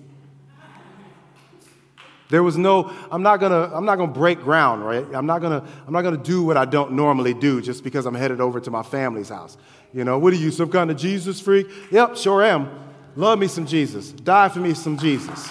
There 2.30 2.42
was 2.42 2.58
no, 2.58 2.92
I'm 3.10 3.22
not 3.22 3.38
gonna, 3.40 3.70
I'm 3.74 3.86
not 3.86 3.96
gonna 3.96 4.12
break 4.12 4.40
ground, 4.40 4.84
right? 4.84 5.06
I'm 5.14 5.26
not 5.26 5.40
gonna, 5.40 5.66
I'm 5.86 5.92
not 5.92 6.02
gonna 6.02 6.18
do 6.18 6.42
what 6.44 6.56
I 6.56 6.66
don't 6.66 6.92
normally 6.92 7.32
do 7.32 7.62
just 7.62 7.82
because 7.82 8.04
I'm 8.04 8.14
headed 8.14 8.40
over 8.40 8.60
to 8.60 8.70
my 8.70 8.82
family's 8.82 9.30
house. 9.30 9.56
You 9.94 10.04
know, 10.04 10.18
what 10.18 10.34
are 10.34 10.36
you, 10.36 10.50
some 10.50 10.70
kind 10.70 10.90
of 10.90 10.98
Jesus 10.98 11.40
freak? 11.40 11.68
Yep, 11.90 12.16
sure 12.16 12.44
am. 12.44 12.68
Love 13.16 13.38
me 13.38 13.48
some 13.48 13.66
Jesus. 13.66 14.12
Die 14.12 14.48
for 14.50 14.58
me 14.60 14.74
some 14.74 14.98
Jesus. 14.98 15.48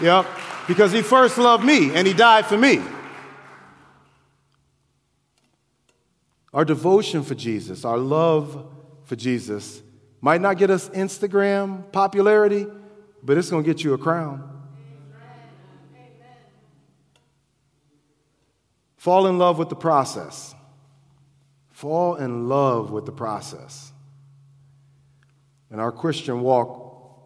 Yep. 0.00 0.26
Because 0.68 0.92
he 0.92 1.02
first 1.02 1.36
loved 1.36 1.64
me 1.64 1.92
and 1.94 2.06
he 2.06 2.14
died 2.14 2.46
for 2.46 2.56
me. 2.56 2.80
Our 6.54 6.64
devotion 6.64 7.22
for 7.22 7.34
Jesus, 7.34 7.84
our 7.84 7.98
love 7.98 8.66
for 9.04 9.16
Jesus, 9.16 9.82
might 10.20 10.40
not 10.40 10.58
get 10.58 10.70
us 10.70 10.88
Instagram 10.90 11.90
popularity, 11.92 12.66
but 13.22 13.36
it's 13.36 13.50
to 13.50 13.62
get 13.62 13.84
you 13.84 13.94
a 13.94 13.98
crown. 13.98 14.49
Fall 19.00 19.28
in 19.28 19.38
love 19.38 19.56
with 19.58 19.70
the 19.70 19.76
process. 19.76 20.54
Fall 21.70 22.16
in 22.16 22.50
love 22.50 22.90
with 22.90 23.06
the 23.06 23.12
process. 23.12 23.94
In 25.70 25.80
our 25.80 25.90
Christian 25.90 26.42
walk, 26.42 27.18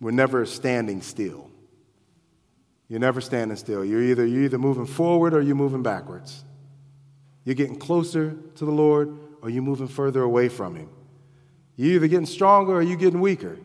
we're 0.00 0.12
never 0.12 0.46
standing 0.46 1.02
still. 1.02 1.50
You're 2.88 2.98
never 2.98 3.20
standing 3.20 3.58
still. 3.58 3.84
You're 3.84 4.02
either, 4.02 4.24
you're 4.24 4.44
either 4.44 4.56
moving 4.56 4.86
forward 4.86 5.34
or 5.34 5.42
you're 5.42 5.54
moving 5.54 5.82
backwards. 5.82 6.44
You're 7.44 7.54
getting 7.54 7.78
closer 7.78 8.38
to 8.54 8.64
the 8.64 8.72
Lord 8.72 9.14
or 9.42 9.50
you're 9.50 9.62
moving 9.62 9.86
further 9.86 10.22
away 10.22 10.48
from 10.48 10.76
Him. 10.76 10.88
You're 11.76 11.96
either 11.96 12.08
getting 12.08 12.24
stronger 12.24 12.72
or 12.72 12.80
you're 12.80 12.96
getting 12.96 13.20
weaker. 13.20 13.58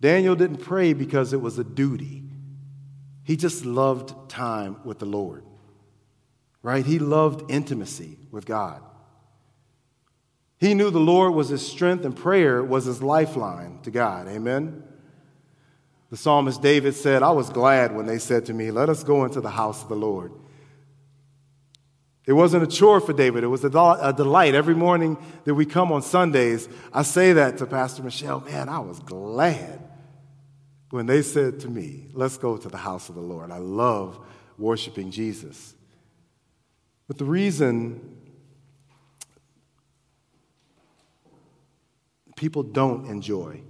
Daniel 0.00 0.34
didn't 0.34 0.62
pray 0.62 0.94
because 0.94 1.34
it 1.34 1.42
was 1.42 1.58
a 1.58 1.64
duty, 1.64 2.23
he 3.24 3.36
just 3.36 3.64
loved 3.64 4.28
time 4.28 4.76
with 4.84 4.98
the 4.98 5.06
Lord, 5.06 5.44
right? 6.62 6.84
He 6.84 6.98
loved 6.98 7.50
intimacy 7.50 8.18
with 8.30 8.44
God. 8.44 8.82
He 10.58 10.74
knew 10.74 10.90
the 10.90 11.00
Lord 11.00 11.34
was 11.34 11.48
his 11.48 11.66
strength 11.66 12.04
and 12.04 12.14
prayer 12.14 12.62
was 12.62 12.84
his 12.84 13.02
lifeline 13.02 13.80
to 13.82 13.90
God. 13.90 14.28
Amen? 14.28 14.84
The 16.10 16.16
psalmist 16.18 16.62
David 16.62 16.94
said, 16.94 17.22
I 17.22 17.32
was 17.32 17.50
glad 17.50 17.94
when 17.94 18.06
they 18.06 18.18
said 18.18 18.46
to 18.46 18.54
me, 18.54 18.70
Let 18.70 18.88
us 18.88 19.02
go 19.02 19.24
into 19.24 19.40
the 19.40 19.50
house 19.50 19.82
of 19.82 19.88
the 19.88 19.96
Lord. 19.96 20.32
It 22.26 22.32
wasn't 22.32 22.62
a 22.62 22.66
chore 22.66 23.00
for 23.00 23.12
David, 23.12 23.42
it 23.44 23.48
was 23.48 23.64
a 23.64 23.70
delight. 23.70 24.54
Every 24.54 24.74
morning 24.74 25.18
that 25.44 25.54
we 25.54 25.66
come 25.66 25.92
on 25.92 26.02
Sundays, 26.02 26.68
I 26.92 27.02
say 27.02 27.32
that 27.34 27.58
to 27.58 27.66
Pastor 27.66 28.02
Michelle, 28.02 28.40
man, 28.40 28.68
I 28.68 28.78
was 28.78 29.00
glad 29.00 29.82
when 30.94 31.06
they 31.06 31.22
said 31.22 31.58
to 31.58 31.68
me, 31.68 32.06
let's 32.12 32.36
go 32.36 32.56
to 32.56 32.68
the 32.68 32.76
house 32.76 33.08
of 33.08 33.16
the 33.16 33.20
Lord. 33.20 33.50
I 33.50 33.58
love 33.58 34.16
worshiping 34.56 35.10
Jesus. 35.10 35.74
But 37.08 37.18
the 37.18 37.24
reason 37.24 38.16
people 42.36 42.62
don't 42.62 43.06
enjoy 43.06 43.60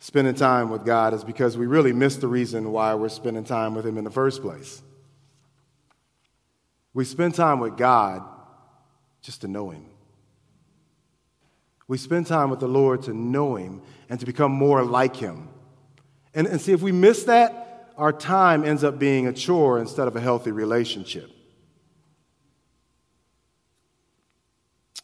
spending 0.00 0.34
time 0.34 0.68
with 0.68 0.84
God 0.84 1.14
is 1.14 1.24
because 1.24 1.56
we 1.56 1.64
really 1.64 1.94
miss 1.94 2.16
the 2.16 2.28
reason 2.28 2.72
why 2.72 2.92
we're 2.92 3.08
spending 3.08 3.44
time 3.44 3.74
with 3.74 3.86
Him 3.86 3.96
in 3.96 4.04
the 4.04 4.10
first 4.10 4.42
place. 4.42 4.82
We 6.92 7.06
spend 7.06 7.34
time 7.34 7.58
with 7.58 7.78
God 7.78 8.22
just 9.22 9.40
to 9.40 9.48
know 9.48 9.70
Him. 9.70 9.86
We 11.88 11.96
spend 11.96 12.26
time 12.26 12.50
with 12.50 12.60
the 12.60 12.68
Lord 12.68 13.04
to 13.04 13.14
know 13.14 13.54
Him 13.54 13.80
and 14.10 14.20
to 14.20 14.26
become 14.26 14.52
more 14.52 14.84
like 14.84 15.16
Him. 15.16 15.48
And, 16.34 16.46
and 16.46 16.60
see, 16.60 16.72
if 16.72 16.82
we 16.82 16.92
miss 16.92 17.24
that, 17.24 17.92
our 17.96 18.12
time 18.12 18.64
ends 18.64 18.84
up 18.84 18.98
being 18.98 19.26
a 19.26 19.32
chore 19.32 19.78
instead 19.78 20.08
of 20.08 20.16
a 20.16 20.20
healthy 20.20 20.52
relationship. 20.52 21.30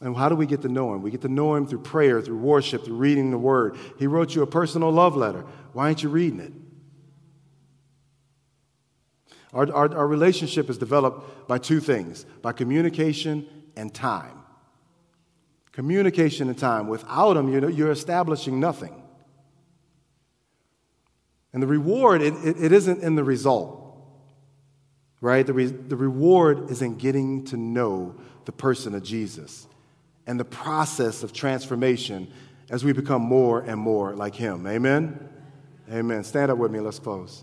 And 0.01 0.15
how 0.15 0.29
do 0.29 0.35
we 0.35 0.47
get 0.47 0.63
to 0.63 0.69
know 0.69 0.95
him? 0.95 1.03
We 1.03 1.11
get 1.11 1.23
to 1.23 1.29
know 1.29 1.55
him 1.55 1.67
through 1.67 1.81
prayer, 1.81 2.21
through 2.21 2.39
worship, 2.39 2.85
through 2.85 2.97
reading 2.97 3.31
the 3.31 3.39
word. 3.39 3.77
He 3.99 4.07
wrote 4.07 4.35
you 4.35 4.43
a 4.43 4.47
personal 4.47 4.91
love 4.91 5.17
letter. 5.17 5.45
Why 5.73 5.85
aren't 5.85 6.03
you 6.03 6.11
reading 6.11 6.41
it? 6.41 6.53
Our, 9.55 9.73
our, 9.73 9.97
our 9.97 10.07
relationship 10.07 10.69
is 10.69 10.77
developed 10.77 11.49
by 11.49 11.59
two 11.59 11.81
things 11.81 12.25
by 12.43 12.53
communication 12.53 13.47
and 13.75 13.93
time. 13.93 14.43
Communication 15.73 16.49
and 16.49 16.59
time. 16.59 16.89
Without 16.89 17.35
them, 17.35 17.51
you 17.53 17.61
know, 17.61 17.69
you're 17.69 17.91
establishing 17.91 18.61
nothing. 18.61 19.03
And 21.53 21.63
the 21.63 21.67
reward, 21.67 22.23
it, 22.23 22.35
it, 22.45 22.63
it 22.63 22.73
isn't 22.73 23.03
in 23.03 23.15
the 23.15 23.25
result, 23.25 23.83
right? 25.21 25.47
The, 25.47 25.53
re, 25.53 25.67
the 25.67 25.97
reward 25.97 26.71
is 26.71 26.83
in 26.83 26.97
getting 26.97 27.45
to 27.47 27.57
know 27.57 28.15
the 28.45 28.53
person 28.53 28.95
of 28.95 29.03
Jesus 29.03 29.67
and 30.27 30.39
the 30.39 30.45
process 30.45 31.23
of 31.23 31.33
transformation 31.33 32.31
as 32.71 32.85
we 32.85 32.93
become 32.93 33.23
more 33.23 33.61
and 33.61 33.81
more 33.81 34.15
like 34.15 34.35
Him. 34.35 34.67
Amen? 34.67 35.29
Amen. 35.91 36.25
Stand 36.25 36.51
up 36.51 36.59
with 36.59 36.73
me. 36.73 36.81
Let's 36.81 36.99
close. 36.99 37.43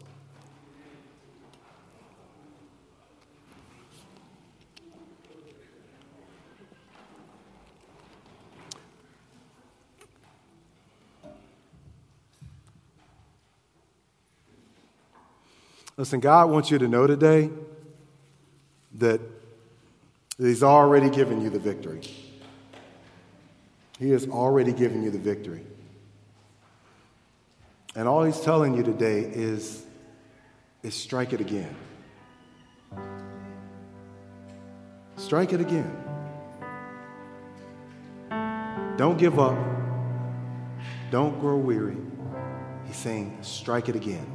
Listen, 15.97 16.19
God 16.19 16.49
wants 16.49 16.71
you 16.71 16.77
to 16.79 16.87
know 16.87 17.07
today 17.07 17.49
that 18.95 19.21
He's 20.37 20.63
already 20.63 21.09
given 21.09 21.41
you 21.41 21.49
the 21.49 21.59
victory. 21.59 22.01
He 23.99 24.09
has 24.09 24.27
already 24.27 24.73
given 24.73 25.03
you 25.03 25.11
the 25.11 25.19
victory. 25.19 25.63
And 27.95 28.07
all 28.07 28.23
he's 28.23 28.39
telling 28.39 28.75
you 28.75 28.83
today 28.83 29.19
is, 29.19 29.85
is 30.81 30.95
strike 30.95 31.31
it 31.31 31.41
again. 31.41 31.75
Strike 35.17 35.53
it 35.53 35.61
again. 35.61 35.95
Don't 38.97 39.17
give 39.17 39.39
up. 39.39 39.57
Don't 41.11 41.39
grow 41.39 41.57
weary. 41.57 41.97
He's 42.87 42.97
saying, 42.97 43.37
strike 43.41 43.89
it 43.89 43.95
again. 43.95 44.25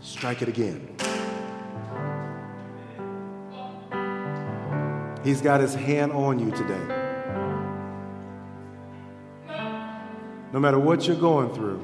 Strike 0.00 0.42
it 0.42 0.48
again. 0.48 0.91
He's 5.24 5.40
got 5.40 5.60
his 5.60 5.74
hand 5.74 6.12
on 6.12 6.38
you 6.40 6.50
today. 6.50 6.98
No 10.52 10.60
matter 10.60 10.78
what 10.78 11.06
you're 11.06 11.16
going 11.16 11.54
through, 11.54 11.80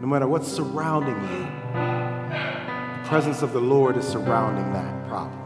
no 0.00 0.06
matter 0.06 0.28
what's 0.28 0.48
surrounding 0.48 1.14
you, 1.14 1.46
the 3.02 3.08
presence 3.08 3.42
of 3.42 3.52
the 3.52 3.60
Lord 3.60 3.96
is 3.96 4.06
surrounding 4.06 4.72
that 4.72 5.08
problem. 5.08 5.40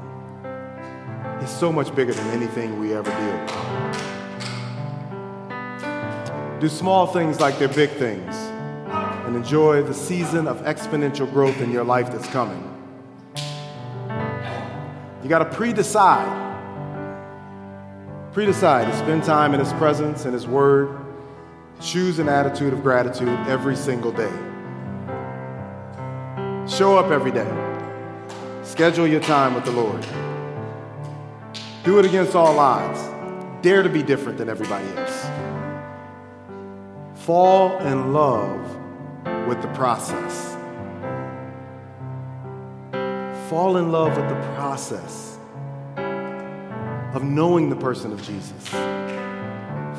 He's 1.40 1.50
so 1.50 1.72
much 1.72 1.94
bigger 1.94 2.12
than 2.12 2.26
anything 2.28 2.78
we 2.78 2.92
ever 2.94 3.10
deal 3.10 3.38
with. 3.40 3.48
Do 6.60 6.68
small 6.68 7.06
things 7.06 7.40
like 7.40 7.58
they're 7.58 7.68
big 7.68 7.90
things 7.90 8.34
and 9.26 9.34
enjoy 9.34 9.82
the 9.82 9.94
season 9.94 10.46
of 10.46 10.60
exponential 10.62 11.30
growth 11.32 11.58
in 11.60 11.70
your 11.70 11.84
life 11.84 12.12
that's 12.12 12.28
coming. 12.28 12.77
You 15.28 15.34
got 15.34 15.40
to 15.40 15.56
pre 15.56 15.74
decide. 15.74 16.46
Pre 18.32 18.46
decide 18.46 18.90
to 18.90 18.96
spend 18.96 19.24
time 19.24 19.52
in 19.52 19.60
His 19.60 19.74
presence 19.74 20.24
and 20.24 20.32
His 20.32 20.46
Word. 20.46 20.96
Choose 21.82 22.18
an 22.18 22.30
attitude 22.30 22.72
of 22.72 22.82
gratitude 22.82 23.38
every 23.46 23.76
single 23.76 24.10
day. 24.10 24.32
Show 26.66 26.96
up 26.96 27.10
every 27.10 27.30
day. 27.30 27.46
Schedule 28.62 29.06
your 29.06 29.20
time 29.20 29.54
with 29.54 29.66
the 29.66 29.70
Lord. 29.70 30.00
Do 31.84 31.98
it 31.98 32.06
against 32.06 32.34
all 32.34 32.58
odds. 32.58 32.98
Dare 33.60 33.82
to 33.82 33.90
be 33.90 34.02
different 34.02 34.38
than 34.38 34.48
everybody 34.48 34.88
else. 34.96 35.26
Fall 37.26 37.76
in 37.80 38.14
love 38.14 38.66
with 39.46 39.60
the 39.60 39.68
process. 39.74 40.57
Fall 43.48 43.78
in 43.78 43.90
love 43.90 44.14
with 44.14 44.28
the 44.28 44.34
process 44.54 45.38
of 45.96 47.22
knowing 47.22 47.70
the 47.70 47.76
person 47.76 48.12
of 48.12 48.22
Jesus. 48.22 48.68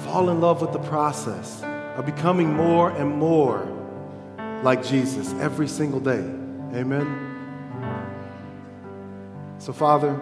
Fall 0.06 0.30
in 0.30 0.40
love 0.40 0.62
with 0.62 0.72
the 0.72 0.80
process 0.80 1.64
of 1.64 2.06
becoming 2.06 2.54
more 2.54 2.92
and 2.92 3.10
more 3.10 3.68
like 4.62 4.84
Jesus 4.84 5.34
every 5.42 5.68
single 5.68 6.00
day. 6.00 6.24
Amen. 6.78 7.26
So, 9.58 9.74
Father, 9.74 10.20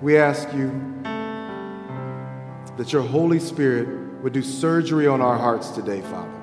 we 0.00 0.16
ask 0.16 0.52
you 0.52 0.70
that 2.76 2.92
your 2.92 3.02
Holy 3.02 3.38
Spirit 3.38 3.86
would 4.24 4.32
do 4.32 4.42
surgery 4.42 5.06
on 5.06 5.20
our 5.20 5.38
hearts 5.38 5.70
today, 5.70 6.00
Father. 6.00 6.41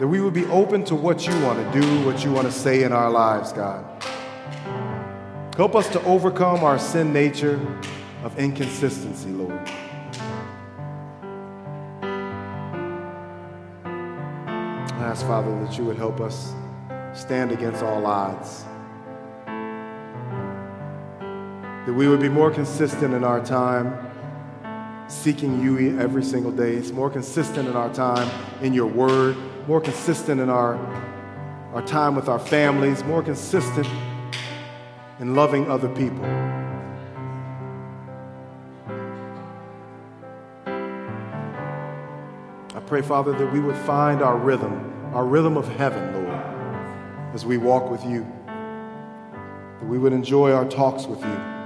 That 0.00 0.08
we 0.08 0.20
would 0.22 0.32
be 0.32 0.46
open 0.46 0.82
to 0.86 0.94
what 0.94 1.26
you 1.26 1.38
want 1.42 1.58
to 1.58 1.80
do, 1.80 2.06
what 2.06 2.24
you 2.24 2.32
want 2.32 2.46
to 2.46 2.52
say 2.52 2.84
in 2.84 2.92
our 2.92 3.10
lives, 3.10 3.52
God. 3.52 3.84
Help 5.56 5.76
us 5.76 5.90
to 5.90 6.02
overcome 6.04 6.64
our 6.64 6.78
sin 6.78 7.12
nature 7.12 7.60
of 8.24 8.38
inconsistency, 8.38 9.28
Lord. 9.28 9.60
I 14.94 15.04
ask, 15.04 15.26
Father, 15.26 15.50
that 15.66 15.76
you 15.76 15.84
would 15.84 15.98
help 15.98 16.22
us 16.22 16.54
stand 17.12 17.52
against 17.52 17.82
all 17.82 18.06
odds. 18.06 18.64
That 21.84 21.92
we 21.94 22.08
would 22.08 22.20
be 22.20 22.30
more 22.30 22.50
consistent 22.50 23.12
in 23.12 23.22
our 23.22 23.44
time 23.44 23.98
seeking 25.08 25.60
you 25.62 26.00
every 26.00 26.22
single 26.22 26.52
day. 26.52 26.72
It's 26.74 26.90
more 26.90 27.10
consistent 27.10 27.68
in 27.68 27.76
our 27.76 27.92
time 27.92 28.30
in 28.62 28.72
your 28.72 28.86
word, 28.86 29.36
more 29.66 29.80
consistent 29.80 30.40
in 30.40 30.48
our, 30.48 30.76
our 31.74 31.82
time 31.82 32.14
with 32.14 32.28
our 32.28 32.38
families, 32.38 33.04
more 33.04 33.22
consistent 33.22 33.86
in 35.18 35.34
loving 35.34 35.70
other 35.70 35.88
people. 35.88 36.24
I 42.74 42.80
pray, 42.86 43.02
Father, 43.02 43.32
that 43.32 43.52
we 43.52 43.60
would 43.60 43.76
find 43.76 44.22
our 44.22 44.36
rhythm, 44.36 45.12
our 45.14 45.24
rhythm 45.24 45.56
of 45.56 45.68
heaven, 45.76 46.14
Lord, 46.14 47.34
as 47.34 47.44
we 47.44 47.58
walk 47.58 47.90
with 47.90 48.04
you. 48.04 48.26
That 48.46 49.86
we 49.86 49.98
would 49.98 50.12
enjoy 50.12 50.52
our 50.52 50.64
talks 50.64 51.06
with 51.06 51.20
you. 51.20 51.59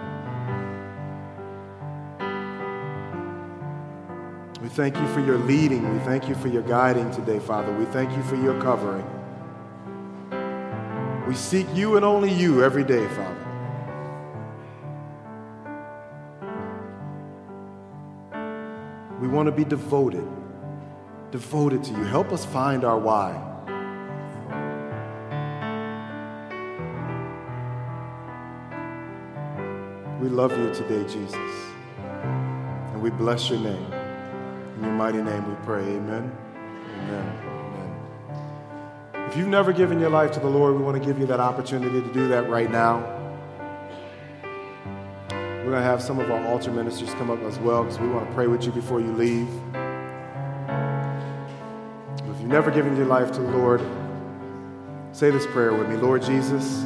We 4.64 4.70
thank 4.70 4.96
you 4.96 5.06
for 5.08 5.20
your 5.20 5.36
leading. 5.36 5.92
We 5.92 5.98
thank 6.06 6.26
you 6.26 6.34
for 6.34 6.48
your 6.48 6.62
guiding 6.62 7.10
today, 7.10 7.38
Father. 7.38 7.70
We 7.70 7.84
thank 7.84 8.16
you 8.16 8.22
for 8.22 8.36
your 8.36 8.58
covering. 8.62 9.04
We 11.28 11.34
seek 11.34 11.66
you 11.74 11.96
and 11.96 12.04
only 12.04 12.32
you 12.32 12.64
every 12.64 12.82
day, 12.82 13.06
Father. 13.08 13.44
We 19.20 19.28
want 19.28 19.48
to 19.48 19.52
be 19.52 19.64
devoted, 19.64 20.26
devoted 21.30 21.84
to 21.84 21.90
you. 21.92 22.04
Help 22.04 22.32
us 22.32 22.46
find 22.46 22.86
our 22.86 22.98
why. 22.98 23.38
We 30.22 30.30
love 30.30 30.56
you 30.56 30.72
today, 30.72 31.02
Jesus. 31.02 31.34
And 32.94 33.02
we 33.02 33.10
bless 33.10 33.50
your 33.50 33.60
name. 33.60 33.93
In 34.76 34.82
your 34.82 34.92
mighty 34.92 35.22
name 35.22 35.48
we 35.48 35.54
pray. 35.64 35.82
Amen. 35.82 36.36
Amen. 36.98 37.38
Amen. 37.46 39.28
If 39.28 39.36
you've 39.36 39.48
never 39.48 39.72
given 39.72 40.00
your 40.00 40.10
life 40.10 40.32
to 40.32 40.40
the 40.40 40.48
Lord, 40.48 40.74
we 40.74 40.82
want 40.82 41.00
to 41.00 41.04
give 41.04 41.18
you 41.18 41.26
that 41.26 41.38
opportunity 41.38 42.00
to 42.00 42.12
do 42.12 42.28
that 42.28 42.48
right 42.48 42.70
now. 42.70 42.98
We're 45.30 45.70
going 45.70 45.82
to 45.82 45.82
have 45.82 46.02
some 46.02 46.18
of 46.18 46.30
our 46.30 46.44
altar 46.48 46.70
ministers 46.72 47.10
come 47.14 47.30
up 47.30 47.40
as 47.44 47.58
well 47.58 47.84
because 47.84 47.98
we 48.00 48.08
want 48.08 48.28
to 48.28 48.34
pray 48.34 48.48
with 48.48 48.64
you 48.64 48.72
before 48.72 49.00
you 49.00 49.12
leave. 49.12 49.48
If 52.28 52.40
you've 52.40 52.50
never 52.50 52.70
given 52.70 52.96
your 52.96 53.06
life 53.06 53.30
to 53.32 53.40
the 53.40 53.50
Lord, 53.50 53.80
say 55.12 55.30
this 55.30 55.46
prayer 55.46 55.72
with 55.72 55.88
me 55.88 55.96
Lord 55.96 56.22
Jesus, 56.22 56.82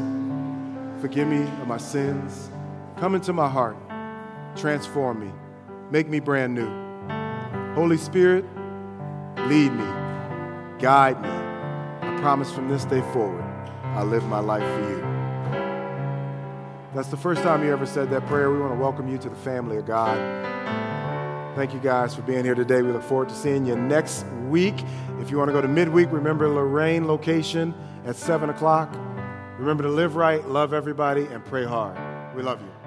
forgive 1.00 1.26
me 1.26 1.42
of 1.42 1.66
my 1.66 1.78
sins. 1.78 2.50
Come 2.98 3.14
into 3.14 3.32
my 3.32 3.48
heart, 3.48 3.76
transform 4.54 5.20
me, 5.20 5.32
make 5.90 6.06
me 6.08 6.20
brand 6.20 6.54
new. 6.54 6.87
Holy 7.78 7.96
Spirit, 7.96 8.44
lead 9.46 9.72
me, 9.72 9.84
guide 10.80 11.22
me. 11.22 11.28
I 11.28 12.18
promise 12.20 12.50
from 12.50 12.68
this 12.68 12.84
day 12.84 13.02
forward, 13.12 13.44
I'll 13.94 14.04
live 14.04 14.24
my 14.24 14.40
life 14.40 14.64
for 14.64 14.90
you. 14.90 15.00
That's 16.92 17.06
the 17.06 17.16
first 17.16 17.40
time 17.44 17.62
you 17.62 17.70
ever 17.70 17.86
said 17.86 18.10
that 18.10 18.26
prayer. 18.26 18.50
We 18.50 18.58
want 18.58 18.72
to 18.72 18.80
welcome 18.80 19.06
you 19.06 19.16
to 19.18 19.28
the 19.28 19.36
family 19.36 19.76
of 19.76 19.86
God. 19.86 20.16
Thank 21.54 21.72
you 21.72 21.78
guys 21.78 22.16
for 22.16 22.22
being 22.22 22.44
here 22.44 22.56
today. 22.56 22.82
We 22.82 22.90
look 22.90 23.04
forward 23.04 23.28
to 23.28 23.36
seeing 23.36 23.64
you 23.64 23.76
next 23.76 24.26
week. 24.48 24.82
If 25.20 25.30
you 25.30 25.38
want 25.38 25.50
to 25.50 25.52
go 25.52 25.60
to 25.60 25.68
midweek, 25.68 26.10
remember 26.10 26.48
Lorraine 26.48 27.06
location 27.06 27.72
at 28.04 28.16
7 28.16 28.50
o'clock. 28.50 28.92
Remember 29.56 29.84
to 29.84 29.88
live 29.88 30.16
right, 30.16 30.44
love 30.48 30.72
everybody, 30.72 31.26
and 31.26 31.44
pray 31.44 31.64
hard. 31.64 31.96
We 32.34 32.42
love 32.42 32.60
you. 32.60 32.77